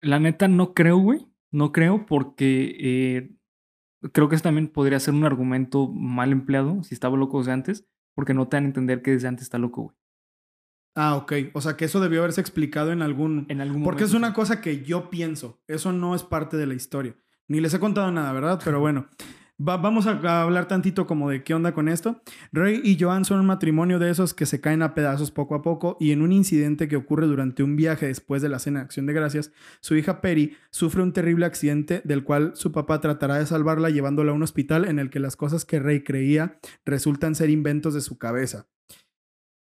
La 0.00 0.18
neta 0.18 0.48
no 0.48 0.74
creo, 0.74 0.98
güey. 0.98 1.26
No 1.52 1.70
creo 1.72 2.06
porque 2.06 2.76
eh, 2.80 3.36
creo 4.12 4.28
que 4.28 4.34
eso 4.34 4.42
también 4.42 4.68
podría 4.68 5.00
ser 5.00 5.14
un 5.14 5.24
argumento 5.24 5.88
mal 5.88 6.32
empleado 6.32 6.82
si 6.82 6.94
estaba 6.94 7.16
loco 7.16 7.38
desde 7.38 7.52
antes, 7.52 7.86
porque 8.14 8.34
no 8.34 8.48
te 8.48 8.56
dan 8.56 8.64
a 8.64 8.68
entender 8.68 9.02
que 9.02 9.12
desde 9.12 9.28
antes 9.28 9.44
está 9.44 9.58
loco, 9.58 9.82
güey. 9.82 9.96
Ah, 10.94 11.14
ok. 11.16 11.32
O 11.54 11.60
sea 11.60 11.76
que 11.76 11.84
eso 11.84 12.00
debió 12.00 12.20
haberse 12.20 12.40
explicado 12.40 12.92
en 12.92 13.02
algún... 13.02 13.46
En 13.48 13.60
algún 13.60 13.82
Porque 13.84 14.04
es 14.04 14.12
una 14.12 14.34
cosa 14.34 14.60
que 14.60 14.82
yo 14.82 15.08
pienso. 15.08 15.62
Eso 15.68 15.92
no 15.92 16.14
es 16.14 16.22
parte 16.22 16.56
de 16.56 16.66
la 16.66 16.74
historia. 16.74 17.16
Ni 17.46 17.60
les 17.60 17.72
he 17.74 17.80
contado 17.80 18.10
nada, 18.10 18.32
¿verdad? 18.32 18.60
Pero 18.64 18.80
bueno. 18.80 19.06
Va- 19.62 19.76
vamos 19.76 20.06
a, 20.06 20.12
a 20.12 20.42
hablar 20.42 20.68
tantito 20.68 21.06
como 21.06 21.28
de 21.28 21.44
qué 21.44 21.52
onda 21.52 21.74
con 21.74 21.88
esto. 21.88 22.22
Rey 22.50 22.80
y 22.82 22.96
Joan 22.98 23.26
son 23.26 23.40
un 23.40 23.46
matrimonio 23.46 23.98
de 23.98 24.08
esos 24.10 24.32
que 24.32 24.46
se 24.46 24.60
caen 24.60 24.80
a 24.80 24.94
pedazos 24.94 25.30
poco 25.30 25.54
a 25.54 25.60
poco 25.60 25.98
y 26.00 26.12
en 26.12 26.22
un 26.22 26.32
incidente 26.32 26.88
que 26.88 26.96
ocurre 26.96 27.26
durante 27.26 27.62
un 27.62 27.76
viaje 27.76 28.06
después 28.06 28.40
de 28.40 28.48
la 28.48 28.58
cena 28.58 28.80
de 28.80 28.84
acción 28.86 29.04
de 29.04 29.12
gracias, 29.12 29.52
su 29.80 29.96
hija 29.96 30.22
Perry 30.22 30.56
sufre 30.70 31.02
un 31.02 31.12
terrible 31.12 31.44
accidente 31.44 32.00
del 32.04 32.24
cual 32.24 32.52
su 32.54 32.72
papá 32.72 33.00
tratará 33.00 33.36
de 33.36 33.44
salvarla 33.44 33.90
llevándola 33.90 34.32
a 34.32 34.34
un 34.34 34.42
hospital 34.42 34.86
en 34.86 34.98
el 34.98 35.10
que 35.10 35.20
las 35.20 35.36
cosas 35.36 35.66
que 35.66 35.78
Rey 35.78 36.02
creía 36.02 36.58
resultan 36.86 37.34
ser 37.34 37.50
inventos 37.50 37.92
de 37.92 38.00
su 38.00 38.16
cabeza. 38.16 38.66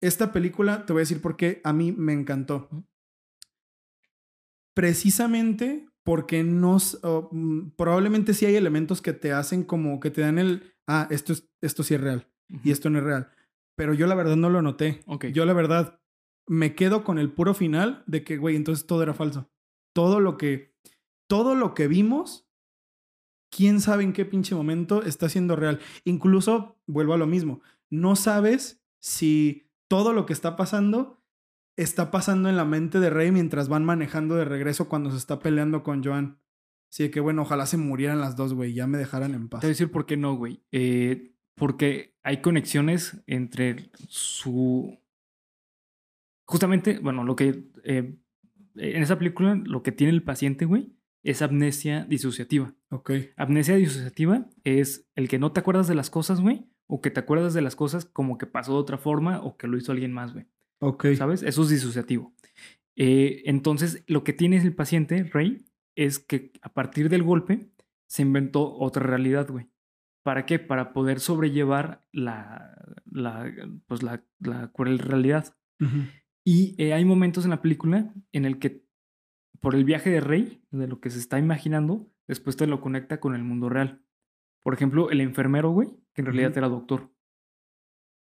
Esta 0.03 0.33
película, 0.33 0.85
te 0.85 0.93
voy 0.93 1.01
a 1.01 1.03
decir 1.09 1.23
por 1.23 1.37
qué 1.37 1.61
a 1.65 1.73
mí 1.73 1.93
me 1.93 2.13
encantó. 2.13 2.69
Precisamente 4.75 5.88
porque 6.09 6.43
no, 6.43 6.79
mm, 7.33 7.73
probablemente 7.77 8.33
sí 8.33 8.47
hay 8.47 8.57
elementos 8.57 9.03
que 9.03 9.13
te 9.13 9.33
hacen 9.33 9.63
como 9.63 10.01
que 10.01 10.11
te 10.11 10.23
dan 10.23 10.39
el, 10.39 10.73
ah, 10.87 11.07
esto, 11.11 11.35
es, 11.35 11.51
esto 11.61 11.83
sí 11.83 11.97
es 11.97 12.01
real 12.01 12.27
y 12.65 12.71
esto 12.71 12.89
no 12.89 12.97
es 12.97 13.05
real. 13.05 13.31
Pero 13.77 13.93
yo 13.93 14.07
la 14.07 14.15
verdad 14.15 14.37
no 14.37 14.49
lo 14.49 14.63
noté. 14.63 15.03
Ok. 15.05 15.27
Yo 15.27 15.45
la 15.45 15.53
verdad 15.53 16.01
me 16.47 16.75
quedo 16.75 17.05
con 17.05 17.19
el 17.19 17.31
puro 17.31 17.53
final 17.53 18.05
de 18.07 18.25
que, 18.25 18.39
güey, 18.39 18.57
entonces 18.57 18.87
todo 18.87 19.03
era 19.03 19.13
falso. 19.13 19.51
Todo 19.93 20.19
lo 20.19 20.39
que, 20.39 20.75
todo 21.27 21.55
lo 21.55 21.75
que 21.75 21.89
vimos, 21.89 22.49
quién 23.51 23.83
sabe 23.83 24.03
en 24.03 24.15
qué 24.15 24.25
pinche 24.25 24.55
momento 24.55 25.03
está 25.03 25.29
siendo 25.29 25.57
real. 25.57 25.79
Incluso, 26.05 26.81
vuelvo 26.87 27.13
a 27.13 27.19
lo 27.19 27.27
mismo, 27.27 27.61
no 27.91 28.17
sabes 28.17 28.83
si 28.99 29.69
todo 29.89 30.15
lo 30.15 30.25
que 30.25 30.33
está 30.33 30.57
pasando 30.57 31.18
está 31.79 32.11
pasando 32.11 32.49
en 32.49 32.57
la 32.57 32.65
mente 32.65 32.99
de 32.99 33.09
Rey 33.09 33.31
mientras 33.31 33.69
van 33.69 33.85
manejando 33.85 34.35
de 34.35 34.45
regreso 34.45 34.89
cuando 34.89 35.11
se 35.11 35.17
está 35.17 35.39
peleando 35.39 35.83
con 35.83 36.03
Joan. 36.03 36.41
Así 36.91 37.09
que, 37.11 37.21
bueno, 37.21 37.43
ojalá 37.43 37.67
se 37.67 37.77
murieran 37.77 38.21
las 38.21 38.35
dos, 38.35 38.53
güey, 38.53 38.75
ya 38.75 38.87
me 38.87 38.99
dejaran 38.99 39.35
en 39.35 39.49
paz. 39.49 39.61
Te 39.61 39.67
voy 39.67 39.71
a 39.71 39.75
decir 39.75 39.91
por 39.91 40.05
qué 40.05 40.17
no, 40.17 40.35
güey. 40.37 40.65
Eh, 40.73 41.35
porque 41.55 42.17
hay 42.23 42.41
conexiones 42.41 43.23
entre 43.27 43.91
su. 44.09 44.99
Justamente, 46.47 46.99
bueno, 46.99 47.25
lo 47.25 47.37
que. 47.37 47.71
eh, 47.85 48.19
en 48.75 49.03
esa 49.03 49.19
película, 49.19 49.61
lo 49.65 49.83
que 49.83 49.93
tiene 49.93 50.13
el 50.13 50.23
paciente, 50.23 50.65
güey, 50.65 50.97
es 51.23 51.43
amnesia 51.43 52.05
disociativa. 52.05 52.75
Ok. 52.91 53.11
Amnesia 53.37 53.77
disociativa 53.77 54.49
es 54.65 55.09
el 55.15 55.29
que 55.29 55.39
no 55.39 55.53
te 55.53 55.61
acuerdas 55.61 55.89
de 55.89 55.95
las 55.95 56.11
cosas, 56.11 56.41
güey, 56.41 56.67
o 56.87 57.01
que 57.01 57.11
te 57.11 57.21
acuerdas 57.21 57.55
de 57.55 57.61
las 57.61 57.77
cosas 57.77 58.05
como 58.05 58.39
que 58.39 58.47
pasó 58.47 58.73
de 58.73 58.79
otra 58.79 58.99
forma 58.99 59.41
o 59.43 59.57
que 59.57 59.67
lo 59.67 59.77
hizo 59.77 59.93
alguien 59.93 60.13
más, 60.13 60.33
güey. 60.33 60.47
Ok. 60.81 61.07
¿Sabes? 61.17 61.43
Eso 61.43 61.63
es 61.63 61.69
disociativo. 61.69 62.35
Eh, 62.97 63.43
entonces, 63.47 64.05
lo 64.07 64.25
que 64.25 64.33
tiene 64.33 64.57
el 64.59 64.75
paciente, 64.75 65.25
Rey, 65.25 65.65
es 65.95 66.19
que 66.19 66.53
a 66.63 66.73
partir 66.73 67.09
del 67.09 67.23
golpe 67.23 67.71
se 68.09 68.23
inventó 68.23 68.75
otra 68.77 69.03
realidad, 69.03 69.49
güey. 69.49 69.69
¿Para 70.25 70.47
qué? 70.47 70.59
Para 70.59 70.93
poder 70.93 71.21
sobrellevar 71.21 72.05
la, 72.13 72.77
la, 73.11 73.53
pues 73.87 74.03
la, 74.03 74.25
la 74.41 74.71
cruel 74.73 74.99
realidad. 74.99 75.57
Ujú. 75.81 76.03
Y 76.45 76.75
eh, 76.83 76.93
hay 76.93 77.05
momentos 77.05 77.45
en 77.45 77.51
la 77.51 77.63
película 77.63 78.13
en 78.33 78.45
el 78.45 78.59
que 78.59 78.85
por 79.61 79.75
el 79.75 79.85
viaje 79.85 80.11
de 80.11 80.21
Rey, 80.21 80.63
de 80.71 80.87
lo 80.87 81.01
que 81.01 81.11
se 81.11 81.19
está 81.19 81.39
imaginando, 81.39 82.11
después 82.27 82.57
te 82.57 82.67
lo 82.67 82.81
conecta 82.81 83.21
con 83.21 83.35
el 83.35 83.43
mundo 83.43 83.69
real. 83.69 84.03
Por 84.63 84.75
ejemplo, 84.75 85.11
el 85.11 85.21
enfermero, 85.21 85.71
güey, 85.71 85.89
que 86.15 86.23
en 86.23 86.27
realidad 86.27 86.57
era 86.57 86.69
doctor. 86.69 87.11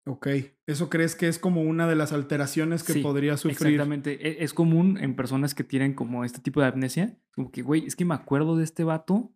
Ok. 0.08 0.28
¿Eso 0.66 0.88
crees 0.88 1.16
que 1.16 1.26
es 1.26 1.38
como 1.38 1.62
una 1.62 1.88
de 1.88 1.96
las 1.96 2.12
alteraciones 2.12 2.84
que 2.84 2.92
Sí, 2.92 3.00
podría 3.00 3.36
sufrir? 3.36 3.72
Exactamente. 3.72 4.12
E- 4.28 4.44
Es 4.44 4.54
común 4.54 4.98
en 4.98 5.16
personas 5.16 5.54
que 5.54 5.64
tienen 5.64 5.94
como 5.94 6.24
este 6.24 6.38
tipo 6.40 6.60
de 6.60 6.68
amnesia. 6.68 7.18
Como 7.34 7.50
que, 7.50 7.62
güey, 7.62 7.86
es 7.86 7.96
que 7.96 8.04
me 8.04 8.14
acuerdo 8.14 8.56
de 8.56 8.62
este 8.64 8.84
vato, 8.84 9.32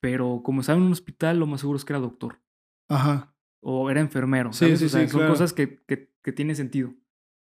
pero 0.00 0.42
como 0.42 0.60
estaba 0.62 0.78
en 0.78 0.84
un 0.86 0.92
hospital, 0.92 1.38
lo 1.38 1.46
más 1.46 1.60
seguro 1.60 1.76
es 1.76 1.84
que 1.84 1.92
era 1.92 2.00
doctor. 2.00 2.40
Ajá. 2.88 3.34
O 3.60 3.90
era 3.90 4.00
enfermero. 4.00 4.52
Sí, 4.52 4.64
¿sabes? 4.64 4.78
sí, 4.80 4.86
O 4.86 4.88
sea, 4.88 5.00
sí, 5.02 5.08
son 5.08 5.20
claro. 5.20 5.32
cosas 5.34 5.52
que, 5.52 5.82
que, 5.86 6.10
que 6.22 6.32
tienen 6.32 6.56
sentido. 6.56 6.94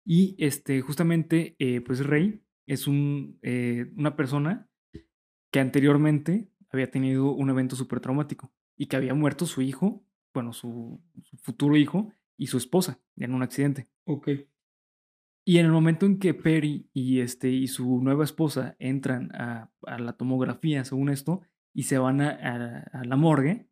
Y 0.05 0.37
este, 0.39 0.83
justamente, 0.83 1.57
eh, 1.59 1.81
pues 1.81 2.05
Rey 2.07 2.43
es 2.67 2.87
un, 2.87 3.39
eh, 3.43 3.91
una 3.97 4.15
persona 4.15 4.69
que 5.51 5.61
anteriormente 5.61 6.51
había 6.71 6.91
tenido 6.91 7.33
un 7.33 7.49
evento 7.49 7.77
súper 7.77 8.01
traumático 8.01 8.53
y 8.77 8.87
que 8.87 8.97
había 8.97 9.15
muerto 9.15 9.47
su 9.47 9.63
hijo, 9.63 10.05
bueno, 10.35 10.53
su, 10.53 11.01
su 11.23 11.37
futuro 11.39 11.77
hijo 11.77 12.13
y 12.39 12.47
su 12.49 12.57
esposa 12.59 13.01
en 13.17 13.35
un 13.35 13.43
accidente. 13.43 13.89
Ok. 14.05 14.29
Y 15.49 15.59
en 15.59 15.67
el 15.67 15.73
momento 15.73 16.07
en 16.07 16.19
que 16.19 16.35
Perry 16.35 16.89
y, 16.93 17.21
este, 17.21 17.49
y 17.51 17.69
su 17.69 18.01
nueva 18.03 18.25
esposa 18.25 18.75
entran 18.81 19.31
a, 19.35 19.71
a 19.83 19.99
la 19.99 20.15
tomografía, 20.15 20.85
según 20.85 21.09
esto, 21.09 21.43
y 21.73 21.85
se 21.85 21.99
van 21.99 22.21
a, 22.21 22.31
a- 22.31 23.01
a 23.01 23.05
la 23.05 23.17
morgue, 23.17 23.69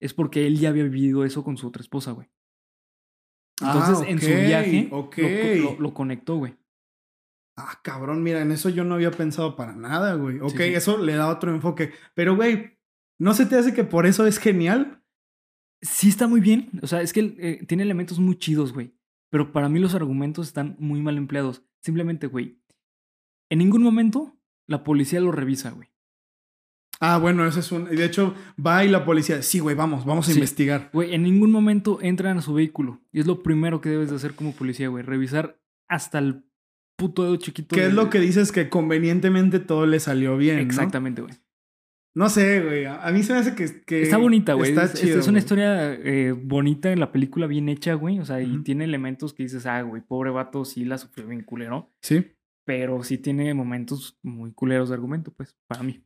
es 0.00 0.12
porque 0.14 0.46
él 0.46 0.58
ya 0.58 0.68
había 0.68 0.84
vivido 0.84 1.24
eso 1.24 1.44
con 1.44 1.56
su 1.56 1.68
otra 1.68 1.80
esposa, 1.80 2.12
güey. 2.12 2.28
Entonces, 3.60 3.98
Ah, 4.06 4.10
en 4.10 4.20
su 4.20 4.26
viaje, 4.26 4.88
lo- 4.90 4.98
ok. 4.98 5.18
lo, 5.62 5.80
lo 5.80 5.94
conectó, 5.94 6.36
güey. 6.36 6.56
Ah, 7.56 7.80
cabrón, 7.84 8.22
mira, 8.22 8.40
en 8.40 8.50
eso 8.50 8.68
yo 8.70 8.82
no 8.82 8.94
había 8.94 9.10
pensado 9.10 9.56
para 9.56 9.74
nada, 9.76 10.14
güey. 10.14 10.40
Ok, 10.40 10.56
sí. 10.56 10.62
eso 10.74 10.98
le 10.98 11.14
da 11.14 11.28
otro 11.30 11.50
enfoque. 11.54 11.92
Pero, 12.14 12.34
güey, 12.34 12.78
¿no 13.20 13.34
se 13.34 13.46
te 13.46 13.56
hace 13.56 13.72
que 13.74 13.84
por 13.84 14.06
eso 14.06 14.26
es 14.26 14.38
genial? 14.38 15.01
Sí 15.82 16.08
está 16.08 16.26
muy 16.28 16.40
bien. 16.40 16.70
O 16.80 16.86
sea, 16.86 17.02
es 17.02 17.12
que 17.12 17.34
eh, 17.38 17.64
tiene 17.66 17.82
elementos 17.82 18.18
muy 18.18 18.36
chidos, 18.38 18.72
güey. 18.72 18.94
Pero 19.30 19.52
para 19.52 19.68
mí 19.68 19.78
los 19.80 19.94
argumentos 19.94 20.46
están 20.46 20.76
muy 20.78 21.00
mal 21.02 21.16
empleados. 21.16 21.62
Simplemente, 21.80 22.26
güey. 22.28 22.58
En 23.50 23.58
ningún 23.58 23.82
momento 23.82 24.36
la 24.66 24.84
policía 24.84 25.20
lo 25.20 25.32
revisa, 25.32 25.70
güey. 25.70 25.88
Ah, 27.00 27.18
bueno, 27.18 27.44
eso 27.46 27.58
es 27.58 27.72
un... 27.72 27.86
De 27.86 28.04
hecho, 28.04 28.34
va 28.64 28.84
y 28.84 28.88
la 28.88 29.04
policía, 29.04 29.42
sí, 29.42 29.58
güey, 29.58 29.74
vamos, 29.74 30.04
vamos 30.04 30.28
a 30.28 30.30
Sí. 30.30 30.38
investigar. 30.38 30.88
Güey, 30.92 31.14
en 31.14 31.24
ningún 31.24 31.50
momento 31.50 31.98
entran 32.00 32.38
a 32.38 32.42
su 32.42 32.54
vehículo. 32.54 33.00
Y 33.10 33.18
es 33.18 33.26
lo 33.26 33.42
primero 33.42 33.80
que 33.80 33.88
debes 33.88 34.10
de 34.10 34.16
hacer 34.16 34.34
como 34.34 34.52
policía, 34.54 34.86
güey. 34.88 35.02
Revisar 35.02 35.60
hasta 35.88 36.20
el 36.20 36.44
puto 36.96 37.24
dedo 37.24 37.36
chiquito. 37.36 37.74
¿Qué 37.74 37.86
es 37.86 37.92
lo 37.92 38.08
que 38.08 38.20
dices 38.20 38.52
que 38.52 38.68
convenientemente 38.68 39.58
todo 39.58 39.84
le 39.86 39.98
salió 39.98 40.36
bien? 40.36 40.60
Exactamente, 40.60 41.22
güey. 41.22 41.34
No 41.34 41.40
sé, 42.28 42.60
güey. 42.62 42.84
A 42.84 43.10
mí 43.12 43.22
se 43.22 43.32
me 43.32 43.38
hace 43.38 43.54
que. 43.54 43.82
que 43.86 44.02
Está 44.02 44.18
bonita, 44.18 44.52
güey. 44.54 44.70
Está 44.70 44.84
Es, 44.84 44.94
es- 44.94 45.00
chido, 45.00 45.18
es 45.18 45.26
una 45.26 45.32
güey. 45.34 45.38
historia 45.40 45.94
eh, 45.94 46.32
bonita 46.32 46.92
en 46.92 47.00
la 47.00 47.10
película, 47.12 47.46
bien 47.46 47.68
hecha, 47.68 47.94
güey. 47.94 48.18
O 48.20 48.24
sea, 48.26 48.40
y 48.42 48.62
tiene 48.62 48.84
elementos 48.84 49.32
que 49.32 49.44
dices, 49.44 49.64
ah, 49.66 49.82
güey, 49.82 50.02
pobre 50.02 50.30
vato, 50.30 50.64
sí 50.64 50.84
la 50.84 50.98
sufrió 50.98 51.26
bien 51.26 51.42
culero. 51.42 51.90
Sí. 52.02 52.32
Pero 52.64 53.02
sí 53.02 53.18
tiene 53.18 53.54
momentos 53.54 54.18
muy 54.22 54.52
culeros 54.52 54.90
de 54.90 54.94
argumento, 54.94 55.32
pues, 55.32 55.56
para 55.66 55.82
mí. 55.82 56.04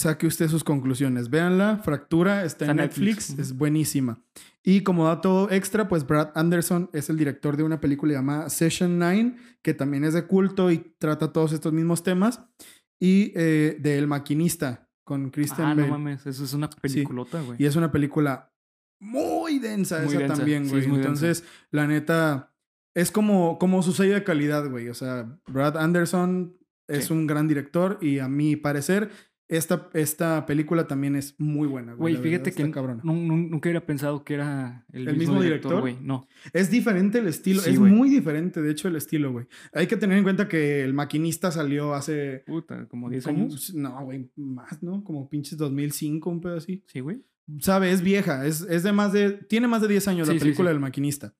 Saque 0.00 0.28
usted 0.28 0.46
sus 0.48 0.62
conclusiones. 0.62 1.28
Véanla, 1.28 1.78
Fractura, 1.78 2.44
está 2.44 2.66
en 2.66 2.70
Está 2.70 2.82
en 2.82 2.88
Netflix, 2.88 3.30
es 3.36 3.56
buenísima. 3.56 4.22
Y 4.62 4.82
como 4.82 5.06
dato 5.06 5.50
extra, 5.50 5.88
pues 5.88 6.06
Brad 6.06 6.30
Anderson 6.36 6.88
es 6.92 7.10
el 7.10 7.16
director 7.16 7.56
de 7.56 7.64
una 7.64 7.80
película 7.80 8.12
llamada 8.12 8.48
Session 8.48 8.96
9, 9.00 9.34
que 9.62 9.74
también 9.74 10.04
es 10.04 10.14
de 10.14 10.24
culto 10.26 10.70
y 10.70 10.78
trata 10.98 11.32
todos 11.32 11.52
estos 11.52 11.72
mismos 11.72 12.04
temas. 12.04 12.44
Y 13.00 13.32
eh, 13.36 13.76
de 13.78 13.98
El 13.98 14.06
Maquinista, 14.06 14.88
con 15.04 15.30
Christian 15.30 15.68
ah, 15.68 15.74
no 15.74 15.86
mames, 15.88 16.26
eso 16.26 16.44
es 16.44 16.52
una 16.52 16.68
peliculota, 16.68 17.40
güey. 17.42 17.56
Y 17.62 17.66
es 17.66 17.76
una 17.76 17.90
película 17.92 18.52
muy 19.00 19.58
densa 19.60 19.98
Muy 20.00 20.08
esa 20.08 20.18
densa, 20.18 20.34
también, 20.36 20.68
güey. 20.68 20.82
densa. 20.82 20.96
Entonces, 20.96 21.44
la 21.70 21.86
neta, 21.86 22.52
es 22.94 23.10
como, 23.12 23.58
como 23.58 23.82
su 23.82 23.92
sello 23.92 24.14
de 24.14 24.24
calidad, 24.24 24.68
güey. 24.68 24.88
O 24.88 24.94
sea, 24.94 25.38
Brad 25.46 25.76
Anderson 25.76 26.56
es 26.88 27.06
Sí. 27.06 27.12
un 27.12 27.26
gran 27.26 27.46
director 27.46 27.98
y 28.00 28.18
a 28.18 28.28
mi 28.28 28.56
parecer, 28.56 29.10
esta, 29.48 29.88
esta 29.94 30.44
película 30.46 30.86
también 30.86 31.16
es 31.16 31.34
muy 31.38 31.66
buena, 31.66 31.94
güey. 31.94 32.14
Güey, 32.14 32.22
fíjate 32.30 32.50
verdad, 32.50 32.64
que 32.66 32.70
cabrona. 32.70 33.00
nu- 33.02 33.14
nu- 33.14 33.36
nunca 33.48 33.68
hubiera 33.68 33.84
pensado 33.86 34.22
que 34.22 34.34
era 34.34 34.84
el, 34.92 35.08
¿El 35.08 35.16
mismo, 35.16 35.40
director, 35.42 35.80
güey. 35.80 35.96
No. 36.02 36.28
Es 36.52 36.70
diferente 36.70 37.18
el 37.18 37.28
estilo, 37.28 37.62
Sí, 37.62 37.70
es 37.70 37.78
muy 37.80 38.10
diferente, 38.10 38.60
de 38.60 38.70
hecho, 38.70 38.88
el 38.88 38.96
estilo, 38.96 39.32
güey. 39.32 39.46
Hay 39.72 39.86
que 39.86 39.96
tener 39.96 40.18
en 40.18 40.24
cuenta 40.24 40.48
que 40.48 40.84
El 40.84 40.92
Maquinista 40.94 41.50
salió 41.50 41.94
hace... 41.94 42.44
Puta, 42.46 42.86
como 42.88 43.08
10 43.08 43.24
como- 43.24 43.44
años. 43.44 43.74
No, 43.74 44.04
güey, 44.04 44.30
más, 44.36 44.82
¿no? 44.82 45.02
Como 45.02 45.28
pinches 45.30 45.56
2005, 45.58 46.28
un 46.30 46.40
pedo 46.40 46.56
así. 46.56 46.84
Sí, 46.86 47.00
güey. 47.00 47.24
sabe, 47.60 47.90
es 47.90 48.02
vieja, 48.02 48.44
es, 48.46 48.60
es 48.68 48.82
de 48.82 48.92
más 48.92 49.12
de, 49.14 49.30
tiene 49.32 49.66
más 49.68 49.80
de 49.80 49.88
10 49.88 50.06
años 50.08 50.28
Sí, 50.28 50.34
la 50.34 50.38
sí, 50.40 50.44
película 50.44 50.68
sí. 50.68 50.74
del 50.74 50.80
maquinista. 50.80 51.34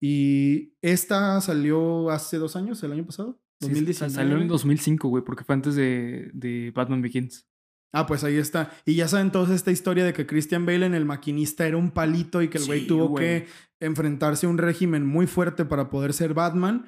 Y 0.00 0.74
esta 0.80 1.40
salió 1.40 2.10
hace 2.10 2.36
dos 2.38 2.54
años, 2.54 2.80
el 2.84 2.92
año 2.92 3.04
pasado, 3.04 3.40
Sí, 3.60 3.66
2019. 3.66 4.14
salió 4.14 4.38
en 4.40 4.46
2005, 4.46 5.08
güey, 5.08 5.24
porque 5.24 5.42
fue 5.42 5.56
antes 5.56 5.74
de, 5.74 6.30
de 6.32 6.70
Batman 6.72 7.02
Begins. 7.02 7.47
Ah, 7.92 8.06
pues 8.06 8.22
ahí 8.24 8.36
está. 8.36 8.70
Y 8.84 8.94
ya 8.96 9.08
saben 9.08 9.32
todos 9.32 9.50
esta 9.50 9.70
historia 9.70 10.04
de 10.04 10.12
que 10.12 10.26
Christian 10.26 10.66
Bale 10.66 10.84
en 10.86 10.94
el 10.94 11.04
maquinista 11.04 11.66
era 11.66 11.76
un 11.76 11.90
palito 11.90 12.42
y 12.42 12.48
que 12.48 12.58
el 12.58 12.66
güey 12.66 12.80
Sí, 12.82 12.86
tuvo 12.86 13.08
güey. 13.08 13.24
que 13.24 13.46
enfrentarse 13.80 14.46
a 14.46 14.50
un 14.50 14.58
régimen 14.58 15.06
muy 15.06 15.26
fuerte 15.26 15.64
para 15.64 15.88
poder 15.90 16.12
ser 16.12 16.34
Batman. 16.34 16.84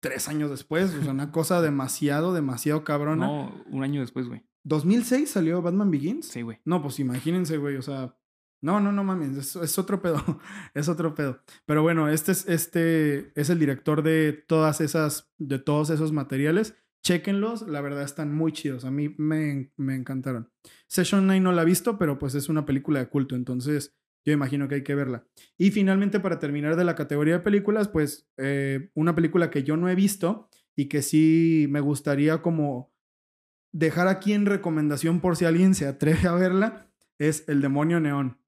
Tres 0.00 0.28
años 0.28 0.50
después, 0.50 0.92
o 0.94 1.02
sea, 1.02 1.12
una 1.12 1.30
cosa 1.30 1.60
demasiado, 1.62 2.34
demasiado 2.34 2.84
cabrona. 2.84 3.26
No, 3.26 3.64
un 3.70 3.84
año 3.84 4.00
después, 4.00 4.28
güey. 4.28 4.42
¿2006 4.64 5.26
salió 5.26 5.62
Batman 5.62 5.90
Begins? 5.90 6.26
Sí, 6.26 6.42
güey. 6.42 6.58
No, 6.64 6.82
pues 6.82 6.98
imagínense, 7.00 7.56
güey, 7.56 7.76
o 7.76 7.82
sea, 7.82 8.16
no, 8.60 8.78
no, 8.80 8.92
no 8.92 9.02
mames, 9.02 9.36
es, 9.36 9.56
es 9.56 9.78
otro 9.78 10.00
pedo, 10.02 10.22
es 10.74 10.88
otro 10.88 11.14
pedo. 11.14 11.40
Pero 11.66 11.82
bueno, 11.82 12.08
este 12.08 12.32
es, 12.32 12.48
este 12.48 13.32
es 13.40 13.50
el 13.50 13.58
director 13.58 14.02
de 14.02 14.32
todas 14.46 14.80
esas, 14.80 15.32
de 15.38 15.58
todos 15.58 15.90
esos 15.90 16.12
materiales. 16.12 16.76
Chéquenlos, 17.02 17.62
la 17.68 17.80
verdad 17.80 18.02
están 18.02 18.32
muy 18.32 18.52
chidos, 18.52 18.84
a 18.84 18.90
mí 18.90 19.14
me, 19.18 19.72
me 19.76 19.94
encantaron. 19.96 20.50
Session 20.86 21.26
9 21.26 21.40
no 21.40 21.52
la 21.52 21.62
he 21.62 21.64
visto, 21.64 21.98
pero 21.98 22.18
pues 22.18 22.34
es 22.34 22.48
una 22.48 22.64
película 22.64 23.00
de 23.00 23.08
culto, 23.08 23.34
entonces 23.34 23.96
yo 24.24 24.32
imagino 24.32 24.68
que 24.68 24.76
hay 24.76 24.84
que 24.84 24.94
verla. 24.94 25.26
Y 25.58 25.70
finalmente, 25.70 26.20
para 26.20 26.38
terminar 26.38 26.76
de 26.76 26.84
la 26.84 26.94
categoría 26.94 27.34
de 27.34 27.40
películas, 27.40 27.88
pues 27.88 28.28
eh, 28.36 28.90
una 28.94 29.14
película 29.14 29.50
que 29.50 29.64
yo 29.64 29.76
no 29.76 29.88
he 29.88 29.94
visto 29.94 30.48
y 30.76 30.88
que 30.88 31.02
sí 31.02 31.66
me 31.70 31.80
gustaría 31.80 32.40
como 32.40 32.92
dejar 33.72 34.06
aquí 34.06 34.32
en 34.32 34.46
recomendación 34.46 35.20
por 35.20 35.36
si 35.36 35.44
alguien 35.44 35.74
se 35.74 35.86
atreve 35.86 36.28
a 36.28 36.34
verla, 36.34 36.88
es 37.18 37.48
El 37.48 37.60
demonio 37.60 38.00
neón. 38.00 38.38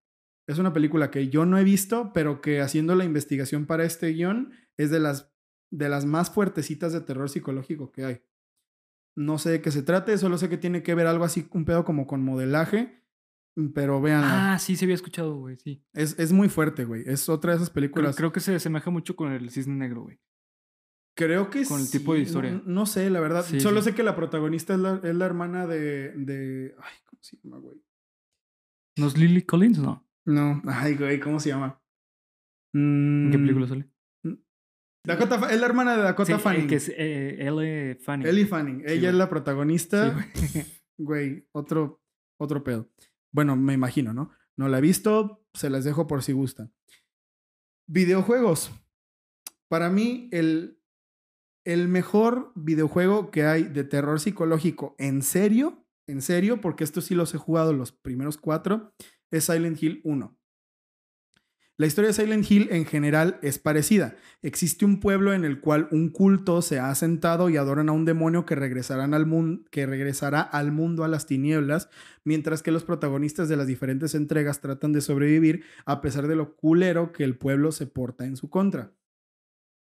Es 0.47 0.59
una 0.59 0.73
película 0.73 1.11
que 1.11 1.29
yo 1.29 1.47
no 1.47 1.59
he 1.59 1.65
visto, 1.65 2.13
pero 2.13 2.41
que 2.41 2.61
haciendo 2.61 2.95
la 2.95 3.05
investigación 3.05 3.67
para 3.67 3.85
este 3.85 4.09
guion 4.09 4.53
es 4.77 4.91
de 4.91 5.01
las, 5.01 5.33
de 5.71 5.89
las 5.89 6.05
más 6.05 6.31
fuertecitas 6.31 6.93
de 6.93 7.01
terror 7.01 7.31
psicológico 7.31 7.91
que 7.93 8.05
hay. 8.05 8.23
No 9.17 9.39
sé 9.39 9.51
de 9.51 9.61
qué 9.63 9.71
se 9.71 9.83
trate, 9.83 10.19
solo 10.19 10.39
sé 10.39 10.49
que 10.49 10.59
tiene 10.59 10.83
que 10.83 10.95
ver 10.95 11.07
algo 11.07 11.25
así, 11.25 11.47
un 11.53 11.65
pedo 11.65 11.85
como 11.85 12.07
con 12.07 12.25
modelaje, 12.25 13.03
pero 13.75 14.01
véanla. 14.01 14.55
Ah, 14.55 14.59
sí, 14.59 14.75
se 14.77 14.85
había 14.87 14.97
escuchado, 14.97 15.37
güey, 15.37 15.57
sí. 15.57 15.85
Es, 15.93 16.19
es 16.19 16.33
muy 16.33 16.49
fuerte, 16.49 16.85
güey. 16.85 17.05
Es 17.07 17.29
otra 17.29 17.53
de 17.53 17.57
esas 17.59 17.69
Creo, 17.71 17.75
películas. 17.75 18.17
creo 18.17 18.33
que 18.33 18.41
se 18.41 18.55
asemeja 18.55 18.91
mucho 18.91 19.15
con 19.15 19.31
el 19.33 19.51
Cisne 19.51 19.75
Negro, 19.77 20.03
güey. 20.03 20.19
Creo 21.17 21.49
que 21.49 21.65
Con 21.65 21.81
el 21.81 21.89
tipo 21.89 22.15
de 22.15 22.21
historia. 22.21 22.51
No, 22.51 22.63
no 22.67 22.87
sé, 22.87 23.09
la 23.09 23.21
verdad. 23.21 23.45
Sí, 23.45 23.61
Solo 23.61 23.81
sí. 23.83 23.91
sé 23.91 23.95
que 23.95 24.03
la 24.03 24.17
protagonista 24.17 24.75
es 24.75 24.81
la, 24.81 25.01
es 25.05 25.15
la 25.15 25.27
hermana 25.27 25.65
de, 25.69 26.11
de. 26.17 26.75
Ay, 26.83 26.93
¿cómo 27.07 27.23
se 27.23 27.37
llama, 27.41 27.59
güey? 27.59 27.81
¿No 28.99 29.07
es 29.07 29.17
Lily 29.17 29.43
Collins? 29.43 29.79
No. 29.79 30.05
No, 30.25 30.61
ay, 30.67 30.97
güey, 30.97 31.21
¿cómo 31.21 31.39
se 31.39 31.51
llama? 31.51 31.81
¿En 32.75 33.29
qué 33.31 33.39
Mm, 33.39 33.43
película 33.43 33.69
sale? 33.69 33.89
Dakota 35.05 35.49
es 35.51 35.61
la 35.61 35.67
hermana 35.67 35.97
de 35.97 36.03
Dakota 36.03 36.37
Sí, 36.37 36.43
Fanning. 36.43 36.67
que 36.67 36.77
es 36.77 36.89
eh, 36.89 37.37
Elle 37.41 37.97
Fanning. 37.97 38.27
Ellie 38.27 38.47
Fanning. 38.47 38.83
Ella 38.87 39.11
es 39.11 39.15
la 39.15 39.25
Sí, 39.25 39.31
protagonista. 39.31 40.11
güey. 40.11 40.27
güey, 40.99 41.49
otro, 41.53 42.03
otro 42.41 42.65
pedo. 42.65 42.89
Bueno, 43.33 43.55
me 43.57 43.75
imagino, 43.75 44.15
¿no? 44.15 44.31
No 44.57 44.69
la 44.69 44.79
he 44.79 44.81
visto, 44.81 45.45
se 45.53 45.69
las 45.69 45.85
dejo 45.85 46.07
por 46.07 46.23
si 46.23 46.33
gustan. 46.33 46.73
Videojuegos. 47.87 48.71
Para 49.69 49.91
mí, 49.91 50.29
el, 50.33 50.81
el 51.67 51.89
mejor 51.89 52.53
videojuego 52.55 53.31
que 53.31 53.45
hay 53.45 53.65
de 53.65 53.85
terror 53.85 54.21
psicológico 54.21 54.95
en 54.99 55.23
serio, 55.23 55.87
en 56.07 56.23
serio, 56.23 56.61
porque 56.61 56.85
estos 56.85 57.05
sí 57.07 57.15
los 57.15 57.35
he 57.35 57.39
jugado 57.39 57.73
los 57.73 57.93
primeros 57.93 58.39
cuatro, 58.39 58.95
es 59.31 59.45
Silent 59.45 59.83
Hill 59.83 60.01
1. 60.05 60.39
La 61.77 61.87
historia 61.87 62.09
de 62.09 62.15
Silent 62.15 62.49
Hill 62.49 62.69
en 62.71 62.85
general 62.85 63.41
es 63.43 63.59
parecida. 63.59 64.15
Existe 64.43 64.85
un 64.85 65.01
pueblo 65.01 65.33
en 65.33 65.45
el 65.45 65.61
cual 65.61 65.89
un 65.91 66.09
culto 66.11 66.63
se 66.63 66.79
ha 66.79 66.89
asentado 66.89 67.51
y 67.51 67.57
adoran 67.57 67.89
a 67.89 67.93
un 67.93 68.05
demonio 68.05 68.47
que, 68.47 68.55
que 68.55 69.87
regresará 69.87 70.41
al 70.41 70.71
mundo 70.71 71.03
a 71.03 71.09
las 71.09 71.27
tinieblas, 71.27 71.89
mientras 72.23 72.63
que 72.63 72.71
los 72.71 72.85
protagonistas 72.85 73.49
de 73.49 73.57
las 73.57 73.67
diferentes 73.67 74.15
entregas 74.15 74.61
tratan 74.61 74.93
de 74.93 75.01
sobrevivir 75.01 75.65
a 75.85 76.01
pesar 76.01 76.29
de 76.29 76.37
lo 76.37 76.55
culero 76.55 77.11
que 77.11 77.25
el 77.25 77.37
pueblo 77.37 77.73
se 77.73 77.89
porta 77.89 78.25
en 78.25 78.37
su 78.37 78.49
contra. 78.51 78.93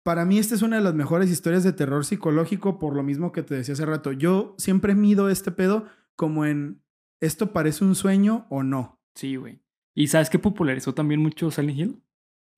Para 0.02 0.24
mí 0.24 0.38
esta 0.38 0.54
es 0.54 0.62
una 0.62 0.76
de 0.76 0.82
las 0.82 0.94
mejores 0.94 1.30
historias 1.30 1.62
de 1.62 1.74
terror 1.74 2.06
psicológico 2.06 2.78
por 2.78 2.96
lo 2.96 3.02
mismo 3.02 3.32
que 3.32 3.42
te 3.42 3.54
decía 3.54 3.74
hace 3.74 3.84
rato. 3.84 4.12
Yo 4.12 4.54
siempre 4.56 4.94
mido 4.94 5.28
este 5.28 5.50
pedo 5.50 5.84
como 6.14 6.46
en 6.46 6.80
esto 7.20 7.52
parece 7.52 7.84
un 7.84 7.94
sueño 7.94 8.46
o 8.48 8.62
no. 8.62 8.98
Sí, 9.14 9.36
güey. 9.36 9.65
¿Y 9.96 10.08
sabes 10.08 10.28
qué 10.28 10.38
popularizó 10.38 10.94
también 10.94 11.20
mucho 11.20 11.50
Silent 11.50 11.78
Hill? 11.78 12.02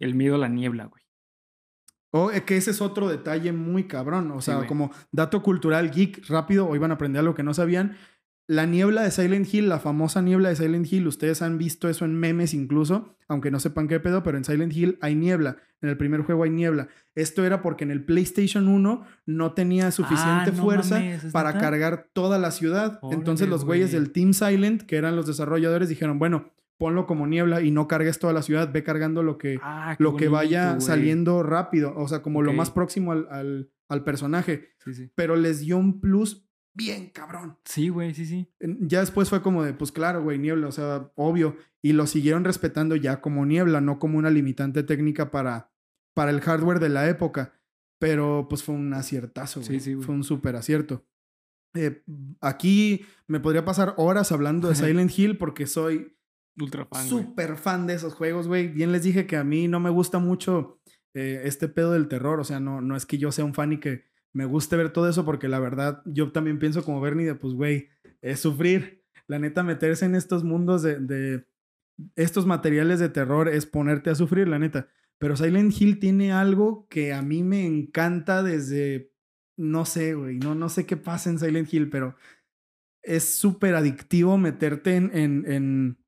El 0.00 0.16
miedo 0.16 0.34
a 0.34 0.38
la 0.38 0.48
niebla, 0.48 0.86
güey. 0.86 1.04
O 2.10 2.32
eh, 2.32 2.44
que 2.44 2.56
ese 2.56 2.72
es 2.72 2.80
otro 2.80 3.08
detalle 3.08 3.52
muy 3.52 3.84
cabrón. 3.84 4.32
O 4.32 4.40
sea, 4.40 4.66
como 4.66 4.90
dato 5.12 5.42
cultural 5.42 5.90
geek 5.92 6.26
rápido, 6.28 6.66
o 6.66 6.74
iban 6.74 6.90
a 6.90 6.94
aprender 6.94 7.20
algo 7.20 7.34
que 7.34 7.44
no 7.44 7.54
sabían. 7.54 7.96
la 8.48 8.66
niebla 8.66 9.02
de 9.02 9.10
Silent 9.10 9.52
Hill, 9.52 9.68
la 9.68 9.78
famosa 9.78 10.20
niebla 10.20 10.48
de 10.48 10.56
Silent 10.56 10.90
Hill, 10.90 11.06
ustedes 11.06 11.42
han 11.42 11.58
visto 11.58 11.88
eso 11.88 12.06
en 12.06 12.18
memes 12.18 12.54
incluso, 12.54 13.14
aunque 13.28 13.50
no 13.50 13.60
sepan 13.60 13.88
qué 13.88 14.00
pedo, 14.00 14.22
pero 14.22 14.38
en 14.38 14.44
Silent 14.44 14.74
Hill 14.74 14.98
hay 15.00 15.14
niebla. 15.14 15.58
En 15.80 15.90
el 15.90 15.96
primer 15.96 16.22
juego 16.22 16.42
hay 16.42 16.50
niebla. 16.50 16.88
Esto 17.14 17.44
era 17.44 17.62
porque 17.62 17.84
en 17.84 17.92
el 17.92 18.04
PlayStation 18.04 18.66
1 18.66 19.04
no 19.26 19.52
tenía 19.52 19.92
suficiente 19.92 20.50
Ah, 20.50 20.52
no 20.56 20.62
fuerza 20.62 20.94
mames, 20.96 21.24
¿es 21.24 21.32
para 21.32 21.56
cargar 21.58 22.08
toda 22.12 22.38
la 22.38 22.50
ciudad. 22.50 22.98
Entonces 23.12 23.48
los 23.48 23.64
güeyes 23.64 23.90
güey. 23.90 24.02
del 24.02 24.12
Team 24.12 24.32
Silent, 24.32 24.82
que 24.82 24.96
eran 24.96 25.14
los 25.14 25.26
desarrolladores, 25.26 25.88
dijeron, 25.88 26.18
bueno, 26.18 26.52
ponlo 26.78 27.06
como 27.06 27.26
niebla 27.26 27.60
y 27.60 27.70
no 27.70 27.86
cargues 27.88 28.18
toda 28.18 28.32
la 28.32 28.42
ciudad, 28.42 28.72
ve 28.72 28.82
cargando 28.84 29.22
lo 29.22 29.36
que, 29.36 29.58
Ah, 29.62 29.96
lo 29.98 30.16
que 30.16 30.28
vaya 30.28 30.80
saliendo 30.80 31.42
rápido, 31.42 31.92
o 31.96 32.08
sea, 32.08 32.22
como 32.22 32.42
lo 32.42 32.52
más 32.52 32.70
próximo 32.70 33.12
al, 33.12 33.26
al- 33.30 33.70
al 33.88 34.04
personaje. 34.04 34.70
Sí, 34.84 34.94
sí. 34.94 35.10
Pero 35.14 35.34
les 35.36 35.60
dio 35.60 35.76
un 35.78 36.00
plus 36.00 36.46
bien 36.74 37.10
cabrón. 37.10 37.58
Sí, 37.64 37.88
güey, 37.88 38.14
sí, 38.14 38.24
sí. 38.26 38.48
Ya 38.60 39.00
después 39.00 39.28
fue 39.28 39.42
como 39.42 39.64
de, 39.64 39.72
pues 39.74 39.90
claro, 39.92 40.22
güey, 40.22 40.38
niebla, 40.38 40.68
o 40.68 40.72
sea, 40.72 41.10
obvio. 41.16 41.56
Y 41.82 41.92
lo 41.94 42.06
siguieron 42.06 42.44
respetando 42.44 42.94
ya 42.96 43.20
como 43.20 43.44
niebla, 43.46 43.80
no 43.80 43.98
como 43.98 44.18
una 44.18 44.30
limitante 44.30 44.82
técnica 44.84 45.30
para, 45.30 45.72
para 46.14 46.30
el 46.30 46.40
hardware 46.40 46.78
de 46.80 46.88
la 46.90 47.08
época. 47.08 47.54
Pero 47.98 48.46
pues 48.48 48.62
fue 48.62 48.76
un 48.76 48.92
aciertazo, 48.94 49.62
Sí, 49.62 49.68
güey. 49.70 49.80
sí, 49.80 49.94
güey. 49.94 50.06
Fue 50.06 50.14
un 50.14 50.22
súper 50.22 50.54
acierto. 50.54 51.04
Eh, 51.74 52.02
aquí 52.40 53.04
me 53.26 53.40
podría 53.40 53.64
pasar 53.64 53.94
horas 53.96 54.30
hablando 54.32 54.68
de 54.68 54.74
Silent 54.76 55.18
Hill 55.18 55.36
porque 55.38 55.66
soy 55.66 56.16
Ultra 56.60 56.86
fan, 56.86 57.06
súper 57.06 57.56
fan 57.56 57.86
de 57.86 57.94
esos 57.94 58.14
juegos, 58.14 58.48
güey. 58.48 58.68
Bien 58.68 58.92
les 58.92 59.02
dije 59.02 59.26
que 59.26 59.36
a 59.36 59.44
mí 59.44 59.68
no 59.68 59.80
me 59.80 59.90
gusta 59.90 60.18
mucho 60.18 60.80
eh, 61.14 61.42
este 61.44 61.68
pedo 61.68 61.92
del 61.92 62.08
terror. 62.08 62.40
O 62.40 62.44
sea, 62.44 62.60
no, 62.60 62.80
no 62.80 62.96
es 62.96 63.06
que 63.06 63.18
yo 63.18 63.32
sea 63.32 63.44
un 63.44 63.54
fan 63.54 63.72
y 63.72 63.80
que 63.80 64.04
me 64.32 64.44
guste 64.44 64.76
ver 64.76 64.92
todo 64.92 65.08
eso, 65.08 65.24
porque 65.24 65.48
la 65.48 65.60
verdad 65.60 66.02
yo 66.04 66.32
también 66.32 66.58
pienso 66.58 66.84
como 66.84 67.00
Bernie 67.00 67.26
de, 67.26 67.34
pues, 67.34 67.54
güey, 67.54 67.88
es 68.20 68.40
sufrir. 68.40 69.04
La 69.26 69.38
neta, 69.38 69.62
meterse 69.62 70.06
en 70.06 70.14
estos 70.14 70.42
mundos 70.42 70.82
de, 70.82 70.98
de 70.98 71.46
estos 72.16 72.46
materiales 72.46 72.98
de 72.98 73.08
terror 73.08 73.48
es 73.48 73.66
ponerte 73.66 74.10
a 74.10 74.14
sufrir, 74.14 74.48
la 74.48 74.58
neta. 74.58 74.88
Pero 75.18 75.36
Silent 75.36 75.74
Hill 75.78 75.98
tiene 75.98 76.32
algo 76.32 76.86
que 76.88 77.12
a 77.12 77.22
mí 77.22 77.42
me 77.42 77.66
encanta 77.66 78.42
desde, 78.42 79.12
no 79.56 79.84
sé, 79.84 80.14
güey, 80.14 80.38
no, 80.38 80.54
no 80.54 80.68
sé 80.68 80.86
qué 80.86 80.96
pasa 80.96 81.28
en 81.28 81.38
Silent 81.38 81.72
Hill, 81.72 81.90
pero 81.90 82.14
es 83.02 83.24
súper 83.24 83.74
adictivo 83.74 84.38
meterte 84.38 84.94
en, 84.94 85.10
en, 85.14 85.98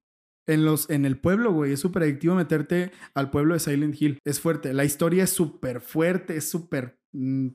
en 0.52 0.64
los, 0.64 0.88
en 0.90 1.04
el 1.04 1.18
pueblo, 1.18 1.52
güey. 1.52 1.72
Es 1.72 1.80
súper 1.80 2.02
adictivo 2.04 2.34
meterte 2.34 2.90
al 3.14 3.30
pueblo 3.30 3.54
de 3.54 3.60
Silent 3.60 4.00
Hill. 4.00 4.18
Es 4.24 4.40
fuerte. 4.40 4.72
La 4.74 4.84
historia 4.84 5.24
es 5.24 5.30
súper 5.30 5.80
fuerte, 5.80 6.36
es 6.36 6.48
súper... 6.48 6.98
mm, 7.12 7.48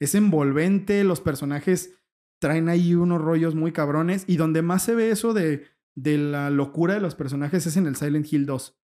es 0.00 0.14
envolvente, 0.14 1.04
los 1.04 1.20
personajes 1.20 1.94
traen 2.40 2.68
ahí 2.70 2.94
unos 2.94 3.20
rollos 3.20 3.54
muy 3.54 3.72
cabrones. 3.72 4.24
Y 4.26 4.36
donde 4.36 4.62
más 4.62 4.82
se 4.82 4.94
ve 4.94 5.10
eso 5.10 5.34
de, 5.34 5.64
de 5.94 6.16
la 6.18 6.48
locura 6.50 6.94
de 6.94 7.00
los 7.00 7.14
personajes 7.14 7.66
es 7.66 7.76
en 7.76 7.86
el 7.86 7.96
Silent 7.96 8.32
Hill 8.32 8.46
2. 8.46 8.78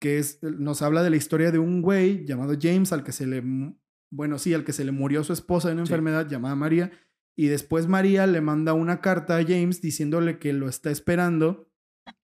Que 0.00 0.18
es, 0.18 0.42
nos 0.42 0.82
habla 0.82 1.02
de 1.02 1.10
la 1.10 1.16
historia 1.16 1.52
de 1.52 1.58
un 1.58 1.82
güey 1.82 2.24
llamado 2.24 2.54
James 2.60 2.92
al 2.92 3.04
que 3.04 3.12
se 3.12 3.26
le... 3.26 3.42
mu- 3.42 3.74
Bueno, 4.10 4.38
sí, 4.38 4.52
al 4.54 4.64
que 4.64 4.72
se 4.72 4.84
le 4.84 4.90
murió 4.92 5.22
su 5.22 5.32
esposa 5.32 5.68
de 5.68 5.74
una 5.74 5.86
Sí. 5.86 5.92
enfermedad 5.92 6.28
llamada 6.28 6.56
María. 6.56 6.90
Y 7.36 7.46
después 7.46 7.86
María 7.86 8.26
le 8.26 8.40
manda 8.40 8.72
una 8.72 9.00
carta 9.00 9.36
a 9.36 9.44
James 9.44 9.80
diciéndole 9.80 10.38
que 10.40 10.52
lo 10.52 10.68
está 10.68 10.90
esperando 10.90 11.69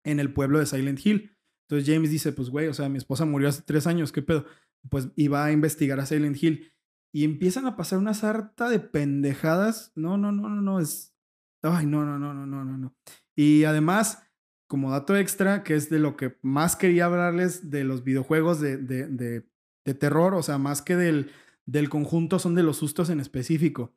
en 0.03 0.19
el 0.19 0.33
pueblo 0.33 0.59
de 0.59 0.65
Silent 0.65 1.05
Hill. 1.05 1.35
Entonces 1.67 1.93
James 1.93 2.11
dice, 2.11 2.31
pues 2.31 2.49
güey, 2.49 2.67
o 2.67 2.73
sea, 2.73 2.89
mi 2.89 2.97
esposa 2.97 3.25
murió 3.25 3.49
hace 3.49 3.63
tres 3.63 3.87
años, 3.87 4.11
¿qué 4.11 4.21
pedo? 4.21 4.45
Pues 4.89 5.09
iba 5.15 5.43
a 5.43 5.51
investigar 5.51 5.99
a 5.99 6.05
Silent 6.05 6.41
Hill. 6.41 6.71
Y 7.11 7.23
empiezan 7.23 7.65
a 7.65 7.77
pasar 7.77 7.97
una 7.97 8.13
sarta 8.13 8.69
de 8.69 8.79
pendejadas. 8.79 9.93
No, 9.95 10.17
no, 10.17 10.31
no, 10.31 10.49
no, 10.49 10.61
no, 10.61 10.79
es... 10.79 11.15
Ay, 11.63 11.85
no, 11.85 12.05
no, 12.05 12.19
no, 12.19 12.33
no, 12.33 12.45
no, 12.45 12.65
no, 12.65 12.77
no. 12.77 12.95
Y 13.35 13.63
además, 13.63 14.21
como 14.67 14.91
dato 14.91 15.15
extra, 15.15 15.63
que 15.63 15.75
es 15.75 15.89
de 15.89 15.99
lo 15.99 16.17
que 16.17 16.37
más 16.41 16.75
quería 16.75 17.05
hablarles 17.05 17.71
de 17.71 17.83
los 17.83 18.03
videojuegos 18.03 18.59
de, 18.59 18.77
de, 18.77 19.07
de, 19.07 19.49
de 19.85 19.93
terror, 19.93 20.35
o 20.35 20.43
sea, 20.43 20.57
más 20.57 20.81
que 20.81 20.95
del, 20.95 21.31
del 21.65 21.89
conjunto, 21.89 22.37
son 22.37 22.53
de 22.53 22.63
los 22.63 22.77
sustos 22.77 23.09
en 23.09 23.19
específico. 23.19 23.95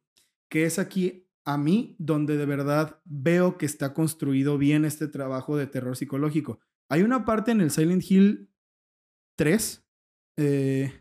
Que 0.48 0.64
es 0.64 0.78
aquí, 0.78 1.27
a 1.48 1.56
mí, 1.56 1.96
donde 1.98 2.36
de 2.36 2.44
verdad 2.44 3.00
veo 3.06 3.56
que 3.56 3.64
está 3.64 3.94
construido 3.94 4.58
bien 4.58 4.84
este 4.84 5.08
trabajo 5.08 5.56
de 5.56 5.66
terror 5.66 5.96
psicológico. 5.96 6.60
Hay 6.90 7.02
una 7.02 7.24
parte 7.24 7.52
en 7.52 7.62
el 7.62 7.70
Silent 7.70 8.02
Hill 8.10 8.50
3. 9.36 9.84
eh, 10.36 10.92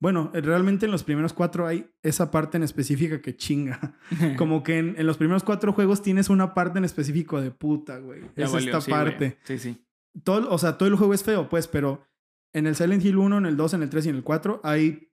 bueno, 0.00 0.30
realmente 0.34 0.86
en 0.86 0.90
los 0.92 1.04
primeros 1.04 1.32
cuatro 1.32 1.66
hay 1.66 1.88
esa 2.02 2.30
parte 2.30 2.56
en 2.56 2.62
específica 2.64 3.20
que 3.20 3.36
chinga. 3.36 3.96
Como 4.38 4.62
que 4.62 4.78
en, 4.78 4.94
en 4.98 5.06
los 5.06 5.16
primeros 5.18 5.44
cuatro 5.44 5.72
juegos 5.74 6.02
tienes 6.02 6.28
una 6.30 6.54
parte 6.54 6.78
en 6.78 6.84
específico 6.84 7.40
de 7.40 7.50
puta, 7.50 7.98
güey. 7.98 8.22
Es 8.34 8.50
valió, 8.50 8.70
esta 8.70 8.80
sí, 8.80 8.90
güey. 8.90 9.04
parte. 9.04 9.38
Sí, 9.44 9.58
sí. 9.58 9.84
Todo, 10.24 10.50
o 10.50 10.58
sea, 10.58 10.76
todo 10.76 10.88
el 10.88 10.96
juego 10.96 11.14
es 11.14 11.22
feo, 11.22 11.48
pues, 11.48 11.68
pero 11.68 12.04
en 12.52 12.66
el 12.66 12.74
Silent 12.74 13.04
Hill 13.04 13.16
1, 13.18 13.38
en 13.38 13.46
el 13.46 13.56
2, 13.56 13.74
en 13.74 13.82
el 13.82 13.90
3 13.90 14.06
y 14.06 14.08
en 14.08 14.16
el 14.16 14.24
4 14.24 14.60
hay 14.64 15.11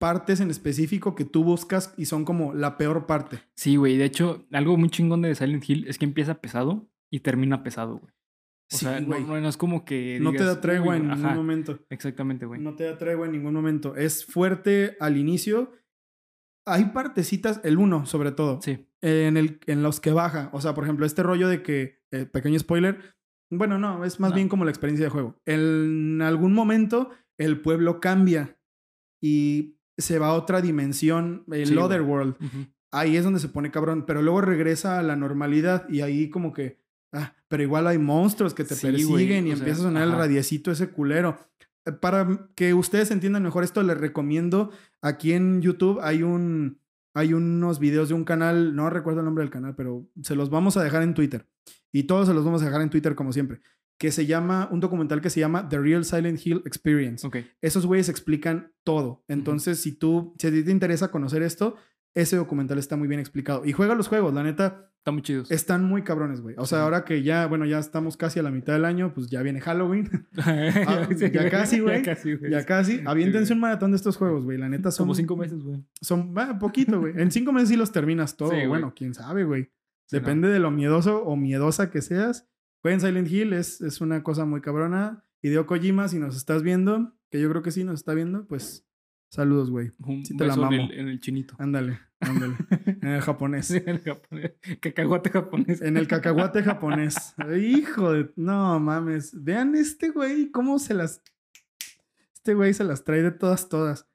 partes 0.00 0.40
en 0.40 0.50
específico 0.50 1.14
que 1.14 1.24
tú 1.24 1.44
buscas 1.44 1.94
y 1.96 2.06
son 2.06 2.24
como 2.24 2.54
la 2.54 2.76
peor 2.76 3.06
parte. 3.06 3.38
Sí, 3.54 3.76
güey. 3.76 3.96
De 3.96 4.04
hecho, 4.06 4.46
algo 4.50 4.76
muy 4.76 4.88
chingón 4.90 5.22
de 5.22 5.34
Silent 5.36 5.68
Hill 5.68 5.86
es 5.86 5.98
que 5.98 6.06
empieza 6.06 6.40
pesado 6.40 6.88
y 7.10 7.20
termina 7.20 7.62
pesado, 7.62 7.98
güey. 7.98 8.12
O 8.72 8.76
Sí, 8.76 8.84
sea, 8.86 9.00
no, 9.00 9.36
es 9.36 9.56
como 9.56 9.84
que. 9.84 10.18
No 10.20 10.32
te 10.32 10.44
da 10.44 10.60
tregua 10.60 10.94
"Uy, 10.94 11.00
en 11.00 11.08
ningún 11.08 11.26
ajá". 11.26 11.34
momento. 11.34 11.78
Exactamente, 11.90 12.46
güey. 12.46 12.60
No 12.60 12.74
te 12.76 12.84
da 12.84 12.96
tregua 12.98 13.26
en 13.26 13.32
ningún 13.32 13.52
momento. 13.54 13.94
Es 13.96 14.24
fuerte 14.24 14.96
al 15.00 15.16
inicio. 15.16 15.72
Hay 16.66 16.86
partecitas, 16.86 17.60
el 17.64 17.78
1 17.78 18.06
sobre 18.06 18.32
todo, 18.32 18.60
Sí. 18.62 18.86
en, 19.02 19.36
el, 19.36 19.60
en 19.66 19.82
los 19.82 20.00
que 20.00 20.12
baja. 20.12 20.50
O 20.52 20.60
sea, 20.60 20.74
por 20.74 20.84
ejemplo, 20.84 21.04
este 21.04 21.22
rollo 21.22 21.48
de 21.48 21.62
que, 21.62 22.02
eh, 22.12 22.26
pequeño 22.26 22.58
spoiler, 22.58 23.16
bueno, 23.50 23.78
no, 23.78 24.04
es 24.04 24.20
más 24.20 24.30
No. 24.30 24.36
bien 24.36 24.48
como 24.48 24.64
la 24.64 24.70
experiencia 24.70 25.06
de 25.06 25.10
juego. 25.10 25.40
En 25.46 26.22
algún 26.22 26.52
momento 26.54 27.10
el 27.38 27.60
pueblo 27.60 27.98
cambia 28.00 28.56
y 29.20 29.79
se 30.00 30.18
va 30.18 30.28
a 30.28 30.32
otra 30.34 30.60
dimensión, 30.60 31.44
el 31.50 31.66
Sí, 31.66 31.74
güey. 31.74 31.84
Otherworld. 31.86 32.36
Ujú. 32.42 32.66
Ahí 32.92 33.16
es 33.16 33.24
donde 33.24 33.38
se 33.40 33.48
pone 33.48 33.70
cabrón, 33.70 34.04
pero 34.06 34.20
luego 34.22 34.40
regresa 34.40 34.98
a 34.98 35.02
la 35.02 35.14
normalidad 35.16 35.88
y 35.88 36.00
ahí 36.00 36.28
como 36.28 36.52
que, 36.52 36.78
ah, 37.12 37.34
pero 37.48 37.62
igual 37.62 37.86
hay 37.86 37.98
monstruos 37.98 38.52
que 38.54 38.64
te 38.64 38.74
Sí, 38.74 38.86
persiguen 38.88 39.46
y 39.46 39.50
sea, 39.50 39.58
empieza 39.58 39.80
a 39.80 39.84
sonar 39.84 40.02
el 40.04 40.12
radiecito 40.12 40.70
ese 40.72 40.88
culero. 40.90 41.38
Eh, 41.86 41.92
Para 41.92 42.48
que 42.56 42.74
ustedes 42.74 43.10
entiendan 43.10 43.42
mejor 43.44 43.62
esto, 43.64 43.82
les 43.82 43.96
recomiendo 43.96 44.70
aquí 45.02 45.32
en 45.32 45.62
YouTube 45.62 46.00
hay 46.02 46.22
un 46.22 46.78
hay 47.14 47.32
unos 47.34 47.80
videos 47.80 48.08
de 48.08 48.14
un 48.14 48.22
canal, 48.24 48.74
no 48.76 48.88
recuerdo 48.88 49.20
el 49.20 49.24
nombre 49.26 49.42
del 49.42 49.50
canal, 49.50 49.74
pero 49.74 50.06
se 50.22 50.36
los 50.36 50.48
vamos 50.48 50.76
a 50.76 50.82
dejar 50.84 51.02
en 51.02 51.12
Twitter. 51.14 51.44
Y 51.92 52.04
todos 52.04 52.28
se 52.28 52.34
los 52.34 52.44
vamos 52.44 52.62
a 52.62 52.66
dejar 52.66 52.82
en 52.82 52.90
Twitter 52.90 53.16
como 53.16 53.32
siempre, 53.32 53.60
que 54.00 54.10
se 54.12 54.24
llama 54.24 54.66
un 54.72 54.80
documental 54.80 55.20
que 55.20 55.28
se 55.28 55.40
llama 55.40 55.68
The 55.68 55.78
Real 55.78 56.06
Silent 56.06 56.40
Hill 56.44 56.62
Experience 56.64 57.26
Ok. 57.26 57.36
esos 57.60 57.84
güeyes 57.84 58.08
explican 58.08 58.72
todo. 58.82 59.24
Entonces, 59.28 59.78
si 59.80 59.92
tú, 59.92 60.34
si 60.38 60.46
a 60.46 60.50
ti 60.50 60.64
te 60.64 60.70
interesa 60.70 61.10
conocer 61.10 61.42
esto, 61.42 61.76
ese 62.14 62.36
documental 62.36 62.78
está 62.78 62.96
muy 62.96 63.08
bien 63.08 63.20
explicado. 63.20 63.64
Y 63.66 63.72
juega 63.72 63.94
los 63.94 64.08
juegos, 64.08 64.32
la 64.32 64.42
neta, 64.42 64.90
Está 65.00 65.12
muy 65.12 65.20
chidos. 65.22 65.50
están 65.50 65.84
muy 65.84 66.02
cabrones, 66.02 66.40
güey. 66.40 66.54
O 66.58 66.64
sea, 66.66 66.78
Sí. 66.78 66.82
ahora 66.84 67.04
que 67.04 67.22
ya, 67.22 67.46
bueno, 67.46 67.66
ya 67.66 67.78
estamos 67.78 68.16
casi 68.16 68.38
a 68.38 68.42
la 68.42 68.50
mitad 68.50 68.72
del 68.72 68.86
año, 68.86 69.12
pues 69.14 69.28
ya 69.28 69.42
viene 69.42 69.60
Halloween. 69.60 70.08
Ah, 70.38 71.06
Sí, 71.14 71.30
ya 71.30 71.50
casi, 71.50 71.80
güey. 71.80 71.98
Ya 72.02 72.14
casi, 72.14 72.34
güey. 72.36 72.50
ya 72.50 72.64
casi. 72.64 73.02
Aviéntense 73.04 73.52
un 73.52 73.60
maratón 73.60 73.90
de 73.92 73.96
estos 73.98 74.16
juegos, 74.16 74.44
güey. 74.44 74.56
La 74.56 74.68
neta 74.70 74.90
son. 74.90 75.04
Como 75.04 75.14
cinco 75.14 75.36
meses, 75.36 75.62
güey. 75.62 75.84
Son, 76.00 76.34
poquito, 76.58 77.00
güey. 77.00 77.12
En 77.18 77.30
cinco 77.30 77.52
meses 77.52 77.68
sí 77.68 77.76
los 77.76 77.92
terminas 77.92 78.36
todo. 78.38 78.52
Bueno, 78.66 78.94
quién 78.96 79.12
sabe, 79.12 79.44
güey. 79.44 79.62
No. 79.64 80.18
Depende 80.18 80.48
de 80.48 80.58
lo 80.58 80.70
miedoso 80.70 81.22
o 81.22 81.36
miedosa 81.36 81.90
que 81.90 82.00
seas. 82.02 82.49
Jueguen 82.82 83.00
Silent 83.00 83.30
Hill, 83.30 83.52
es, 83.52 83.80
es 83.80 84.00
una 84.00 84.22
cosa 84.22 84.44
muy 84.44 84.60
cabrona. 84.60 85.24
Hideo 85.42 85.66
Kojima, 85.66 86.08
si 86.08 86.18
nos 86.18 86.36
estás 86.36 86.62
viendo, 86.62 87.14
que 87.30 87.40
yo 87.40 87.48
creo 87.50 87.62
que 87.62 87.70
sí 87.70 87.84
nos 87.84 87.96
está 87.96 88.14
viendo, 88.14 88.46
pues 88.46 88.86
saludos, 89.30 89.70
güey. 89.70 89.92
Un 89.98 90.24
Sí 90.24 90.36
te 90.36 90.46
la 90.46 90.54
en 90.54 90.60
mamo. 90.60 90.72
el, 90.72 90.92
en 90.92 91.08
el 91.08 91.20
chinito. 91.20 91.54
Ándale, 91.58 91.98
ándale. 92.20 92.56
en 93.02 93.08
el 93.08 93.20
japonés. 93.20 93.70
en 93.70 93.88
el 93.88 94.00
japonés. 94.00 94.52
Cacahuate 94.80 95.30
japonés. 95.30 95.82
En 95.82 95.96
el 95.96 96.08
cacahuate 96.08 96.62
japonés. 96.62 97.34
Hijo 97.58 98.12
de... 98.12 98.30
No 98.36 98.80
mames. 98.80 99.32
Vean 99.42 99.74
este 99.74 100.10
güey, 100.10 100.50
cómo 100.50 100.78
se 100.78 100.94
las... 100.94 101.22
Este 102.34 102.54
güey 102.54 102.72
se 102.72 102.84
las 102.84 103.04
trae 103.04 103.22
de 103.22 103.30
todas, 103.30 103.68
todas. 103.68 104.06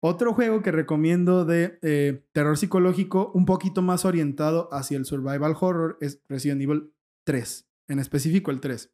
Otro 0.00 0.34
juego 0.34 0.62
que 0.62 0.70
recomiendo 0.70 1.44
de 1.44 1.78
eh, 1.82 2.24
terror 2.32 2.56
psicológico, 2.56 3.32
un 3.34 3.44
poquito 3.44 3.82
más 3.82 4.04
orientado 4.04 4.68
hacia 4.72 4.96
el 4.96 5.04
survival 5.04 5.56
horror, 5.58 5.98
es 6.00 6.22
Resident 6.28 6.62
Evil 6.62 6.92
3. 7.24 7.65
En 7.88 7.98
específico 7.98 8.50
el 8.50 8.60
3. 8.60 8.92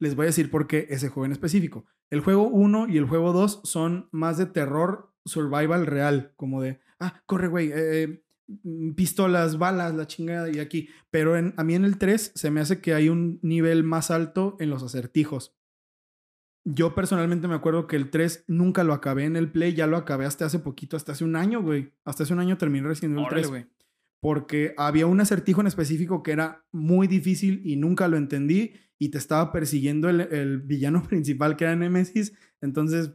Les 0.00 0.14
voy 0.16 0.24
a 0.24 0.26
decir 0.26 0.50
por 0.50 0.66
qué 0.66 0.86
ese 0.90 1.08
juego 1.08 1.24
en 1.26 1.32
específico. 1.32 1.86
El 2.10 2.20
juego 2.20 2.48
1 2.48 2.88
y 2.88 2.98
el 2.98 3.06
juego 3.06 3.32
2 3.32 3.60
son 3.64 4.08
más 4.12 4.36
de 4.38 4.46
terror 4.46 5.12
survival 5.24 5.86
real, 5.86 6.32
como 6.36 6.60
de, 6.60 6.80
ah, 7.00 7.22
corre, 7.26 7.48
güey, 7.48 7.70
eh, 7.74 8.22
mm, 8.46 8.92
pistolas, 8.92 9.56
balas, 9.56 9.94
la 9.94 10.06
chingada 10.06 10.50
y 10.50 10.58
aquí. 10.58 10.88
Pero 11.10 11.36
en- 11.36 11.54
a 11.56 11.64
mí 11.64 11.74
en 11.74 11.84
el 11.84 11.96
3 11.96 12.32
se 12.34 12.50
me 12.50 12.60
hace 12.60 12.80
que 12.80 12.92
hay 12.92 13.08
un 13.08 13.38
nivel 13.42 13.84
más 13.84 14.10
alto 14.10 14.56
en 14.60 14.68
los 14.68 14.82
acertijos. 14.82 15.56
Yo 16.66 16.94
personalmente 16.94 17.46
me 17.46 17.54
acuerdo 17.54 17.86
que 17.86 17.96
el 17.96 18.10
3 18.10 18.44
nunca 18.48 18.84
lo 18.84 18.94
acabé 18.94 19.24
en 19.24 19.36
el 19.36 19.50
play, 19.52 19.74
ya 19.74 19.86
lo 19.86 19.96
acabé 19.98 20.24
hasta 20.26 20.46
hace 20.46 20.58
poquito, 20.58 20.96
hasta 20.96 21.12
hace 21.12 21.24
un 21.24 21.36
año, 21.36 21.62
güey. 21.62 21.92
Hasta 22.04 22.22
hace 22.24 22.32
un 22.32 22.40
año 22.40 22.56
terminé 22.58 22.88
Resident 22.88 23.14
Evil 23.14 23.26
Órale, 23.26 23.42
3. 23.42 23.48
güey. 23.50 23.66
Porque 24.24 24.72
había 24.78 25.06
un 25.06 25.20
acertijo 25.20 25.60
en 25.60 25.66
específico 25.66 26.22
que 26.22 26.32
era 26.32 26.64
muy 26.72 27.06
difícil 27.06 27.60
y 27.62 27.76
nunca 27.76 28.08
lo 28.08 28.16
entendí 28.16 28.72
y 28.98 29.10
te 29.10 29.18
estaba 29.18 29.52
persiguiendo 29.52 30.08
el, 30.08 30.22
el 30.22 30.60
villano 30.62 31.02
principal 31.08 31.56
que 31.56 31.64
era 31.64 31.76
Nemesis. 31.76 32.32
Entonces, 32.62 33.10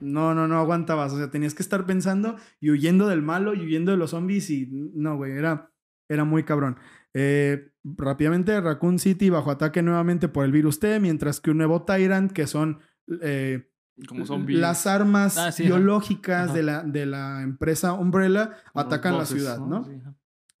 no, 0.00 0.32
no, 0.32 0.46
no 0.46 0.56
aguantabas. 0.58 1.12
O 1.12 1.18
sea, 1.18 1.28
tenías 1.28 1.54
que 1.54 1.62
estar 1.64 1.86
pensando 1.86 2.36
y 2.60 2.70
huyendo 2.70 3.08
del 3.08 3.20
malo 3.20 3.52
y 3.54 3.62
huyendo 3.66 3.90
de 3.90 3.98
los 3.98 4.10
zombies 4.10 4.48
y 4.50 4.68
no, 4.94 5.16
güey, 5.16 5.32
era, 5.32 5.72
era 6.08 6.22
muy 6.22 6.44
cabrón. 6.44 6.76
Eh, 7.14 7.72
rápidamente, 7.82 8.60
Raccoon 8.60 9.00
City 9.00 9.30
bajo 9.30 9.50
ataque 9.50 9.82
nuevamente 9.82 10.28
por 10.28 10.44
el 10.44 10.52
virus 10.52 10.78
T, 10.78 11.00
mientras 11.00 11.40
que 11.40 11.50
un 11.50 11.58
nuevo 11.58 11.82
Tyrant, 11.84 12.30
que 12.30 12.46
son 12.46 12.78
eh, 13.22 13.72
Como 14.06 14.24
zombies. 14.24 14.60
las 14.60 14.86
armas 14.86 15.36
Ah, 15.36 15.50
sí, 15.50 15.64
biológicas 15.64 16.44
Ajá. 16.50 16.54
de 16.56 16.62
la, 16.62 16.82
de 16.84 17.06
la 17.06 17.42
empresa 17.42 17.92
Umbrella, 17.94 18.50
Como 18.72 18.84
atacan 18.86 19.18
la 19.18 19.26
ciudad, 19.26 19.58
¿no? 19.58 19.84
Sí, 19.84 19.90
ajá. 20.00 20.14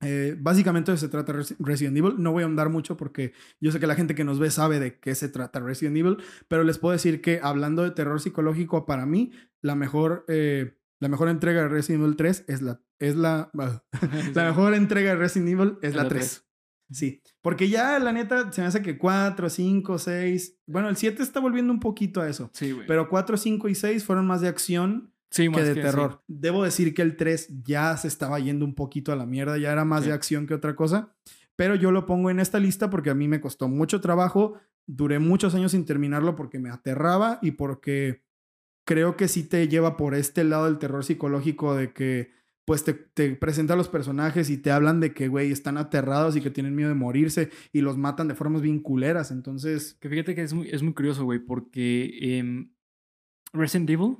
Eh, 0.04 0.36
básicamente 0.38 0.90
de 0.92 0.96
eso 0.96 1.06
se 1.06 1.10
trata 1.10 1.32
Resi- 1.32 1.56
Resident 1.58 1.96
Evil. 1.96 2.14
No 2.18 2.32
voy 2.32 2.42
a 2.42 2.46
ahondar 2.46 2.68
mucho 2.68 2.96
porque 2.96 3.32
yo 3.60 3.72
sé 3.72 3.80
que 3.80 3.86
la 3.86 3.94
gente 3.94 4.14
que 4.14 4.24
nos 4.24 4.38
ve 4.38 4.50
sabe 4.50 4.78
de 4.80 4.98
qué 5.00 5.14
se 5.14 5.28
trata 5.28 5.60
Resident 5.60 5.96
Evil, 5.96 6.18
pero 6.48 6.62
les 6.64 6.78
puedo 6.78 6.92
decir 6.92 7.20
que 7.20 7.40
hablando 7.42 7.82
de 7.82 7.90
terror 7.90 8.20
psicológico, 8.20 8.86
para 8.86 9.06
mí, 9.06 9.32
la 9.62 9.74
mejor, 9.74 10.24
eh, 10.28 10.76
la 11.00 11.08
mejor 11.08 11.28
entrega 11.28 11.62
de 11.62 11.68
Resident 11.68 12.02
Evil 12.04 12.16
3 12.16 12.44
es 12.48 12.62
la... 12.62 12.80
Es 13.00 13.16
la, 13.16 13.50
la 14.34 14.44
mejor 14.44 14.74
entrega 14.74 15.10
de 15.10 15.16
Resident 15.16 15.48
Evil 15.50 15.78
es 15.82 15.94
la 15.94 16.04
la 16.04 16.08
3. 16.08 16.46
Sí, 16.90 17.22
porque 17.42 17.68
ya 17.70 17.98
la 17.98 18.12
neta 18.12 18.52
se 18.52 18.60
me 18.60 18.66
hace 18.66 18.82
que 18.82 18.98
4, 18.98 19.48
5, 19.48 19.98
6, 19.98 20.60
bueno, 20.66 20.90
el 20.90 20.96
7 20.96 21.22
está 21.22 21.40
volviendo 21.40 21.72
un 21.72 21.80
poquito 21.80 22.20
a 22.20 22.28
eso, 22.28 22.50
Sí, 22.52 22.72
güey. 22.72 22.86
pero 22.86 23.08
4, 23.08 23.36
5 23.38 23.68
y 23.70 23.74
6 23.74 24.04
fueron 24.04 24.26
más 24.26 24.42
de 24.42 24.48
acción 24.48 25.13
sí, 25.30 25.44
que 25.44 25.50
más 25.50 25.64
de 25.66 25.74
sí. 25.74 25.80
terror. 25.80 26.22
Debo 26.28 26.62
decir 26.64 26.94
que 26.94 27.02
el 27.02 27.16
3 27.16 27.62
ya 27.64 27.96
se 27.96 28.08
estaba 28.08 28.38
yendo 28.40 28.64
un 28.64 28.74
poquito 28.74 29.12
a 29.12 29.16
la 29.16 29.26
mierda, 29.26 29.58
ya 29.58 29.72
era 29.72 29.84
más 29.84 30.02
Sí. 30.02 30.08
de 30.08 30.14
acción 30.14 30.46
que 30.46 30.54
otra 30.54 30.74
cosa, 30.76 31.14
pero 31.56 31.74
yo 31.74 31.90
lo 31.90 32.06
pongo 32.06 32.30
en 32.30 32.40
esta 32.40 32.58
lista 32.58 32.90
porque 32.90 33.10
a 33.10 33.14
mí 33.14 33.28
me 33.28 33.40
costó 33.40 33.68
mucho 33.68 34.00
trabajo, 34.00 34.54
duré 34.86 35.18
muchos 35.18 35.54
años 35.54 35.72
sin 35.72 35.84
terminarlo 35.84 36.36
porque 36.36 36.58
me 36.58 36.70
aterraba 36.70 37.38
y 37.42 37.52
porque 37.52 38.22
creo 38.86 39.16
que 39.16 39.28
sí 39.28 39.44
te 39.44 39.66
lleva 39.68 39.96
por 39.96 40.14
este 40.14 40.44
lado 40.44 40.66
del 40.66 40.78
terror 40.78 41.04
psicológico 41.04 41.74
de 41.74 41.92
que 41.92 42.32
pues 42.66 42.82
te, 42.82 42.94
te 42.94 43.34
presenta 43.36 43.74
a 43.74 43.76
los 43.76 43.88
personajes 43.90 44.48
y 44.48 44.56
te 44.56 44.70
hablan 44.70 44.98
de 44.98 45.12
que, 45.12 45.28
güey, 45.28 45.52
están 45.52 45.76
aterrados 45.76 46.34
y 46.34 46.40
que 46.40 46.50
tienen 46.50 46.74
miedo 46.74 46.88
de 46.88 46.94
morirse 46.94 47.50
y 47.72 47.82
los 47.82 47.98
matan 47.98 48.26
de 48.26 48.34
formas 48.34 48.62
bien 48.62 48.80
culeras. 48.80 49.30
Entonces, 49.30 49.98
Que 50.00 50.08
fíjate 50.08 50.34
que 50.34 50.42
es 50.42 50.54
muy, 50.54 50.70
es 50.70 50.82
muy 50.82 50.94
curioso, 50.94 51.24
güey, 51.24 51.40
porque 51.40 52.38
em, 52.38 52.72
Resident 53.52 53.90
Evil, 53.90 54.16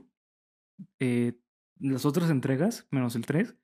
eh, 1.00 1.38
las 1.78 2.04
otras 2.04 2.30
entregas, 2.30 2.86
menos 2.90 3.16
el 3.16 3.26
3, 3.26 3.56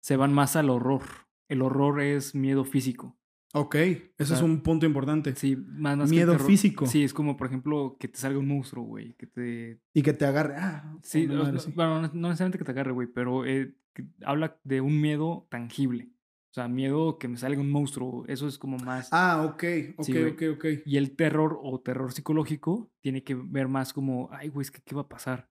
se 0.00 0.16
van 0.16 0.32
más 0.32 0.56
al 0.56 0.70
horror. 0.70 1.02
El 1.48 1.62
horror 1.62 2.00
es 2.00 2.34
miedo 2.34 2.64
físico. 2.64 3.16
ok, 3.54 3.74
eso 3.76 4.10
es 4.18 4.28
sea, 4.28 4.44
un 4.44 4.62
punto 4.62 4.84
importante. 4.86 5.34
Sí, 5.34 5.56
más, 5.56 5.96
más 5.96 6.10
que 6.10 6.16
Miedo 6.16 6.32
terror. 6.32 6.46
físico. 6.46 6.86
Sí, 6.86 7.04
es 7.04 7.14
como, 7.14 7.36
por 7.36 7.46
ejemplo, 7.46 7.96
que 7.98 8.08
te 8.08 8.18
salga 8.18 8.38
un 8.38 8.48
monstruo, 8.48 8.84
güey, 8.84 9.14
que 9.14 9.26
te... 9.26 9.80
Y 9.94 10.02
que 10.02 10.12
te 10.12 10.24
agarre. 10.26 10.54
Ah, 10.58 10.96
Sí, 11.02 11.26
una 11.26 11.40
o- 11.40 11.44
madre 11.44 11.58
así. 11.58 11.72
bueno, 11.72 12.02
no, 12.02 12.10
no 12.12 12.28
necesariamente 12.28 12.58
que 12.58 12.64
te 12.64 12.70
agarre, 12.72 12.92
güey, 12.92 13.08
pero 13.08 13.44
eh, 13.46 13.74
que 13.94 14.04
habla 14.24 14.58
de 14.64 14.80
un 14.80 15.00
miedo 15.00 15.46
tangible. 15.50 16.10
O 16.50 16.54
sea, 16.56 16.68
miedo 16.68 17.18
que 17.18 17.28
me 17.28 17.36
salga 17.36 17.60
un 17.60 17.70
monstruo, 17.70 18.24
eso 18.28 18.48
es 18.48 18.56
como 18.58 18.78
más... 18.78 19.08
Ah, 19.12 19.42
ok, 19.44 19.64
ok, 19.98 20.04
Sí, 20.06 20.46
ok. 20.48 20.64
Y 20.86 20.96
el 20.96 21.14
terror 21.14 21.58
o 21.62 21.80
terror 21.80 22.12
psicológico 22.12 22.90
tiene 23.02 23.22
que 23.24 23.34
ver 23.34 23.68
más 23.68 23.92
como, 23.92 24.28
ay, 24.32 24.48
güey, 24.48 24.62
es 24.62 24.70
que 24.70 24.80
¿qué 24.82 24.94
va 24.94 25.02
a 25.02 25.08
pasar? 25.08 25.50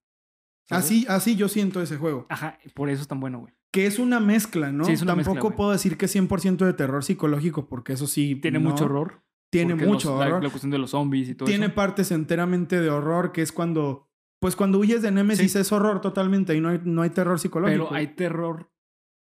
¿Sabes? 0.67 0.85
Así, 0.85 1.05
así 1.09 1.35
yo 1.35 1.47
siento 1.47 1.81
ese 1.81 1.97
juego. 1.97 2.25
Ajá, 2.29 2.57
por 2.73 2.89
eso 2.89 3.01
es 3.01 3.07
tan 3.07 3.19
bueno, 3.19 3.39
güey. 3.39 3.53
Que 3.71 3.85
es 3.87 3.99
una 3.99 4.19
mezcla, 4.19 4.71
¿no? 4.71 4.85
Sí, 4.85 4.93
es 4.93 5.01
una 5.01 5.15
Tampoco 5.15 5.35
mezcla, 5.35 5.55
puedo 5.57 5.71
decir 5.71 5.97
que 5.97 6.05
es 6.05 6.15
100% 6.15 6.65
de 6.65 6.73
terror 6.73 7.03
psicológico, 7.03 7.67
porque 7.67 7.93
eso 7.93 8.07
sí. 8.07 8.35
Tiene 8.35 8.59
no. 8.59 8.69
mucho 8.69 8.85
horror. 8.85 9.21
Tiene 9.51 9.75
mucho 9.75 10.09
los- 10.11 10.19
la- 10.19 10.25
horror. 10.27 10.43
La, 10.43 10.49
cuestión 10.49 10.71
de 10.71 10.77
los 10.79 10.91
zombies 10.91 11.29
y 11.29 11.35
todo 11.35 11.47
Tiene 11.47 11.67
eso. 11.67 11.75
partes 11.75 12.11
enteramente 12.11 12.79
de 12.81 12.89
horror, 12.89 13.31
que 13.31 13.41
es 13.41 13.51
cuando. 13.51 14.09
Pues 14.39 14.55
cuando 14.55 14.79
huyes 14.79 15.01
de 15.01 15.11
Nemesis 15.11 15.53
Sí. 15.53 15.59
es 15.59 15.71
horror 15.71 16.01
totalmente 16.01 16.55
y 16.55 16.61
no 16.61 16.69
hay, 16.69 16.81
no 16.83 17.01
hay 17.03 17.09
terror 17.09 17.39
psicológico. 17.39 17.85
Pero 17.89 17.95
hay 17.95 18.07
terror 18.15 18.69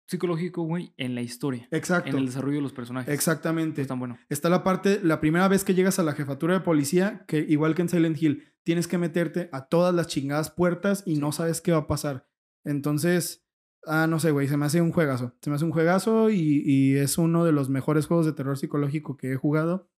psicológico, 0.06 0.62
güey, 0.62 0.92
en 0.96 1.14
la 1.14 1.22
historia. 1.22 1.68
Exacto. 1.70 2.10
En 2.10 2.18
el 2.18 2.26
desarrollo 2.26 2.56
de 2.56 2.62
los 2.62 2.72
personajes. 2.72 3.12
Exactamente. 3.12 3.82
Es 3.82 3.88
tan 3.88 3.98
bueno. 3.98 4.18
Está 4.28 4.48
la 4.48 4.62
parte, 4.62 5.00
la 5.02 5.20
primera 5.20 5.48
vez 5.48 5.64
que 5.64 5.74
llegas 5.74 5.98
a 5.98 6.02
la 6.02 6.12
jefatura 6.12 6.54
de 6.54 6.60
policía, 6.60 7.24
que 7.26 7.38
igual 7.38 7.74
que 7.74 7.82
en 7.82 7.88
Silent 7.88 8.20
Hill, 8.20 8.44
tienes 8.62 8.88
que 8.88 8.98
meterte 8.98 9.48
a 9.52 9.68
todas 9.68 9.94
las 9.94 10.06
chingadas 10.06 10.50
puertas 10.50 11.02
y 11.06 11.16
no 11.16 11.32
sabes 11.32 11.60
qué 11.60 11.72
va 11.72 11.78
a 11.78 11.86
pasar. 11.86 12.28
Entonces, 12.64 13.46
ah, 13.86 14.06
no 14.06 14.18
sé, 14.18 14.30
güey, 14.30 14.48
se 14.48 14.56
me 14.56 14.66
hace 14.66 14.80
un 14.80 14.92
juegazo. 14.92 15.34
Se 15.40 15.50
me 15.50 15.56
hace 15.56 15.64
un 15.64 15.72
juegazo 15.72 16.30
y, 16.30 16.62
y 16.64 16.96
es 16.96 17.18
uno 17.18 17.44
de 17.44 17.52
los 17.52 17.68
mejores 17.68 18.06
juegos 18.06 18.26
de 18.26 18.32
terror 18.32 18.58
psicológico 18.58 19.16
que 19.16 19.32
he 19.32 19.36
jugado. 19.36 19.90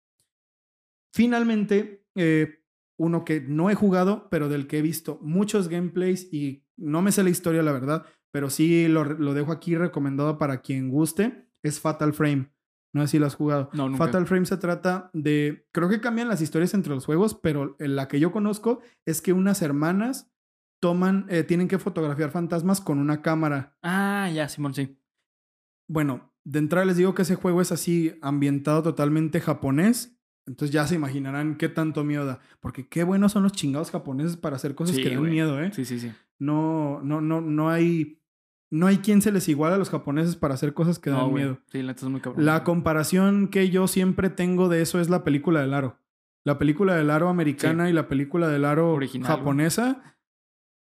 Finalmente, 1.14 2.06
eh, 2.16 2.66
uno 2.98 3.26
que 3.26 3.42
no 3.42 3.70
he 3.70 3.76
jugado, 3.76 4.28
pero 4.30 4.50
del 4.50 4.68
que 4.68 4.80
he 4.80 4.82
visto 4.82 5.20
muchos 5.22 5.68
gameplays 5.68 6.32
y 6.34 6.66
no 6.78 7.02
me 7.02 7.12
sé 7.12 7.24
la 7.24 7.30
historia, 7.30 7.62
la 7.62 7.72
verdad, 7.72 8.06
pero 8.36 8.50
sí 8.50 8.90
lo, 8.90 9.06
lo 9.06 9.34
dejo 9.34 9.54
aquí 9.54 9.78
recomendado 9.78 10.38
para 10.38 10.60
quien 10.60 10.90
guste, 10.90 11.48
es 11.64 11.80
Fatal 11.80 12.12
Frame. 12.12 12.52
No 12.92 13.02
sé 13.04 13.08
si 13.12 13.18
lo 13.20 13.28
has 13.28 13.36
jugado. 13.36 13.70
No, 13.72 13.88
nunca. 13.88 14.04
Fatal 14.04 14.28
Frame 14.28 14.46
se 14.46 14.58
trata 14.58 15.10
de. 15.14 15.70
Creo 15.72 15.88
que 15.88 16.02
cambian 16.02 16.28
las 16.28 16.42
historias 16.42 16.74
entre 16.74 16.94
los 16.94 17.06
juegos, 17.06 17.34
pero 17.34 17.78
en 17.80 17.96
la 17.96 18.10
que 18.10 18.20
yo 18.20 18.34
conozco 18.34 18.82
es 19.06 19.22
que 19.22 19.32
unas 19.32 19.62
hermanas 19.62 20.34
toman. 20.82 21.28
eh, 21.30 21.44
tienen 21.44 21.70
que 21.70 21.80
fotografiar 21.80 22.30
fantasmas 22.30 22.82
con 22.82 23.00
una 23.00 23.22
cámara. 23.22 23.78
Ah, 23.82 24.30
ya, 24.30 24.50
Simón, 24.50 24.74
sí. 24.74 25.00
Bueno, 25.88 26.34
de 26.44 26.60
entrada 26.60 26.86
les 26.86 26.98
digo 26.98 27.16
que 27.16 27.22
ese 27.22 27.36
juego 27.36 27.62
es 27.62 27.72
así, 27.72 28.20
ambientado 28.22 28.84
totalmente 28.84 29.40
japonés. 29.40 30.20
Entonces 30.46 30.74
ya 30.74 30.86
se 30.88 30.96
imaginarán 30.96 31.56
qué 31.56 31.70
tanto 31.70 32.04
miedo 32.04 32.26
da. 32.26 32.42
Porque 32.60 32.90
qué 32.90 33.06
buenos 33.06 33.32
son 33.32 33.44
los 33.44 33.54
chingados 33.54 33.92
japoneses 33.92 34.36
para 34.36 34.58
hacer 34.58 34.76
cosas 34.76 34.98
Sí, 34.98 35.04
que 35.04 35.16
dan 35.16 35.24
miedo, 35.24 35.62
¿eh? 35.64 35.72
Sí, 35.74 35.86
sí, 35.86 36.02
sí. 36.02 36.12
No, 36.38 37.02
no, 37.02 37.22
no, 37.22 37.40
no 37.40 37.70
hay. 37.70 38.22
No 38.72 38.88
hay 38.88 38.98
quien 38.98 39.22
se 39.22 39.32
les 39.32 39.48
iguala 39.48 39.76
a 39.76 39.78
los 39.78 39.90
japoneses 39.90 40.36
para 40.36 40.54
hacer 40.56 40.74
cosas 40.74 41.00
que 41.00 41.10
dan 41.12 41.32
miedo. 41.34 41.60
Sí, 41.72 41.82
la 41.84 41.96
muy 42.10 42.20
cabrón. 42.22 42.44
La 42.46 42.64
comparación 42.64 43.48
que 43.48 43.70
yo 43.70 43.88
siempre 43.88 44.30
tengo 44.30 44.70
de 44.70 44.82
eso 44.82 45.00
es 45.00 45.10
la 45.10 45.24
película 45.24 45.62
del 45.62 45.74
aro. 45.74 46.00
La 46.44 46.58
película 46.58 46.96
del 46.96 47.10
aro 47.10 47.30
americana 47.30 47.90
y 47.90 47.94
la 47.94 48.08
película 48.08 48.48
del 48.50 48.66
aro 48.66 48.92
Original, 48.94 49.28
japonesa 49.28 50.18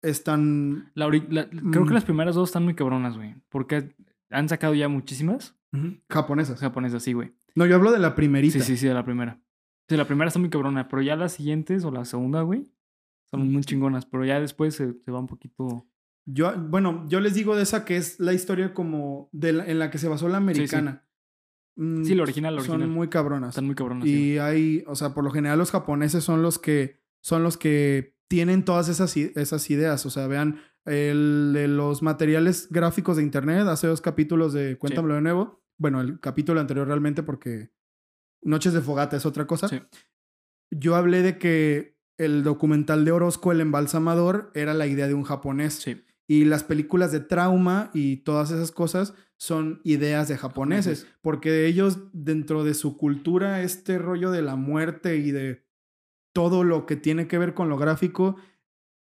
están... 0.03 0.91
La 0.95 1.09
Creo 1.11 1.85
Mm. 1.85 1.89
que 1.89 1.95
las 1.95 2.05
primeras 2.05 2.35
dos 2.35 2.49
están 2.51 2.65
muy 2.65 2.75
cabronas, 2.75 3.17
güey. 3.17 3.35
Porque 3.49 3.95
han 4.31 4.49
sacado 4.49 4.75
ya 4.75 4.89
muchísimas 4.89 5.57
japonesas. 6.09 6.61
japonesas, 6.61 7.03
sí, 7.03 7.13
güey. 7.13 7.35
No, 7.55 7.67
yo 7.67 7.77
hablo 7.77 7.93
de 7.93 7.99
la 7.99 8.15
primerita. 8.15 8.59
Sí, 8.61 8.65
sí, 8.65 8.77
sí, 8.77 8.87
de 8.87 8.95
la 8.95 9.05
primera. 9.05 9.41
Sí, 9.89 9.97
la 9.97 10.07
primera 10.07 10.29
está 10.29 10.39
muy 10.39 10.51
cabrona, 10.51 10.89
pero 10.89 11.03
ya 11.03 11.17
las 11.17 11.33
siguientes 11.33 11.85
o 11.85 11.91
la 11.91 12.05
segunda, 12.05 12.43
güey, 12.43 12.71
son 13.31 13.53
muy 13.53 13.63
chingonas, 13.63 14.07
pero 14.07 14.25
ya 14.25 14.39
después 14.41 14.75
se, 14.75 14.95
se 14.95 15.11
va 15.11 15.19
un 15.19 15.27
poquito... 15.27 15.87
Yo, 16.33 16.55
bueno, 16.57 17.07
yo 17.09 17.21
les 17.21 17.35
digo 17.35 17.57
de 17.57 17.63
esa 17.63 17.85
que 17.85 17.97
es 17.97 18.21
la 18.21 18.33
historia 18.33 18.75
como 18.75 19.29
de 19.33 19.53
la- 19.53 19.67
en 19.67 19.79
la 19.79 19.91
que 19.91 19.99
se 19.99 20.09
basó 20.09 20.29
la 20.29 20.37
americana. 20.39 21.05
Mm, 21.77 22.05
Sí, 22.05 22.15
la 22.15 22.23
original, 22.25 22.55
la 22.57 22.61
original. 22.61 22.81
Son 22.83 22.91
muy 22.91 23.09
cabronas. 23.09 23.51
Están 23.51 23.67
muy 23.67 23.75
cabronas. 23.75 24.05
sí. 24.05 24.33
Y 24.33 24.39
hay, 24.39 24.85
o 24.87 24.95
sea, 24.97 25.15
por 25.15 25.25
lo 25.25 25.31
general 25.31 25.59
los 25.59 25.71
japoneses 25.71 26.23
son 26.25 26.43
los 26.43 26.59
que 26.59 27.01
son 27.23 27.43
los 27.43 27.57
que 27.57 28.17
tienen 28.29 28.65
todas 28.65 28.89
esas, 28.89 29.17
esas 29.17 29.71
ideas. 29.71 30.05
O 30.07 30.11
sea, 30.11 30.27
vean 30.27 30.61
el, 30.85 31.51
de 31.55 31.69
los 31.69 32.03
materiales 32.03 32.69
gráficos 32.71 33.17
de 33.17 33.23
internet, 33.23 33.67
hace 33.67 33.87
dos 33.87 34.01
capítulos 34.01 34.53
de 34.53 34.77
Cuéntamelo 34.79 35.15
de 35.15 35.21
nuevo. 35.23 35.63
Bueno, 35.79 36.01
el 36.01 36.21
capítulo 36.21 36.61
anterior 36.61 36.87
realmente 36.87 37.23
porque 37.23 37.71
Noches 38.43 38.73
de 38.73 38.81
Fogata 38.81 39.17
es 39.17 39.27
otra 39.27 39.47
cosa. 39.47 39.69
Sí. 39.69 39.81
Yo 40.71 40.95
hablé 40.97 41.23
de 41.23 41.39
que 41.39 41.99
el 42.19 42.43
documental 42.43 43.05
de 43.05 43.13
Orozco, 43.13 43.53
El 43.53 43.61
Embalsamador, 43.61 44.51
era 44.55 44.75
la 44.75 44.87
idea 44.87 45.07
de 45.09 45.15
un 45.15 45.25
japonés. 45.25 45.75
Sí. 45.75 46.03
Y 46.31 46.45
las 46.45 46.63
películas 46.63 47.11
de 47.11 47.19
trauma 47.19 47.91
y 47.93 48.19
todas 48.19 48.53
esas 48.53 48.71
cosas 48.71 49.15
son 49.37 49.81
ideas 49.83 50.29
de 50.29 50.37
japoneses, 50.37 51.09
porque 51.23 51.67
ellos 51.67 51.99
dentro 52.13 52.63
de 52.63 52.75
su 52.75 52.97
cultura 52.97 53.63
este 53.63 53.99
rollo 53.99 54.31
de 54.31 54.41
la 54.41 54.55
muerte 54.55 55.17
y 55.17 55.33
de 55.33 55.67
todo 56.33 56.63
lo 56.63 56.87
que 56.87 56.95
tiene 56.95 57.27
que 57.27 57.37
ver 57.37 57.53
con 57.53 57.69
lo 57.69 57.77
gráfico 57.77 58.37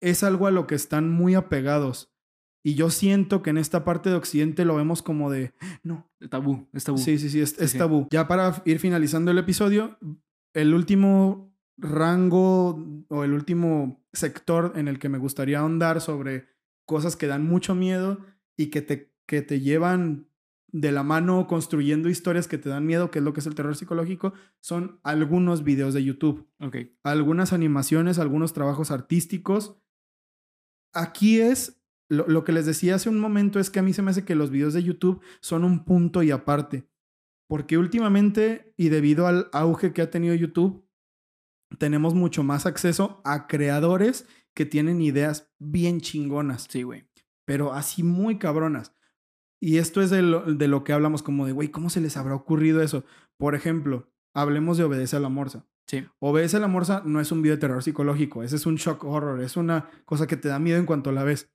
es 0.01 0.23
algo 0.23 0.47
a 0.47 0.51
lo 0.51 0.65
que 0.65 0.73
están 0.73 1.11
muy 1.11 1.35
apegados. 1.35 2.11
Y 2.63 2.73
yo 2.73 2.89
siento 2.89 3.43
que 3.43 3.51
en 3.51 3.59
esta 3.59 3.83
parte 3.83 4.09
de 4.09 4.15
Occidente 4.15 4.65
lo 4.65 4.75
vemos 4.75 5.03
como 5.03 5.29
de, 5.29 5.53
no, 5.83 6.09
tabú, 6.31 6.69
es 6.73 6.85
tabú. 6.85 6.97
Sí, 6.97 7.19
sí, 7.19 7.29
sí, 7.29 7.39
es, 7.41 7.51
Sí, 7.51 7.57
es 7.59 7.71
sí. 7.71 7.77
tabú. 7.77 8.07
Ya 8.09 8.27
para 8.27 8.63
ir 8.65 8.79
finalizando 8.79 9.29
el 9.29 9.37
episodio, 9.37 9.99
el 10.55 10.73
último 10.73 11.55
rango 11.77 12.83
o 13.09 13.23
el 13.23 13.33
último 13.33 14.03
sector 14.11 14.73
en 14.75 14.87
el 14.87 14.97
que 14.97 15.09
me 15.09 15.19
gustaría 15.19 15.59
ahondar 15.59 16.01
sobre 16.01 16.50
cosas 16.91 17.15
que 17.15 17.25
dan 17.25 17.45
mucho 17.45 17.73
miedo 17.73 18.19
y 18.57 18.67
que 18.67 18.81
te, 18.81 19.13
que 19.25 19.41
te 19.41 19.61
llevan 19.61 20.27
de 20.73 20.91
la 20.91 21.03
mano 21.03 21.47
construyendo 21.47 22.09
historias 22.09 22.49
que 22.49 22.57
te 22.57 22.67
dan 22.67 22.85
miedo, 22.85 23.11
que 23.11 23.19
es 23.19 23.23
lo 23.23 23.31
que 23.31 23.39
es 23.39 23.47
el 23.47 23.55
terror 23.55 23.77
psicológico, 23.77 24.33
son 24.59 24.99
algunos 25.01 25.63
videos 25.63 25.93
de 25.93 26.03
YouTube 26.03 26.49
algunas 27.03 27.53
animaciones, 27.53 28.19
algunos 28.19 28.51
trabajos 28.51 28.91
artísticos. 28.91 29.77
Aquí 30.93 31.39
es, 31.39 31.81
lo, 32.09 32.27
lo 32.27 32.43
que 32.43 32.51
les 32.51 32.65
decía 32.65 32.95
hace 32.95 33.07
un 33.07 33.21
momento 33.21 33.61
es 33.61 33.69
que 33.69 33.79
a 33.79 33.83
mí 33.83 33.93
se 33.93 34.01
me 34.01 34.11
hace 34.11 34.25
que 34.25 34.35
los 34.35 34.49
videos 34.49 34.73
de 34.73 34.83
YouTube 34.83 35.21
son 35.39 35.63
un 35.63 35.85
punto 35.85 36.23
y 36.23 36.31
aparte. 36.31 36.89
Porque 37.47 37.77
últimamente, 37.77 38.73
y 38.75 38.89
debido 38.89 39.27
al 39.27 39.47
auge 39.53 39.93
que 39.93 40.01
ha 40.01 40.11
tenido 40.11 40.35
YouTube, 40.35 40.85
tenemos 41.77 42.13
mucho 42.13 42.43
más 42.43 42.65
acceso 42.65 43.21
a 43.23 43.47
creadores 43.47 44.27
que 44.53 44.65
tienen 44.65 45.01
ideas 45.01 45.51
bien 45.59 46.01
chingonas, 46.01 46.67
Sí, 46.69 46.83
güey. 46.83 47.07
pero 47.45 47.73
así 47.73 48.03
muy 48.03 48.37
cabronas. 48.37 48.93
Y 49.61 49.77
esto 49.77 50.01
es 50.01 50.09
de 50.09 50.21
lo, 50.23 50.41
de 50.41 50.67
lo 50.67 50.83
que 50.83 50.91
hablamos 50.93 51.21
como 51.23 51.45
de, 51.45 51.51
güey, 51.51 51.69
¿cómo 51.69 51.89
se 51.89 52.01
les 52.01 52.17
habrá 52.17 52.33
ocurrido 52.35 52.81
eso? 52.81 53.05
Por 53.37 53.55
ejemplo, 53.55 54.11
hablemos 54.33 54.77
de 54.77 54.83
Obedece 54.83 55.15
a 55.15 55.19
la 55.19 55.29
Morsa. 55.29 55.65
Sí. 55.87 56.05
Obedece 56.19 56.57
a 56.57 56.61
la 56.61 56.67
Morsa 56.67 57.03
no 57.05 57.19
es 57.19 57.31
un 57.31 57.41
video 57.41 57.55
de 57.57 57.61
terror 57.61 57.83
psicológico, 57.83 58.43
ese 58.43 58.55
es 58.55 58.65
un 58.65 58.75
shock 58.75 59.03
horror, 59.03 59.41
es 59.41 59.57
una 59.57 59.89
cosa 60.05 60.25
que 60.27 60.37
te 60.37 60.47
da 60.47 60.57
miedo 60.59 60.79
en 60.79 60.85
cuanto 60.85 61.11
la 61.11 61.23
ves. 61.23 61.51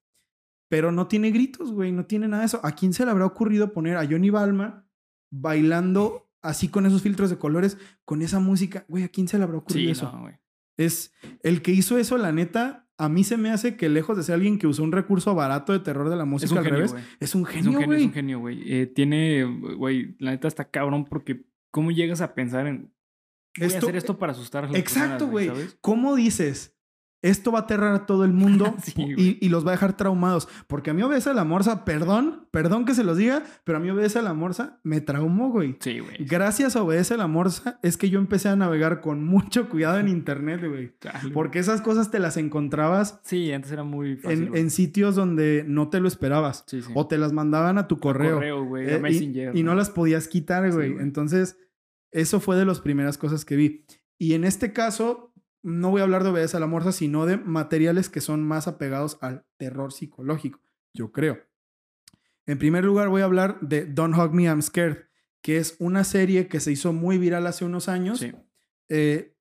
Pero 0.69 0.93
no 0.93 1.07
tiene 1.07 1.31
gritos, 1.31 1.73
güey, 1.73 1.93
no 1.93 2.07
tiene 2.07 2.29
nada 2.29 2.43
de 2.43 2.47
eso. 2.47 2.61
¿A 2.65 2.73
quién 2.73 2.93
se 2.93 3.05
le 3.05 3.11
habrá 3.11 3.25
ocurrido 3.27 3.73
poner 3.73 3.97
a 3.97 4.07
Johnny 4.07 4.31
Balma 4.31 4.87
bailando 5.33 6.26
así 6.49 6.69
con 6.69 6.87
esos 6.87 7.03
filtros 7.03 7.31
de 7.31 7.39
colores, 7.39 7.79
con 8.05 8.23
esa 8.23 8.41
música? 8.41 8.85
Güey, 8.89 9.05
¿a 9.05 9.09
quién 9.09 9.29
se 9.29 9.39
le 9.39 9.45
habrá 9.45 9.59
ocurrido 9.59 9.87
Sí, 9.87 9.91
eso? 9.93 10.13
no. 10.13 10.31
Es 10.79 11.13
el 11.43 11.63
que 11.63 11.73
hizo 11.73 11.97
eso, 11.99 12.19
la 12.19 12.33
neta, 12.33 12.87
a 12.99 13.09
mí 13.09 13.25
se 13.25 13.37
me 13.39 13.51
hace 13.51 13.77
que 13.77 13.89
lejos 13.89 14.17
de 14.17 14.23
ser 14.23 14.35
alguien 14.35 14.59
que 14.59 14.67
usó 14.67 14.83
un 14.83 14.93
recurso 14.93 15.35
barato 15.35 15.73
de 15.73 15.79
terror 15.81 16.11
de 16.11 16.17
la 16.17 16.27
música 16.27 16.59
al 16.59 16.65
genio, 16.65 16.77
revés, 16.81 16.93
es 16.93 17.01
un 17.01 17.07
Es 17.19 17.35
un 17.35 17.47
genio, 17.47 17.93
es 17.95 18.03
un 18.05 18.13
genio, 18.13 18.41
güey. 18.41 18.63
Eh, 18.71 18.87
tiene, 18.87 19.45
güey, 19.45 20.17
la 20.19 20.33
neta 20.33 20.49
está 20.49 20.71
cabrón 20.71 21.05
porque 21.07 21.47
¿cómo 21.71 21.91
llegas 21.93 22.21
a 22.21 22.35
pensar 22.35 22.67
en 22.67 22.93
voy 23.59 23.69
Esto- 23.69 23.87
a 23.87 23.89
hacer 23.89 23.97
esto 23.97 24.19
para 24.19 24.33
asustar 24.33 24.65
a 24.65 24.69
las 24.69 24.77
Exacto, 24.79 25.29
güey. 25.29 25.51
¿Cómo 25.81 26.15
dices? 26.15 26.76
Esto 27.23 27.51
va 27.51 27.61
a 27.61 27.63
aterrar 27.63 27.95
a 27.95 28.07
todo 28.07 28.25
el 28.25 28.33
mundo 28.33 28.77
Sí, 28.83 28.93
y, 29.17 29.39
y 29.45 29.49
los 29.49 29.65
va 29.67 29.71
a 29.71 29.73
dejar 29.73 29.97
traumados. 29.97 30.49
Porque 30.69 30.91
a 30.91 30.95
mí 30.95 31.03
obedece 31.03 31.31
a 31.31 31.35
la 31.35 31.45
morsa, 31.45 31.85
perdón, 31.85 32.47
perdón 32.53 32.85
que 32.85 32.95
se 32.95 33.03
los 33.05 33.17
diga, 33.17 33.43
pero 33.65 33.79
a 33.79 33.81
mí 33.81 33.91
obedece 33.91 34.19
a 34.19 34.23
la 34.23 34.35
morsa, 34.35 34.79
me 34.85 35.01
traumó, 35.01 35.51
güey. 35.51 35.77
Sí, 35.81 35.99
güey. 35.99 36.17
Gracias 36.21 36.77
a 36.77 36.83
obedece 36.83 37.15
a 37.15 37.17
la 37.17 37.27
morsa 37.27 37.81
es 37.83 37.97
que 37.97 38.11
yo 38.11 38.19
empecé 38.19 38.49
a 38.51 38.57
navegar 38.57 39.01
con 39.01 39.25
mucho 39.25 39.69
cuidado 39.69 39.99
en 39.99 40.09
internet, 40.09 40.61
güey. 40.69 40.93
Porque 41.33 41.59
esas 41.59 41.81
cosas 41.81 42.11
te 42.11 42.19
las 42.19 42.37
encontrabas 42.37 43.21
Sí, 43.25 43.51
antes 43.51 43.73
era 43.73 43.83
muy 43.83 44.17
fácil. 44.17 44.49
en, 44.49 44.57
en 44.57 44.71
sitios 44.71 45.15
donde 45.17 45.65
no 45.67 45.89
te 45.89 46.01
lo 46.01 46.09
esperabas. 46.09 46.65
Sí, 46.67 46.83
sí. 46.83 46.93
O 46.95 47.07
te 47.09 47.19
las 47.19 47.33
mandaban 47.33 47.79
a 47.79 47.89
tu 47.89 47.99
correo. 47.99 48.35
Correo, 48.35 48.65
güey. 48.65 48.89
Eh, 48.91 48.99
Messenger. 49.01 49.57
y, 49.57 49.61
y 49.61 49.63
no 49.63 49.75
las 49.75 49.91
podías 49.91 50.29
quitar, 50.29 50.71
güey. 50.73 50.93
güey. 50.93 51.03
Entonces, 51.03 51.57
eso 52.13 52.41
fue 52.41 52.57
de 52.57 52.67
las 52.67 52.81
primeras 52.81 53.19
cosas 53.19 53.45
que 53.45 53.57
vi. 53.57 53.85
Y 54.19 54.35
en 54.35 54.45
este 54.45 54.73
caso, 54.73 55.33
no 55.67 55.91
voy 55.91 56.01
a 56.01 56.05
hablar 56.05 56.23
de 56.23 56.31
Obedece 56.31 56.57
a 56.57 56.61
la 56.61 56.69
Morsa, 56.69 56.93
sino 56.93 57.27
de 57.27 57.39
materiales 57.39 58.09
que 58.09 58.21
son 58.21 58.45
más 58.45 58.69
apegados 58.69 59.19
al 59.21 59.45
terror 59.57 59.93
psicológico, 59.93 60.61
yo 60.95 61.11
creo. 61.11 61.41
En 62.47 62.57
primer 62.59 62.85
lugar, 62.85 63.09
voy 63.09 63.23
a 63.23 63.25
hablar 63.25 63.59
de 63.61 63.85
Don't 63.85 64.17
Hug 64.17 64.33
Me, 64.33 64.45
I'm 64.45 64.63
Scared, 64.63 65.07
que 65.43 65.57
es 65.57 65.75
una 65.81 66.05
serie 66.05 66.47
que 66.47 66.61
se 66.61 66.71
hizo 66.71 66.93
muy 66.93 67.19
viral 67.19 67.49
hace 67.49 67.65
unos 67.65 67.89
años. 67.89 68.21
Sí. 68.21 68.33
Eh, 68.89 69.35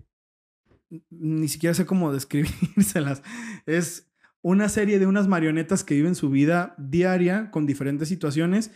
ni 1.11 1.47
siquiera 1.47 1.76
sé 1.76 1.86
cómo 1.86 2.11
describírselas. 2.13 3.21
Es 3.67 4.11
una 4.41 4.67
serie 4.67 4.97
de 4.97 5.05
unas 5.05 5.28
marionetas 5.28 5.84
que 5.84 5.93
viven 5.93 6.15
su 6.15 6.32
vida 6.32 6.73
diaria 6.80 7.51
con 7.51 7.67
diferentes 7.67 8.09
situaciones 8.09 8.71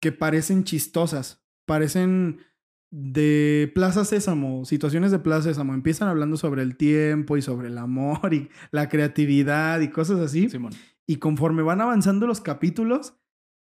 que 0.00 0.10
parecen 0.10 0.64
chistosas, 0.64 1.46
parecen 1.66 2.40
de 2.96 3.72
Plaza 3.74 4.04
Sésamo, 4.04 4.64
situaciones 4.64 5.10
de 5.10 5.18
Plaza 5.18 5.48
Sésamo. 5.48 5.74
Empiezan 5.74 6.06
hablando 6.06 6.36
sobre 6.36 6.62
el 6.62 6.76
tiempo 6.76 7.36
y 7.36 7.42
sobre 7.42 7.66
el 7.66 7.76
amor 7.76 8.32
y 8.32 8.50
la 8.70 8.88
creatividad 8.88 9.80
y 9.80 9.88
cosas 9.88 10.20
así. 10.20 10.48
Simón. 10.48 10.72
Y 11.04 11.16
conforme 11.16 11.62
van 11.62 11.80
avanzando 11.80 12.28
los 12.28 12.40
capítulos, 12.40 13.14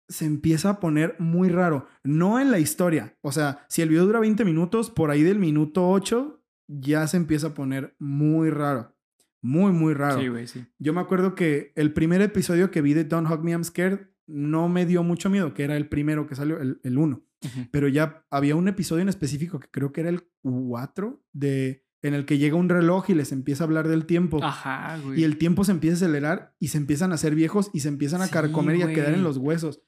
se 0.07 0.23
empieza 0.23 0.69
a 0.69 0.79
poner 0.79 1.17
muy 1.19 1.49
raro. 1.49 1.85
No 2.01 2.39
en 2.39 2.49
la 2.49 2.59
historia. 2.59 3.17
O 3.19 3.33
sea, 3.33 3.65
si 3.67 3.81
el 3.81 3.89
video 3.89 4.05
dura 4.05 4.21
20 4.21 4.45
minutos, 4.45 4.89
por 4.89 5.11
ahí 5.11 5.21
del 5.21 5.37
minuto 5.37 5.89
8 5.89 6.41
ya 6.67 7.05
se 7.05 7.17
empieza 7.17 7.47
a 7.47 7.53
poner 7.53 7.97
muy 7.99 8.49
raro. 8.49 8.95
Muy, 9.41 9.73
muy 9.73 9.93
raro. 9.95 10.21
Sí, 10.21 10.29
güey, 10.29 10.47
sí. 10.47 10.65
Yo 10.77 10.93
me 10.93 11.01
acuerdo 11.01 11.35
que 11.35 11.73
el 11.75 11.91
primer 11.91 12.21
episodio 12.21 12.71
que 12.71 12.81
vi 12.81 12.93
de 12.93 13.03
Don't 13.03 13.29
Hug 13.29 13.43
Me, 13.43 13.51
I'm 13.51 13.65
Scared 13.65 13.99
no 14.27 14.69
me 14.69 14.85
dio 14.85 15.03
mucho 15.03 15.29
miedo, 15.29 15.53
que 15.53 15.65
era 15.65 15.75
el 15.75 15.89
primero 15.89 16.25
que 16.25 16.35
salió, 16.35 16.57
el 16.61 16.97
1. 17.43 17.51
Ujú. 17.61 17.69
Pero 17.71 17.87
ya 17.87 18.25
había 18.29 18.55
un 18.55 18.67
episodio 18.67 19.01
en 19.01 19.09
específico 19.09 19.59
que 19.59 19.67
creo 19.69 19.91
que 19.91 20.01
era 20.01 20.09
el 20.09 20.27
4, 20.41 21.23
de, 21.33 21.85
en 22.01 22.13
el 22.13 22.25
que 22.25 22.37
llega 22.37 22.55
un 22.55 22.69
reloj 22.69 23.09
y 23.09 23.13
les 23.13 23.31
empieza 23.31 23.63
a 23.63 23.67
hablar 23.67 23.87
del 23.87 24.05
tiempo. 24.05 24.43
Ajá, 24.43 24.97
güey. 25.03 25.21
Y 25.21 25.23
el 25.23 25.37
tiempo 25.37 25.63
se 25.63 25.71
empieza 25.71 25.93
a 25.95 25.97
acelerar 26.07 26.55
y 26.59 26.69
se 26.69 26.77
empiezan 26.77 27.11
a 27.11 27.15
hacer 27.15 27.35
viejos 27.35 27.69
y 27.73 27.79
se 27.81 27.87
empiezan 27.89 28.21
a 28.21 28.27
Sí, 28.27 28.31
carcomer 28.33 28.75
y 28.77 28.81
a 28.83 28.87
quedar 28.93 29.13
en 29.13 29.23
los 29.23 29.37
huesos. 29.37 29.81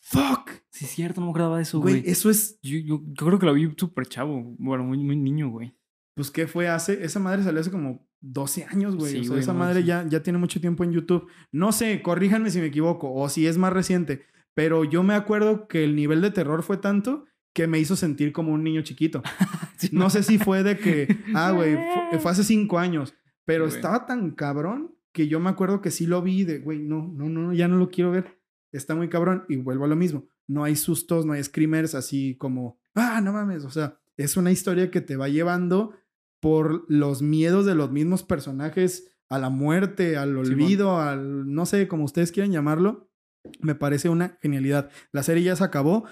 ¡Fuck! 0.00 0.50
Sí, 0.70 0.84
es 0.84 0.90
cierto, 0.90 1.20
no 1.20 1.26
me 1.26 1.30
acordaba 1.30 1.56
de 1.58 1.62
eso, 1.62 1.78
Güey, 1.80 2.00
güey. 2.00 2.10
eso 2.10 2.28
es. 2.28 2.58
Yo, 2.62 2.78
yo, 2.78 3.02
yo 3.06 3.26
creo 3.26 3.38
que 3.38 3.46
lo 3.46 3.54
vi 3.54 3.72
súper 3.76 4.06
chavo. 4.06 4.54
Bueno, 4.58 4.82
muy, 4.84 4.98
muy 4.98 5.16
niño, 5.16 5.50
güey. 5.50 5.76
Pues, 6.16 6.30
¿qué 6.30 6.46
fue 6.46 6.68
hace? 6.68 7.04
Esa 7.04 7.20
madre 7.20 7.42
salió 7.44 7.60
hace 7.60 7.70
como 7.70 8.06
12 8.20 8.64
años, 8.64 8.96
güey. 8.96 9.12
Sí, 9.12 9.18
o 9.18 9.22
sea, 9.22 9.28
güey, 9.30 9.40
esa 9.40 9.52
no, 9.52 9.60
madre 9.60 9.80
sí. 9.82 9.86
ya, 9.86 10.04
ya 10.08 10.22
tiene 10.22 10.38
mucho 10.38 10.60
tiempo 10.60 10.82
en 10.84 10.92
YouTube. 10.92 11.28
No 11.52 11.70
sé, 11.72 12.02
corríjanme 12.02 12.50
si 12.50 12.58
me 12.58 12.66
equivoco 12.66 13.12
o 13.14 13.28
si 13.28 13.46
es 13.46 13.58
más 13.58 13.72
reciente. 13.72 14.26
Pero 14.54 14.84
yo 14.84 15.02
me 15.02 15.14
acuerdo 15.14 15.66
que 15.66 15.84
el 15.84 15.96
nivel 15.96 16.20
de 16.20 16.30
terror 16.30 16.62
fue 16.62 16.76
tanto 16.76 17.24
que 17.54 17.66
me 17.66 17.78
hizo 17.78 17.96
sentir 17.96 18.32
como 18.32 18.52
un 18.52 18.64
niño 18.64 18.82
chiquito. 18.82 19.22
No 19.90 20.10
sé 20.10 20.22
si 20.22 20.38
fue 20.38 20.62
de 20.62 20.78
que, 20.78 21.08
ah, 21.34 21.50
güey, 21.50 21.74
fue, 21.74 22.20
fue 22.20 22.30
hace 22.30 22.44
cinco 22.44 22.78
años, 22.78 23.16
pero 23.44 23.66
estaba 23.66 24.06
tan 24.06 24.30
cabrón 24.30 24.94
que 25.12 25.26
yo 25.26 25.40
me 25.40 25.50
acuerdo 25.50 25.80
que 25.80 25.90
sí 25.90 26.06
lo 26.06 26.22
vi 26.22 26.44
de, 26.44 26.60
güey, 26.60 26.78
no, 26.78 27.12
no, 27.12 27.28
no, 27.28 27.52
ya 27.52 27.66
no 27.66 27.76
lo 27.76 27.90
quiero 27.90 28.12
ver. 28.12 28.38
Está 28.70 28.94
muy 28.94 29.08
cabrón 29.08 29.44
y 29.48 29.56
vuelvo 29.56 29.86
a 29.86 29.88
lo 29.88 29.96
mismo. 29.96 30.28
No 30.46 30.62
hay 30.62 30.76
sustos, 30.76 31.26
no 31.26 31.32
hay 31.32 31.42
screamers 31.42 31.96
así 31.96 32.36
como, 32.36 32.80
ah, 32.94 33.20
no 33.20 33.32
mames, 33.32 33.64
o 33.64 33.70
sea, 33.70 33.98
es 34.16 34.36
una 34.36 34.52
historia 34.52 34.90
que 34.92 35.00
te 35.00 35.16
va 35.16 35.28
llevando 35.28 35.94
por 36.40 36.84
los 36.88 37.22
miedos 37.22 37.66
de 37.66 37.74
los 37.74 37.90
mismos 37.90 38.22
personajes 38.22 39.12
a 39.28 39.38
la 39.38 39.48
muerte, 39.48 40.16
al 40.16 40.36
olvido, 40.36 41.00
al, 41.00 41.52
no 41.52 41.66
sé, 41.66 41.88
como 41.88 42.04
ustedes 42.04 42.32
quieran 42.32 42.52
llamarlo. 42.52 43.10
Me 43.60 43.74
parece 43.74 44.08
una 44.08 44.38
genialidad. 44.40 44.90
La 45.12 45.22
serie 45.22 45.42
ya 45.44 45.56
se 45.56 45.64
acabó. 45.64 46.04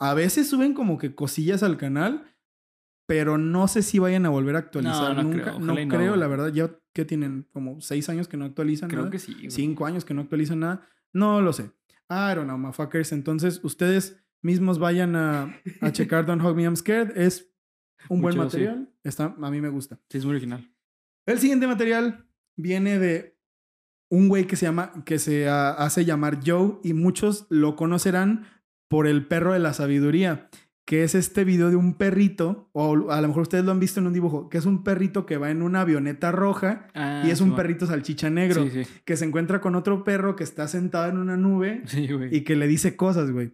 A 0.00 0.14
veces 0.14 0.48
suben 0.48 0.74
como 0.74 0.98
que 0.98 1.14
cosillas 1.14 1.62
al 1.62 1.76
canal, 1.76 2.24
pero 3.06 3.38
no 3.38 3.66
sé 3.68 3.82
si 3.82 3.98
vayan 3.98 4.26
a 4.26 4.28
volver 4.28 4.56
a 4.56 4.60
actualizar. 4.60 5.16
no 5.16 5.22
Nunca, 5.24 5.42
creo. 5.42 5.58
no 5.58 5.74
creo, 5.88 6.16
la 6.16 6.26
verdad. 6.28 6.52
Ya 6.52 6.70
que 6.92 7.04
tienen 7.04 7.46
como 7.52 7.80
seis 7.80 8.08
años 8.08 8.28
que 8.28 8.36
no 8.36 8.44
actualizan. 8.44 8.88
Creo 8.88 9.02
nada. 9.02 9.10
que 9.10 9.18
sí. 9.18 9.34
güey. 9.34 9.50
Cinco 9.50 9.86
años 9.86 10.04
que 10.04 10.14
no 10.14 10.22
actualizan 10.22 10.60
nada. 10.60 10.86
No 11.12 11.40
lo 11.40 11.52
sé. 11.52 11.70
I 12.10 12.34
don't 12.34 12.44
know, 12.44 12.56
motherfuckers. 12.58 13.12
Entonces, 13.12 13.60
ustedes 13.64 14.22
mismos 14.42 14.78
vayan 14.78 15.16
a, 15.16 15.60
a 15.80 15.92
checar 15.92 16.26
Don't 16.26 16.42
Hug 16.44 16.54
Me, 16.54 16.62
I'm 16.62 16.76
Scared. 16.76 17.16
Es 17.16 17.52
un 18.08 18.20
buen 18.20 18.34
sí. 18.34 18.38
material. 18.38 18.92
Está, 19.02 19.34
a 19.40 19.50
mí 19.50 19.60
me 19.60 19.68
gusta. 19.68 19.98
Sí, 20.08 20.18
es 20.18 20.24
muy 20.24 20.32
original. 20.32 20.70
El 21.26 21.38
siguiente 21.38 21.66
material 21.66 22.26
viene 22.56 22.98
de 22.98 23.37
un 24.10 24.28
güey 24.28 24.46
que 24.46 24.56
se 24.56 24.66
llama, 24.66 24.92
que 25.04 25.18
se 25.18 25.48
hace 25.48 26.04
llamar 26.04 26.40
Joe 26.44 26.78
y 26.82 26.94
muchos 26.94 27.46
lo 27.50 27.76
conocerán 27.76 28.46
por 28.88 29.06
el 29.06 29.26
perro 29.26 29.52
de 29.52 29.58
la 29.58 29.74
sabiduría, 29.74 30.48
que 30.86 31.04
es 31.04 31.14
este 31.14 31.44
video 31.44 31.68
de 31.68 31.76
un 31.76 31.92
perrito, 31.94 32.70
o 32.72 33.10
a 33.10 33.20
lo 33.20 33.28
mejor 33.28 33.42
ustedes 33.42 33.64
lo 33.66 33.72
han 33.72 33.80
visto 33.80 34.00
en 34.00 34.06
un 34.06 34.14
dibujo, 34.14 34.48
que 34.48 34.56
es 34.56 34.64
un 34.64 34.82
perrito 34.82 35.26
que 35.26 35.36
va 35.36 35.50
en 35.50 35.60
una 35.60 35.82
avioneta 35.82 36.32
roja 36.32 36.88
Ah, 36.94 37.22
y 37.26 37.30
es 37.30 37.42
un 37.42 37.54
perrito 37.54 37.86
salchicha 37.86 38.30
negro, 38.30 38.64
Sí, 38.70 38.84
sí. 38.84 38.90
que 39.04 39.16
se 39.18 39.26
encuentra 39.26 39.60
con 39.60 39.74
otro 39.74 40.04
perro 40.04 40.34
que 40.36 40.44
está 40.44 40.66
sentado 40.68 41.10
en 41.10 41.18
una 41.18 41.36
nube 41.36 41.82
Sí, 41.86 42.08
y 42.30 42.40
que 42.44 42.56
le 42.56 42.66
dice 42.66 42.96
cosas, 42.96 43.30
güey. 43.30 43.52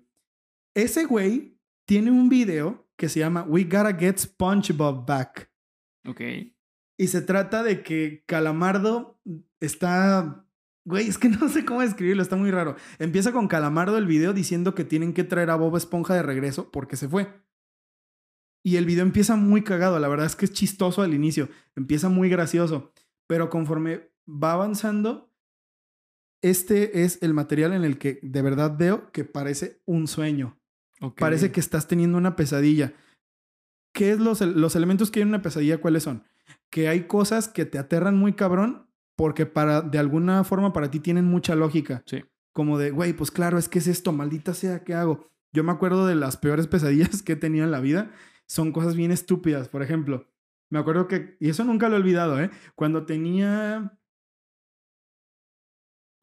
Ese 0.77 1.05
güey 1.07 1.59
tiene 1.87 2.13
un 2.13 2.29
video 2.29 2.89
que 2.97 3.09
se 3.09 3.19
llama 3.19 3.43
We 3.43 3.65
Gotta 3.65 3.95
Get 3.95 4.19
SpongeBob 4.19 5.05
Back. 5.05 5.51
Ok. 6.07 6.21
Y 6.97 7.09
se 7.09 7.23
trata 7.23 7.65
de 7.65 7.83
que 7.83 8.23
Calamardo 8.27 9.21
está... 9.59 10.44
Güey, 10.85 11.09
es 11.09 11.19
que 11.19 11.29
no 11.31 11.49
sé 11.49 11.65
cómo 11.65 11.81
describirlo, 11.81 12.23
está 12.23 12.37
muy 12.37 12.51
raro. 12.51 12.77
Empieza 12.99 13.33
con 13.33 13.49
Calamardo 13.49 13.99
el 13.99 14.07
video 14.07 14.33
diciendo 14.33 14.75
que 14.75 14.85
tienen 14.85 15.13
que 15.13 15.25
traer 15.25 15.51
a 15.51 15.57
Bob 15.57 15.77
Esponja 15.77 16.15
de 16.15 16.23
regreso 16.23 16.71
porque 16.71 16.97
se 16.97 17.09
fue. 17.09 17.29
Y 18.63 18.77
el 18.77 18.87
video 18.87 19.03
empieza 19.03 19.37
muy 19.37 19.63
cagado, 19.63 19.99
la 19.99 20.09
verdad 20.09 20.27
es 20.27 20.37
que 20.37 20.47
es 20.47 20.53
chistoso 20.53 21.03
al 21.03 21.13
inicio, 21.13 21.51
empieza 21.77 22.09
muy 22.09 22.31
gracioso, 22.31 22.93
pero 23.27 23.51
conforme 23.51 24.11
va 24.27 24.53
avanzando, 24.53 25.31
este 26.41 27.03
es 27.03 27.23
el 27.23 27.35
material 27.35 27.75
en 27.75 27.85
el 27.85 27.99
que 27.99 28.21
de 28.23 28.41
verdad 28.41 28.75
veo 28.79 29.13
que 29.13 29.25
parece 29.25 29.83
un 29.85 30.09
sueño. 30.09 30.59
Parece 31.19 31.53
que 31.53 31.61
estás 31.61 31.87
teniendo 31.87 32.17
una 32.17 32.37
pesadilla. 32.37 32.95
¿Qué 33.93 34.13
es 34.13 34.19
los, 34.19 34.41
los 34.41 34.75
elementos 34.75 35.11
que 35.11 35.21
hay 35.21 35.23
en 35.23 35.29
una 35.29 35.43
pesadilla? 35.43 35.83
¿Cuáles 35.83 36.03
son? 36.03 36.25
Que 36.71 36.89
hay 36.89 37.07
cosas 37.07 37.49
que 37.49 37.67
te 37.67 37.79
aterran 37.79 38.17
muy 38.17 38.33
cabrón 38.33 38.84
porque 39.17 39.47
para, 39.47 39.83
de 39.83 39.99
alguna 39.99 40.45
forma 40.45 40.73
para 40.73 40.91
ti 40.91 41.01
tienen 41.01 41.25
mucha 41.25 41.55
lógica. 41.55 42.03
Sí. 42.07 42.25
Como 42.53 42.79
de, 42.79 42.91
güey, 42.91 43.13
pues 43.13 43.31
claro, 43.31 43.59
es 43.59 43.69
que 43.69 43.79
es 43.79 43.87
esto, 43.87 44.13
maldita 44.13 44.55
sea, 44.55 44.85
¿qué 44.85 44.95
hago? 44.95 45.29
Yo 45.53 45.65
me 45.65 45.73
acuerdo 45.73 46.07
de 46.07 46.15
las 46.15 46.37
peores 46.37 46.67
pesadillas 46.67 47.23
que 47.25 47.33
he 47.33 47.37
tenido 47.37 47.65
en 47.65 47.71
la 47.71 47.81
vida. 47.81 48.11
Son 48.47 48.73
cosas 48.73 48.97
bien 48.97 49.11
estúpidas. 49.11 49.69
Por 49.69 49.83
ejemplo, 49.83 50.29
me 50.71 50.79
acuerdo 50.79 51.09
que, 51.09 51.37
y 51.41 51.49
eso 51.49 51.65
nunca 51.65 51.89
lo 51.89 51.97
he 51.97 52.01
olvidado, 52.01 52.41
¿eh? 52.41 52.51
Cuando 52.75 53.07
tenía 53.07 53.99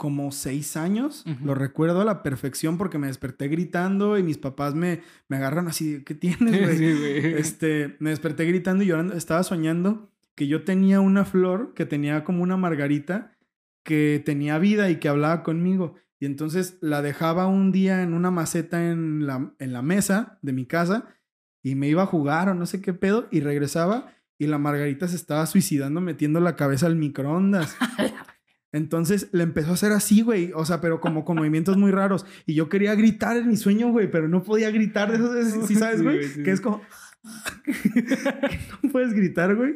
como 0.01 0.31
seis 0.31 0.77
años. 0.77 1.23
Lo 1.43 1.53
recuerdo 1.53 2.01
a 2.01 2.05
la 2.05 2.23
perfección 2.23 2.79
porque 2.79 2.97
me 2.97 3.05
desperté 3.05 3.47
gritando 3.49 4.17
y 4.17 4.23
mis 4.23 4.39
papás 4.39 4.73
me, 4.73 5.03
me 5.27 5.37
agarran 5.37 5.67
así, 5.67 6.03
¿qué 6.03 6.15
tienes, 6.15 6.39
güey? 6.59 6.77
Sí, 6.77 6.93
güey. 6.97 7.33
Este, 7.35 7.97
me 7.99 8.09
desperté 8.09 8.45
gritando 8.45 8.83
y 8.83 8.87
llorando. 8.87 9.13
Estaba 9.13 9.43
soñando 9.43 10.11
que 10.36 10.47
yo 10.47 10.63
tenía 10.63 10.99
una 10.99 11.25
flor 11.25 11.73
que 11.73 11.86
tenía 11.86 12.23
como 12.23 12.43
una 12.43 12.57
margarita 12.57 13.38
que 13.84 14.21
tenía 14.25 14.57
vida 14.59 14.89
y 14.89 14.97
que 14.97 15.09
hablaba 15.09 15.43
conmigo. 15.43 15.95
Y 16.19 16.25
entonces 16.25 16.77
la 16.82 17.01
dejaba 17.01 17.47
un 17.47 17.71
día 17.71 18.03
en 18.03 18.13
una 18.13 18.32
maceta 18.32 18.89
en 18.89 19.25
la, 19.25 19.53
en 19.57 19.73
la 19.73 19.82
mesa 19.82 20.38
de 20.41 20.53
mi 20.53 20.65
casa 20.65 21.15
y 21.63 21.75
me 21.75 21.88
iba 21.88 22.03
a 22.03 22.07
jugar 22.07 22.49
o 22.49 22.53
no 22.53 22.65
sé 22.65 22.82
qué 22.82 22.93
pedo 22.93 23.27
y 23.32 23.39
regresaba 23.39 24.13
y 24.38 24.47
la 24.47 24.57
margarita 24.57 25.07
se 25.07 25.15
estaba 25.15 25.45
suicidando 25.45 26.01
metiendo 26.01 26.39
la 26.39 26.55
cabeza 26.55 26.88
al 26.88 26.95
microondas. 26.95 27.75
Entonces 28.71 29.29
le 29.34 29.43
empezó 29.43 29.71
a 29.71 29.73
hacer 29.73 29.91
así, 29.91 30.21
güey. 30.21 30.51
O 30.55 30.65
sea, 30.65 30.79
pero 30.79 31.01
como 31.01 31.25
con 31.25 31.38
movimientos 31.38 31.77
muy 31.77 31.91
raros. 31.91 32.25
Y 32.45 32.53
yo 32.53 32.69
quería 32.69 32.95
gritar 32.95 33.38
en 33.38 33.47
mi 33.47 33.57
sueño, 33.57 33.91
güey, 33.91 34.09
pero 34.09 34.27
no 34.27 34.43
podía 34.43 34.71
gritar 34.71 35.11
de 35.11 35.41
eso. 35.41 35.61
¿Sí 35.67 35.75
sabes, 35.75 36.01
güey? 36.01 36.23
sí, 36.23 36.43
que 36.43 36.51
es 36.51 36.61
como... 36.61 36.82
no 38.84 38.91
puedes 38.91 39.13
gritar, 39.13 39.55
güey. 39.55 39.76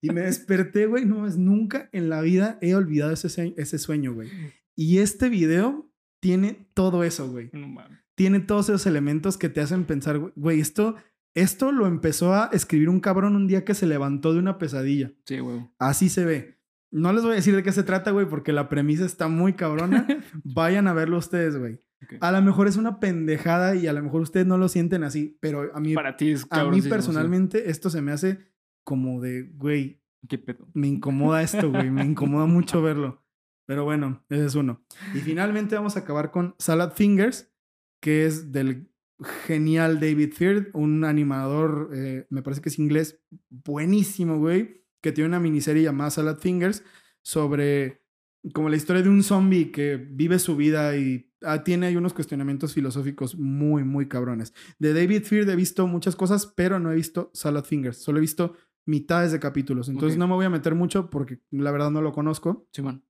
Y 0.00 0.10
me 0.10 0.22
desperté, 0.22 0.86
güey. 0.86 1.04
No, 1.04 1.26
es 1.26 1.36
nunca 1.36 1.88
en 1.92 2.08
la 2.08 2.20
vida 2.20 2.58
he 2.60 2.74
olvidado 2.74 3.12
ese, 3.12 3.54
ese 3.56 3.78
sueño, 3.78 4.12
güey. 4.14 4.28
Y 4.76 4.98
este 4.98 5.28
video 5.28 5.90
tiene 6.20 6.68
todo 6.74 7.04
eso, 7.04 7.30
güey. 7.30 7.50
No 7.52 7.68
mames. 7.68 7.98
Tiene 8.14 8.40
todos 8.40 8.68
esos 8.68 8.86
elementos 8.86 9.36
que 9.36 9.48
te 9.48 9.60
hacen 9.60 9.84
pensar, 9.84 10.18
güey, 10.36 10.60
esto, 10.60 10.94
esto 11.34 11.72
lo 11.72 11.86
empezó 11.86 12.32
a 12.32 12.48
escribir 12.52 12.88
un 12.88 13.00
cabrón 13.00 13.34
un 13.34 13.48
día 13.48 13.64
que 13.64 13.74
se 13.74 13.86
levantó 13.86 14.32
de 14.32 14.38
una 14.38 14.56
pesadilla. 14.56 15.12
Sí, 15.26 15.40
güey. 15.40 15.68
Así 15.78 16.08
se 16.08 16.24
ve. 16.24 16.58
No 16.90 17.12
les 17.12 17.24
voy 17.24 17.32
a 17.32 17.36
decir 17.36 17.56
de 17.56 17.64
qué 17.64 17.72
se 17.72 17.82
trata, 17.82 18.12
güey, 18.12 18.26
porque 18.26 18.52
la 18.52 18.68
premisa 18.68 19.04
está 19.04 19.26
muy 19.26 19.54
cabrona. 19.54 20.06
Vayan 20.44 20.86
a 20.86 20.92
verlo 20.92 21.18
ustedes, 21.18 21.56
güey. 21.56 21.80
A 22.20 22.32
lo 22.32 22.42
mejor 22.42 22.68
es 22.68 22.76
una 22.76 23.00
pendejada 23.00 23.74
y 23.74 23.86
a 23.86 23.92
lo 23.92 24.02
mejor 24.02 24.22
ustedes 24.22 24.46
no 24.46 24.58
lo 24.58 24.68
sienten 24.68 25.04
así, 25.04 25.36
pero 25.40 25.70
a 25.74 25.80
mí, 25.80 25.94
Para 25.94 26.16
ti 26.16 26.30
es 26.30 26.46
a 26.50 26.64
mí 26.64 26.80
sí. 26.80 26.88
personalmente 26.88 27.70
esto 27.70 27.90
se 27.90 28.02
me 28.02 28.12
hace 28.12 28.38
como 28.84 29.20
de, 29.20 29.44
güey, 29.54 30.02
¿Qué 30.28 30.38
pedo? 30.38 30.68
me 30.74 30.88
incomoda 30.88 31.42
esto, 31.42 31.70
güey, 31.70 31.90
me 31.90 32.04
incomoda 32.04 32.46
mucho 32.46 32.82
verlo. 32.82 33.22
Pero 33.66 33.84
bueno, 33.84 34.22
ese 34.28 34.44
es 34.44 34.54
uno. 34.54 34.84
Y 35.14 35.18
finalmente 35.18 35.74
vamos 35.74 35.96
a 35.96 36.00
acabar 36.00 36.30
con 36.30 36.54
Salad 36.58 36.92
Fingers, 36.92 37.50
que 38.00 38.26
es 38.26 38.52
del 38.52 38.90
genial 39.46 40.00
David 40.00 40.32
Feard, 40.32 40.70
un 40.74 41.04
animador, 41.04 41.90
eh, 41.94 42.26
me 42.30 42.42
parece 42.42 42.60
que 42.60 42.68
es 42.68 42.78
inglés, 42.78 43.22
buenísimo, 43.48 44.38
güey, 44.38 44.84
que 45.00 45.12
tiene 45.12 45.28
una 45.28 45.40
miniserie 45.40 45.82
llamada 45.82 46.10
Salad 46.10 46.38
Fingers 46.38 46.84
sobre 47.22 48.02
como 48.52 48.68
la 48.68 48.76
historia 48.76 49.02
de 49.02 49.08
un 49.08 49.22
zombie 49.22 49.72
que 49.72 49.96
vive 49.96 50.38
su 50.38 50.56
vida 50.56 50.96
y 50.96 51.32
tiene 51.64 51.86
ahí 51.86 51.96
unos 51.96 52.14
cuestionamientos 52.14 52.74
filosóficos 52.74 53.36
muy, 53.36 53.84
muy 53.84 54.08
cabrones. 54.08 54.54
De 54.78 54.92
David 54.92 55.24
Feard 55.24 55.48
he 55.48 55.56
visto 55.56 55.86
muchas 55.86 56.16
cosas, 56.16 56.46
pero 56.46 56.78
no 56.78 56.92
he 56.92 56.94
visto 56.94 57.30
Salad 57.34 57.64
Fingers, 57.64 57.98
solo 57.98 58.18
he 58.18 58.20
visto 58.20 58.54
mitades 58.86 59.32
de 59.32 59.40
capítulos. 59.40 59.88
Entonces 59.88 60.18
no 60.18 60.28
me 60.28 60.34
voy 60.34 60.46
a 60.46 60.50
meter 60.50 60.74
mucho 60.74 61.10
porque 61.10 61.40
la 61.50 61.70
verdad 61.70 61.90
no 61.90 62.02
lo 62.02 62.12
conozco. 62.12 62.68
Simón. 62.72 63.04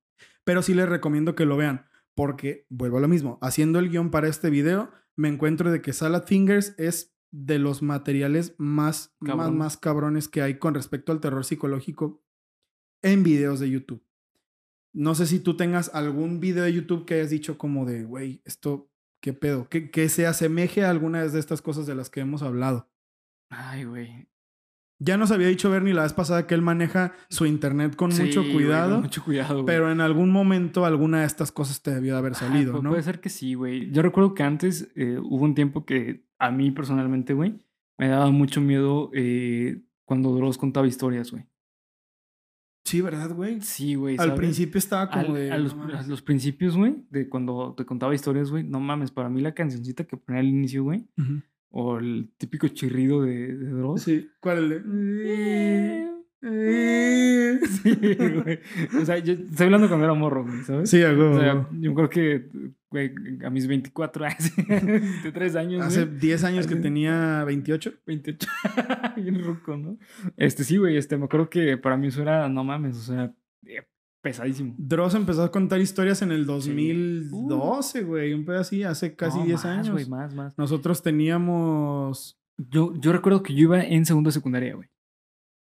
Pero 0.45 0.63
sí 0.63 0.75
les 0.75 0.89
recomiendo 0.89 1.35
que 1.35 1.47
lo 1.47 1.57
vean, 1.57 1.87
porque 2.15 2.67
vuelvo 2.69 2.99
a 2.99 3.01
lo 3.01 3.09
mismo. 3.09 3.39
Haciendo 3.41 3.79
el 3.79 3.89
guion 3.89 4.11
para 4.11 4.29
este 4.29 4.51
video, 4.51 4.91
me 5.17 5.29
encuentro 5.29 5.71
de 5.71 5.81
que 5.81 5.93
Salad 5.93 6.25
Fingers 6.27 6.75
es 6.79 7.15
de 7.31 7.59
los 7.59 7.83
materiales 7.83 8.55
más, 8.59 9.17
más, 9.21 9.51
más 9.51 9.77
cabrones 9.77 10.29
que 10.29 10.43
hay 10.43 10.59
con 10.59 10.75
respecto 10.75 11.11
al 11.11 11.21
terror 11.21 11.45
psicológico 11.45 12.23
en 13.03 13.23
videos 13.23 13.59
de 13.59 13.71
YouTube. 13.71 14.05
No 14.95 15.15
sé 15.15 15.27
si 15.27 15.41
tú 15.41 15.57
tengas 15.57 15.91
algún 15.95 16.41
video 16.41 16.65
de 16.65 16.73
YouTube 16.73 17.05
que 17.05 17.15
hayas 17.15 17.31
dicho 17.31 17.59
como 17.59 17.85
de, 17.85 18.05
güey, 18.05 18.41
esto, 18.45 18.89
¿qué 19.21 19.33
pedo? 19.33 19.69
Que, 19.69 19.91
que 19.91 20.09
se 20.09 20.27
asemeje 20.27 20.85
a 20.85 20.91
alguna 20.91 21.23
de 21.27 21.39
estas 21.39 21.61
cosas 21.61 21.87
de 21.87 21.95
las 21.97 22.09
que 22.11 22.21
hemos 22.21 22.43
hablado. 22.43 22.89
Ay, 23.51 23.85
güey. 23.85 24.29
Ya 25.01 25.17
nos 25.17 25.33
había 25.33 25.49
dicho 25.49 25.69
Bernie 25.71 25.93
la 25.93 26.05
vez 26.05 26.13
pasada 26.13 26.47
que 26.47 26.55
él 26.55 26.63
maneja 26.63 27.13
su 27.29 27.45
internet 27.45 27.97
con 27.97 28.13
Sí, 28.13 28.23
mucho 28.23 28.43
cuidado. 28.53 29.01
mucho 29.03 29.25
cuidado, 29.25 29.55
güey. 29.63 29.67
Pero 29.67 29.91
en 29.91 30.01
algún 30.01 30.31
momento 30.31 30.87
alguna 30.87 31.21
de 31.21 31.27
estas 31.27 31.51
cosas 31.51 31.83
te 31.83 31.93
debió 31.93 32.13
de 32.13 32.19
haber 32.21 32.33
Ah, 32.33 32.37
salido, 32.37 32.81
¿no? 32.81 32.91
Puede 32.91 33.03
ser 33.03 33.21
que 33.21 33.29
sí, 33.29 33.55
güey. 33.55 33.91
Yo 33.91 34.01
recuerdo 34.03 34.35
que 34.35 34.45
antes 34.45 34.89
eh, 34.95 35.19
hubo 35.21 35.45
un 35.45 35.55
tiempo 35.57 35.85
que 35.85 36.25
a 36.39 36.51
mí 36.53 36.71
personalmente, 36.71 37.35
güey, 37.35 37.59
me 37.99 38.09
daba 38.09 38.31
mucho 38.31 38.61
miedo 38.61 39.11
eh, 39.13 39.83
cuando 40.05 40.33
Dross 40.37 40.57
contaba 40.59 40.87
historias, 40.87 41.33
güey. 41.33 41.45
Sí, 42.85 43.01
¿verdad, 43.01 43.31
güey? 43.35 43.61
Sí, 43.63 43.95
güey. 43.95 44.15
Al 44.19 44.27
¿sabes? 44.29 44.35
principio 44.39 44.79
estaba 44.79 45.09
como 45.11 45.29
Al- 45.29 45.35
de... 45.35 45.53
a, 45.53 45.59
los, 45.59 45.75
no 45.75 45.85
a 45.85 45.87
mames. 45.87 46.09
los 46.09 46.21
principios, 46.23 46.77
güey, 46.77 46.97
de 47.11 47.29
cuando 47.31 47.75
te 47.77 47.85
contaba 47.87 48.15
historias, 48.15 48.51
güey, 48.51 48.63
no 48.63 48.79
mames, 48.79 49.11
para 49.11 49.29
mí 49.31 49.41
la 49.41 49.55
cancioncita 49.55 50.05
que 50.05 50.17
ponía 50.19 50.41
al 50.41 50.49
inicio, 50.49 50.85
güey, 50.85 51.07
o 51.71 51.99
el 51.99 52.31
típico 52.37 52.69
chirrido 52.69 53.23
de, 53.23 53.57
de 53.57 53.71
Dross. 53.71 54.03
Sí, 54.03 54.29
¿cuál 54.41 54.71
es 54.73 54.83
el 54.85 55.17
de...? 55.19 56.11
Sí, 57.65 57.95
güey. 58.45 58.59
O 59.01 59.05
sea, 59.07 59.19
yo 59.19 59.33
estoy 59.33 59.65
hablando 59.67 59.89
cuando 59.89 60.05
era 60.05 60.15
morro, 60.15 60.45
güey, 60.45 60.63
¿sabes? 60.63 60.91
Sí, 60.91 61.03
a 61.03 61.09
huevo, 61.09 61.37
O 61.37 61.41
sea, 61.41 61.69
yo 61.81 61.95
creo 61.95 62.11
que, 62.11 62.51
güey, 62.95 63.13
a 63.45 63.51
mis 63.51 63.67
24 63.67 64.25
años, 64.25 64.53
23 64.57 65.57
años, 65.57 65.83
Hace 65.83 66.05
güey, 66.05 66.19
10 66.21 66.45
años 66.45 66.67
que 66.67 66.77
tenía 66.77 67.43
28. 67.45 67.93
28, 68.07 68.49
bien 69.17 69.43
ruco, 69.43 69.77
¿no? 69.77 69.99
Este, 70.37 70.63
sí, 70.65 70.77
güey, 70.77 70.97
este, 70.97 71.17
me 71.19 71.25
acuerdo 71.25 71.51
que 71.51 71.77
para 71.77 71.97
mí 71.97 72.07
eso 72.09 72.23
era, 72.23 72.49
no 72.49 72.63
mames, 72.65 72.97
o 72.97 73.03
sea, 73.03 73.35
eh, 73.67 73.83
pesadísimo. 74.23 74.75
Dross 74.79 75.15
empezó 75.15 75.43
a 75.43 75.51
contar 75.51 75.81
historias 75.81 76.23
en 76.23 76.33
el 76.33 76.47
2012, 76.47 78.03
güey. 78.05 78.33
Un 78.33 78.45
pedo 78.45 78.61
así, 78.61 78.83
hace 78.83 79.15
casi 79.17 79.39
No, 79.39 79.45
10 79.45 79.55
más, 79.57 79.65
años. 79.67 79.91
güey, 79.91 80.09
más, 80.09 80.35
más. 80.35 80.57
Nosotros 80.59 81.03
teníamos... 81.03 82.39
Yo, 82.57 82.95
yo 83.01 83.13
recuerdo 83.13 83.43
que 83.43 83.53
yo 83.55 83.63
iba 83.63 83.83
en 83.83 84.07
segundo 84.07 84.29
de 84.29 84.33
secundaria, 84.33 84.75
güey. 84.77 84.89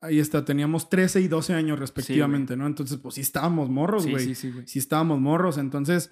Ahí 0.02 0.20
está, 0.20 0.44
teníamos 0.46 0.90
13 0.90 1.22
y 1.22 1.28
12 1.30 1.54
años 1.54 1.80
respectivamente, 1.80 2.56
¿no? 2.58 2.68
Entonces, 2.68 2.98
pues 2.98 3.16
sí 3.16 3.22
estábamos 3.22 3.70
morros, 3.70 4.04
Sí, 4.04 4.12
güey. 4.12 4.26
sí, 4.26 4.36
sí, 4.36 4.52
güey. 4.52 4.68
sí 4.68 4.78
estábamos 4.80 5.20
morros, 5.22 5.58
entonces 5.58 6.12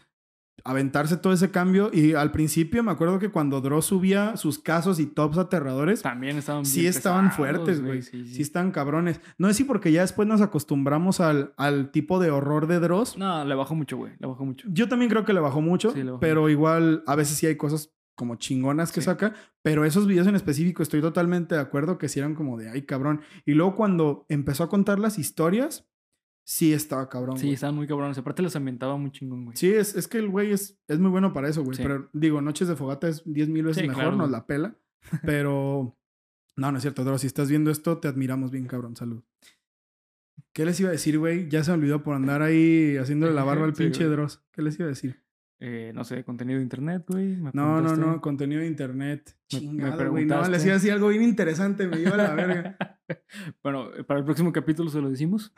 aventarse 0.64 1.18
todo 1.18 1.34
ese 1.34 1.50
cambio 1.50 1.90
y 1.92 2.14
al 2.14 2.32
principio 2.32 2.84
me 2.84 2.92
acuerdo 2.92 3.18
que 3.18 3.30
cuando 3.30 3.62
Dross 3.62 3.86
subía 3.88 4.38
sus 4.38 4.60
casos 4.60 5.00
y 5.00 5.08
tops 5.08 5.38
aterradores, 5.40 6.04
También 6.04 6.38
estaban 6.38 6.66
sí 6.66 6.86
estaban 6.86 7.30
pesados, 7.30 7.38
fuertes, 7.38 7.82
güey. 7.84 8.02
Sí, 8.04 8.26
Sí, 8.26 8.36
sí. 8.36 8.42
están 8.44 8.72
cabrones. 8.72 9.20
No 9.40 9.48
sé 9.48 9.56
si 9.56 9.64
porque 9.64 9.92
ya 9.92 10.02
después 10.02 10.28
nos 10.28 10.40
acostumbramos 10.42 11.20
al, 11.20 11.54
al 11.58 11.92
tipo 11.92 12.20
de 12.20 12.30
horror 12.30 12.68
de 12.68 12.80
Dross. 12.80 13.18
No, 13.18 13.44
le 13.44 13.56
bajó 13.56 13.74
mucho, 13.74 13.98
güey, 13.98 14.14
le 14.20 14.28
bajó 14.28 14.46
mucho. 14.46 14.68
Yo 14.72 14.88
también 14.88 15.10
creo 15.10 15.26
que 15.26 15.34
le 15.34 15.40
bajó 15.40 15.62
mucho, 15.62 15.92
Sí, 15.92 16.00
le 16.04 16.12
bajó 16.12 16.20
pero 16.20 16.48
igual 16.50 17.04
a 17.08 17.16
veces 17.16 17.38
sí 17.38 17.48
hay 17.48 17.56
cosas 17.58 17.92
como 18.16 18.36
chingonas 18.36 18.92
que 18.92 19.02
Sí. 19.02 19.06
saca, 19.06 19.34
pero 19.64 19.84
esos 19.84 20.06
videos 20.06 20.28
en 20.28 20.36
específico 20.36 20.84
estoy 20.84 21.02
totalmente 21.02 21.56
de 21.56 21.62
acuerdo 21.62 21.98
que 21.98 22.08
sí 22.08 22.20
eran 22.20 22.36
como 22.36 22.56
de, 22.58 22.70
ay, 22.70 22.84
cabrón. 22.84 23.22
Y 23.48 23.54
luego 23.54 23.76
cuando 23.76 24.28
empezó 24.30 24.64
a 24.64 24.70
contar 24.70 25.00
las 25.00 25.18
historias, 25.18 25.88
sí 26.44 26.74
estaba 26.74 27.08
cabrón. 27.10 27.38
Sí, 27.38 27.46
güey. 27.48 27.54
estaban 27.54 27.76
muy 27.76 27.88
cabrones. 27.88 28.18
Aparte 28.18 28.42
los 28.42 28.56
ambientaba 28.56 28.98
muy 28.98 29.12
chingón, 29.12 29.46
güey. 29.46 29.58
Sí, 29.58 29.72
es, 29.72 29.96
es 29.96 30.08
que 30.08 30.18
el 30.18 30.30
güey 30.30 30.52
es, 30.52 30.78
es 30.88 31.00
muy 31.00 31.10
bueno 31.12 31.34
para 31.34 31.48
eso, 31.50 31.64
güey. 31.64 31.78
Sí. 31.78 31.84
Pero 31.84 32.10
digo, 32.14 32.42
Noches 32.42 32.68
de 32.68 32.76
Fogata 32.76 33.08
es 33.08 33.24
10 33.26 33.50
mil 33.50 33.64
veces 33.64 33.82
Sí, 33.82 33.88
mejor, 33.88 34.04
claro. 34.04 34.18
nos 34.18 34.32
la 34.32 34.46
pela. 34.46 34.76
Pero 35.26 35.98
no, 36.58 36.72
no 36.72 36.78
es 36.78 36.82
cierto, 36.84 37.04
Dross. 37.04 37.22
Si 37.22 37.28
estás 37.28 37.50
viendo 37.50 37.72
esto, 37.72 37.98
te 38.00 38.08
admiramos 38.08 38.52
bien, 38.52 38.66
cabrón. 38.68 38.96
Salud. 38.96 39.24
¿Qué 40.54 40.66
les 40.66 40.80
iba 40.80 40.90
a 40.90 40.92
decir, 40.92 41.18
güey? 41.18 41.48
Ya 41.50 41.64
se 41.64 41.72
me 41.72 41.78
olvidó 41.78 42.04
por 42.04 42.16
andar 42.16 42.42
ahí 42.42 42.98
haciéndole 42.98 43.34
la 43.34 43.44
barba 43.44 43.66
al 43.66 43.76
Sí, 43.76 43.84
pinche 43.84 44.04
güey. 44.06 44.12
Dross. 44.16 44.44
¿Qué 44.52 44.62
les 44.62 44.78
iba 44.78 44.86
a 44.86 44.90
decir? 44.90 45.22
Eh, 45.64 45.92
no 45.94 46.04
sé, 46.04 46.24
contenido 46.24 46.58
de 46.58 46.64
internet, 46.64 47.04
güey. 47.08 47.36
No, 47.54 47.82
no, 47.82 47.96
no, 47.96 48.20
contenido 48.20 48.62
de 48.62 48.68
internet. 48.68 49.38
Me- 49.54 49.60
me 49.60 49.66
Chingado, 49.68 50.10
güey. 50.12 50.26
No, 50.26 50.48
les 50.50 50.64
iba 50.66 50.74
a 50.74 50.78
decir 50.78 50.92
algo 50.92 51.10
bien 51.10 51.22
interesante, 51.22 51.88
me 51.88 51.98
lleva 51.98 52.16
a 52.16 52.18
la 52.18 52.34
verga. 52.34 52.78
bueno, 53.64 53.94
eh, 53.96 54.04
para 54.04 54.20
el 54.20 54.26
próximo 54.26 54.52
capítulo 54.52 54.90
se 54.90 55.02
lo 55.02 55.10
decimos. 55.10 55.54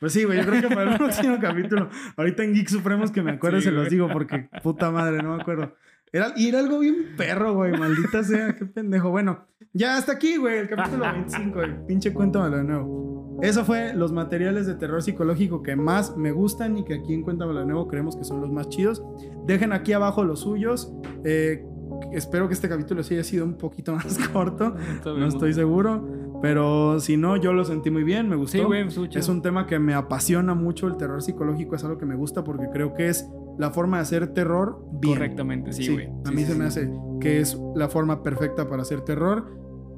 Pues 0.00 0.12
sí, 0.12 0.24
güey, 0.24 0.38
yo 0.38 0.46
creo 0.46 0.68
que 0.68 0.74
para 0.74 0.92
el 0.92 0.98
próximo 0.98 1.38
capítulo, 1.40 1.88
ahorita 2.16 2.44
en 2.44 2.54
Geek 2.54 2.68
Supremos 2.68 3.10
que 3.10 3.22
me 3.22 3.32
acuerde 3.32 3.58
Sí, 3.58 3.64
se 3.64 3.70
los 3.70 3.82
güey. 3.84 3.90
digo 3.90 4.08
porque 4.12 4.48
puta 4.62 4.90
madre, 4.90 5.22
no 5.22 5.36
me 5.36 5.42
acuerdo. 5.42 5.74
Era, 6.12 6.32
y 6.36 6.48
era 6.48 6.58
algo 6.58 6.80
bien 6.80 7.14
perro, 7.16 7.54
güey, 7.54 7.72
maldita 7.72 8.22
sea, 8.22 8.54
qué 8.54 8.66
pendejo. 8.66 9.10
Bueno, 9.10 9.46
ya 9.72 9.96
hasta 9.96 10.12
aquí, 10.12 10.36
güey, 10.36 10.58
el 10.58 10.68
capítulo 10.68 11.10
25, 11.10 11.54
güey. 11.58 11.86
Pinche 11.86 12.12
cuéntamelo 12.12 12.58
de 12.58 12.64
nuevo. 12.64 13.38
Eso 13.42 13.64
fue 13.64 13.94
los 13.94 14.12
materiales 14.12 14.66
de 14.66 14.74
terror 14.74 15.02
psicológico 15.02 15.62
que 15.62 15.74
más 15.74 16.16
me 16.16 16.30
gustan 16.30 16.76
y 16.78 16.84
que 16.84 16.94
aquí 16.94 17.12
en 17.14 17.22
Cuéntamelo 17.22 17.60
de 17.60 17.66
nuevo 17.66 17.88
creemos 17.88 18.14
que 18.14 18.24
son 18.24 18.40
los 18.40 18.52
más 18.52 18.68
chidos. 18.68 19.02
Dejen 19.46 19.72
aquí 19.72 19.92
abajo 19.94 20.22
los 20.22 20.40
suyos. 20.40 20.92
Eh, 21.24 21.64
espero 22.12 22.46
que 22.46 22.54
este 22.54 22.68
capítulo 22.68 23.02
sí 23.02 23.14
haya 23.14 23.24
sido 23.24 23.44
un 23.44 23.56
poquito 23.58 23.94
más 23.96 24.16
corto. 24.32 24.76
No 25.04 25.26
estoy 25.26 25.54
seguro. 25.54 26.21
Pero 26.42 26.98
si 27.00 27.16
no, 27.16 27.36
yo 27.36 27.52
lo 27.52 27.64
sentí 27.64 27.90
muy 27.90 28.02
bien, 28.02 28.28
me 28.28 28.36
gustó. 28.36 28.58
Sí, 28.58 28.64
güey. 28.64 28.86
Es 29.14 29.28
un 29.28 29.40
tema 29.42 29.66
que 29.66 29.78
me 29.78 29.94
apasiona 29.94 30.54
mucho, 30.54 30.88
el 30.88 30.96
terror 30.96 31.22
psicológico 31.22 31.76
es 31.76 31.84
algo 31.84 31.98
que 31.98 32.06
me 32.06 32.16
gusta 32.16 32.42
porque 32.42 32.66
creo 32.72 32.94
que 32.94 33.08
es 33.08 33.28
la 33.58 33.70
forma 33.70 33.98
de 33.98 34.02
hacer 34.02 34.34
terror 34.34 34.84
bien. 35.00 35.14
Correctamente, 35.14 35.72
sí, 35.72 35.84
Sí, 35.84 35.92
güey. 35.92 36.08
a 36.24 36.30
mí 36.32 36.42
sí, 36.44 36.52
se 36.52 36.54
me 36.58 36.64
hace 36.64 36.90
que 37.20 37.40
es 37.40 37.56
la 37.76 37.88
forma 37.88 38.22
perfecta 38.22 38.68
para 38.68 38.82
hacer 38.82 39.02
terror. 39.02 39.46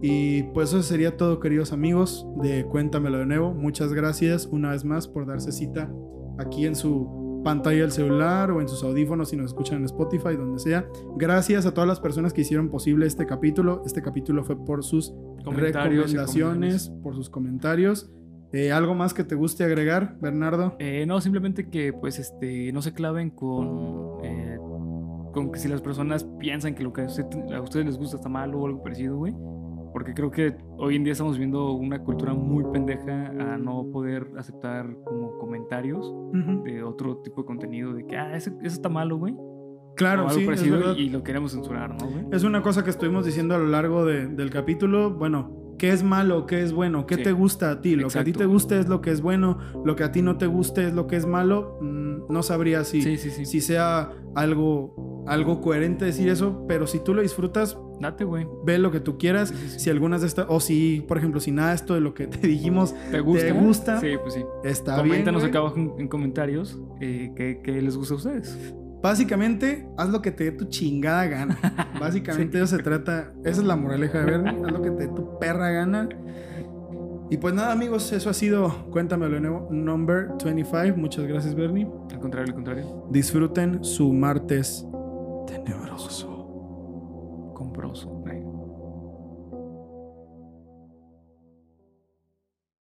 Y 0.03 0.43
pues 0.53 0.69
eso 0.69 0.83
sería 0.83 1.17
todo, 1.17 1.41
queridos 1.41 1.73
amigos, 1.73 2.27
de 2.43 2.67
Cuéntamelo 2.67 3.19
de 3.19 3.27
nuevo. 3.27 3.55
Muchas 3.55 3.95
gracias 3.95 4.47
una 4.47 4.73
vez 4.73 4.85
más 4.85 5.09
por 5.09 5.25
darse 5.25 5.51
cita 5.51 5.91
aquí 6.39 6.67
en 6.67 6.77
su 6.77 7.24
pantalla 7.45 7.83
del 7.83 7.93
celular 7.93 8.51
o 8.51 8.61
en 8.61 8.69
sus 8.69 8.83
audífonos 8.83 9.29
si 9.29 9.37
nos 9.37 9.47
escuchan 9.47 9.79
en 9.79 9.85
Spotify, 9.85 10.35
donde 10.37 10.59
sea. 10.59 10.89
Gracias 11.17 11.67
a 11.67 11.73
todas 11.73 11.87
las 11.87 12.01
personas 12.01 12.33
que 12.33 12.41
hicieron 12.41 12.69
posible 12.69 13.07
este 13.07 13.27
capítulo. 13.27 13.83
Este 13.87 14.03
capítulo 14.03 14.43
fue 14.43 14.57
por 14.57 14.83
sus 14.83 15.15
recomendaciones, 15.45 16.91
por 17.03 17.15
sus 17.15 17.31
comentarios. 17.31 18.11
Eh, 18.53 18.73
¿Algo 18.73 18.95
más 18.95 19.15
que 19.15 19.25
te 19.25 19.35
guste 19.35 19.65
agregar, 19.65 20.17
Bernardo? 20.21 20.77
Eh, 20.79 21.07
no, 21.07 21.21
simplemente 21.21 21.69
que 21.69 21.93
pues 21.93 22.19
este 22.19 22.73
no 22.73 22.83
se 22.83 22.93
claven 22.95 23.31
con, 23.31 24.25
eh, 24.25 24.59
con 25.33 25.51
que 25.51 25.59
si 25.59 25.69
las 25.69 25.83
personas 25.83 26.25
piensan 26.39 26.75
que 26.75 26.85
lo 26.85 26.93
que 26.93 27.03
a 27.03 27.61
ustedes 27.61 27.87
les 27.87 27.99
gusta 27.99 28.17
está 28.17 28.29
mal 28.29 28.55
o 28.55 28.67
algo 28.67 28.83
parecido, 28.83 29.17
güey. 29.17 29.35
Porque 29.95 30.13
creo 30.13 30.31
que 30.33 30.57
hoy 30.77 30.97
en 30.97 31.05
día 31.05 31.13
estamos 31.13 31.39
viendo 31.39 31.73
una 31.73 32.01
cultura 32.03 32.35
muy 32.35 32.65
pendeja 32.73 33.29
a 33.29 33.57
no 33.57 33.87
poder 33.93 34.27
aceptar 34.37 34.93
como 35.05 35.39
comentarios 35.39 36.05
Ujú. 36.05 36.65
de 36.65 36.83
otro 36.83 37.19
tipo 37.19 37.43
de 37.43 37.47
contenido 37.47 37.95
de 37.95 38.05
que, 38.05 38.17
ah, 38.17 38.37
eso, 38.37 38.51
eso 38.61 38.75
está 38.75 38.89
malo, 38.89 39.17
güey. 39.19 39.37
Claro, 39.95 40.29
sí, 40.31 40.45
es 40.51 40.67
y, 40.99 41.09
lo 41.11 41.23
queremos 41.23 41.53
censurar, 41.53 41.91
¿no, 41.91 42.09
güey? 42.11 42.27
Es 42.33 42.43
una 42.43 42.61
cosa 42.61 42.83
que 42.83 42.91
estuvimos 42.91 43.25
diciendo 43.25 43.55
a 43.55 43.59
lo 43.59 43.69
largo 43.69 44.05
de- 44.05 44.27
del 44.27 44.51
capítulo. 44.51 45.15
Bueno, 45.15 45.77
¿qué 45.79 45.91
es 45.91 46.03
malo? 46.03 46.47
¿Qué 46.47 46.61
es 46.63 46.73
bueno? 46.73 47.07
¿Qué 47.07 47.15
Sí. 47.15 47.23
te 47.23 47.31
gusta 47.31 47.71
a 47.71 47.81
ti? 47.81 47.95
Lo 47.95 48.09
que 48.09 48.19
a 48.19 48.25
ti 48.25 48.31
Exacto. 48.31 48.39
te 48.41 48.47
guste 48.47 48.79
es 48.81 48.89
lo 48.89 49.01
que 49.01 49.11
es 49.13 49.23
bueno. 49.23 49.59
Lo 49.85 49.95
que 49.95 50.03
a 50.03 50.11
ti 50.11 50.21
no 50.23 50.37
te 50.37 50.47
guste 50.49 50.89
es 50.89 50.93
lo 50.95 51.07
que 51.07 51.15
es 51.15 51.27
malo. 51.27 51.79
Mm, 51.81 52.33
no 52.33 52.43
sabría 52.43 52.83
si, 52.83 53.03
sí, 53.03 53.17
sí. 53.17 53.47
si 53.47 53.61
sea 53.61 54.11
algo, 54.35 55.25
algo 55.29 55.61
coherente 55.61 56.05
decir 56.05 56.29
eso, 56.29 56.65
pero 56.67 56.89
si 56.89 56.99
tú 56.99 57.15
lo 57.15 57.23
disfrutas, 57.23 57.79
Date, 58.01 58.25
güey. 58.25 58.47
ve 58.65 58.79
lo 58.79 58.91
que 58.91 59.01
tú 59.01 59.19
quieras. 59.19 59.51
Sí, 59.51 59.55
sí, 59.57 59.69
sí. 59.71 59.79
Si 59.81 59.91
algunas 59.91 60.21
de 60.21 60.27
estas, 60.27 60.47
o 60.49 60.61
si, 60.61 61.05
por 61.07 61.19
ejemplo, 61.19 61.41
si 61.41 61.51
nada 61.53 61.71
de 61.71 61.77
esto 61.77 61.95
de 61.95 62.01
lo 62.01 62.15
que 62.15 62.27
te 62.27 62.47
dijimos 62.47 62.95
¿Te 63.11 63.21
gusta? 63.21 63.53
gusta? 63.53 64.01
Sí, 64.01 64.09
pues 64.23 64.35
sí. 64.35 64.45
está 64.65 64.97
bien. 64.97 65.09
Coméntanos 65.09 65.45
acá 65.45 65.59
abajo 65.59 65.77
en, 65.77 65.93
en 65.99 66.09
comentarios 66.09 66.79
eh, 67.01 67.33
qué, 67.37 67.61
qué 67.63 67.81
les 67.81 67.97
gusta 67.97 68.15
a 68.15 68.17
ustedes. 68.17 68.75
Básicamente, 69.03 69.87
haz 69.99 70.09
lo 70.09 70.23
que 70.23 70.31
te 70.31 70.45
dé 70.45 70.53
tu 70.53 70.65
chingada 70.65 71.27
gana. 71.27 71.59
Básicamente 72.01 72.57
eso 72.57 72.77
se 72.77 72.83
trata, 72.83 73.35
esa 73.45 73.61
es 73.61 73.67
la 73.67 73.77
moraleja 73.77 74.21
de 74.21 74.25
Bernie, 74.25 74.65
haz 74.65 74.73
lo 74.73 74.81
que 74.81 74.91
te 74.93 75.07
dé 75.07 75.09
tu 75.09 75.39
perra 75.39 75.71
gana. 75.71 76.09
Y 77.31 77.37
pues 77.37 77.53
nada, 77.53 77.73
amigos, 77.73 78.13
eso 78.13 78.31
ha 78.31 78.35
sido 78.35 78.87
Cuéntame 78.91 79.29
lo 79.29 79.41
nuevo, 79.41 79.69
number 79.71 80.29
25. 80.43 80.97
Muchas 80.97 81.27
gracias, 81.27 81.55
Bernie. 81.55 81.87
Al 82.13 82.19
contrario, 82.19 82.49
al 82.49 82.55
contrario. 82.55 83.07
Disfruten 83.11 83.85
su 83.85 84.13
martes 84.13 84.87
tenebroso. 85.47 86.34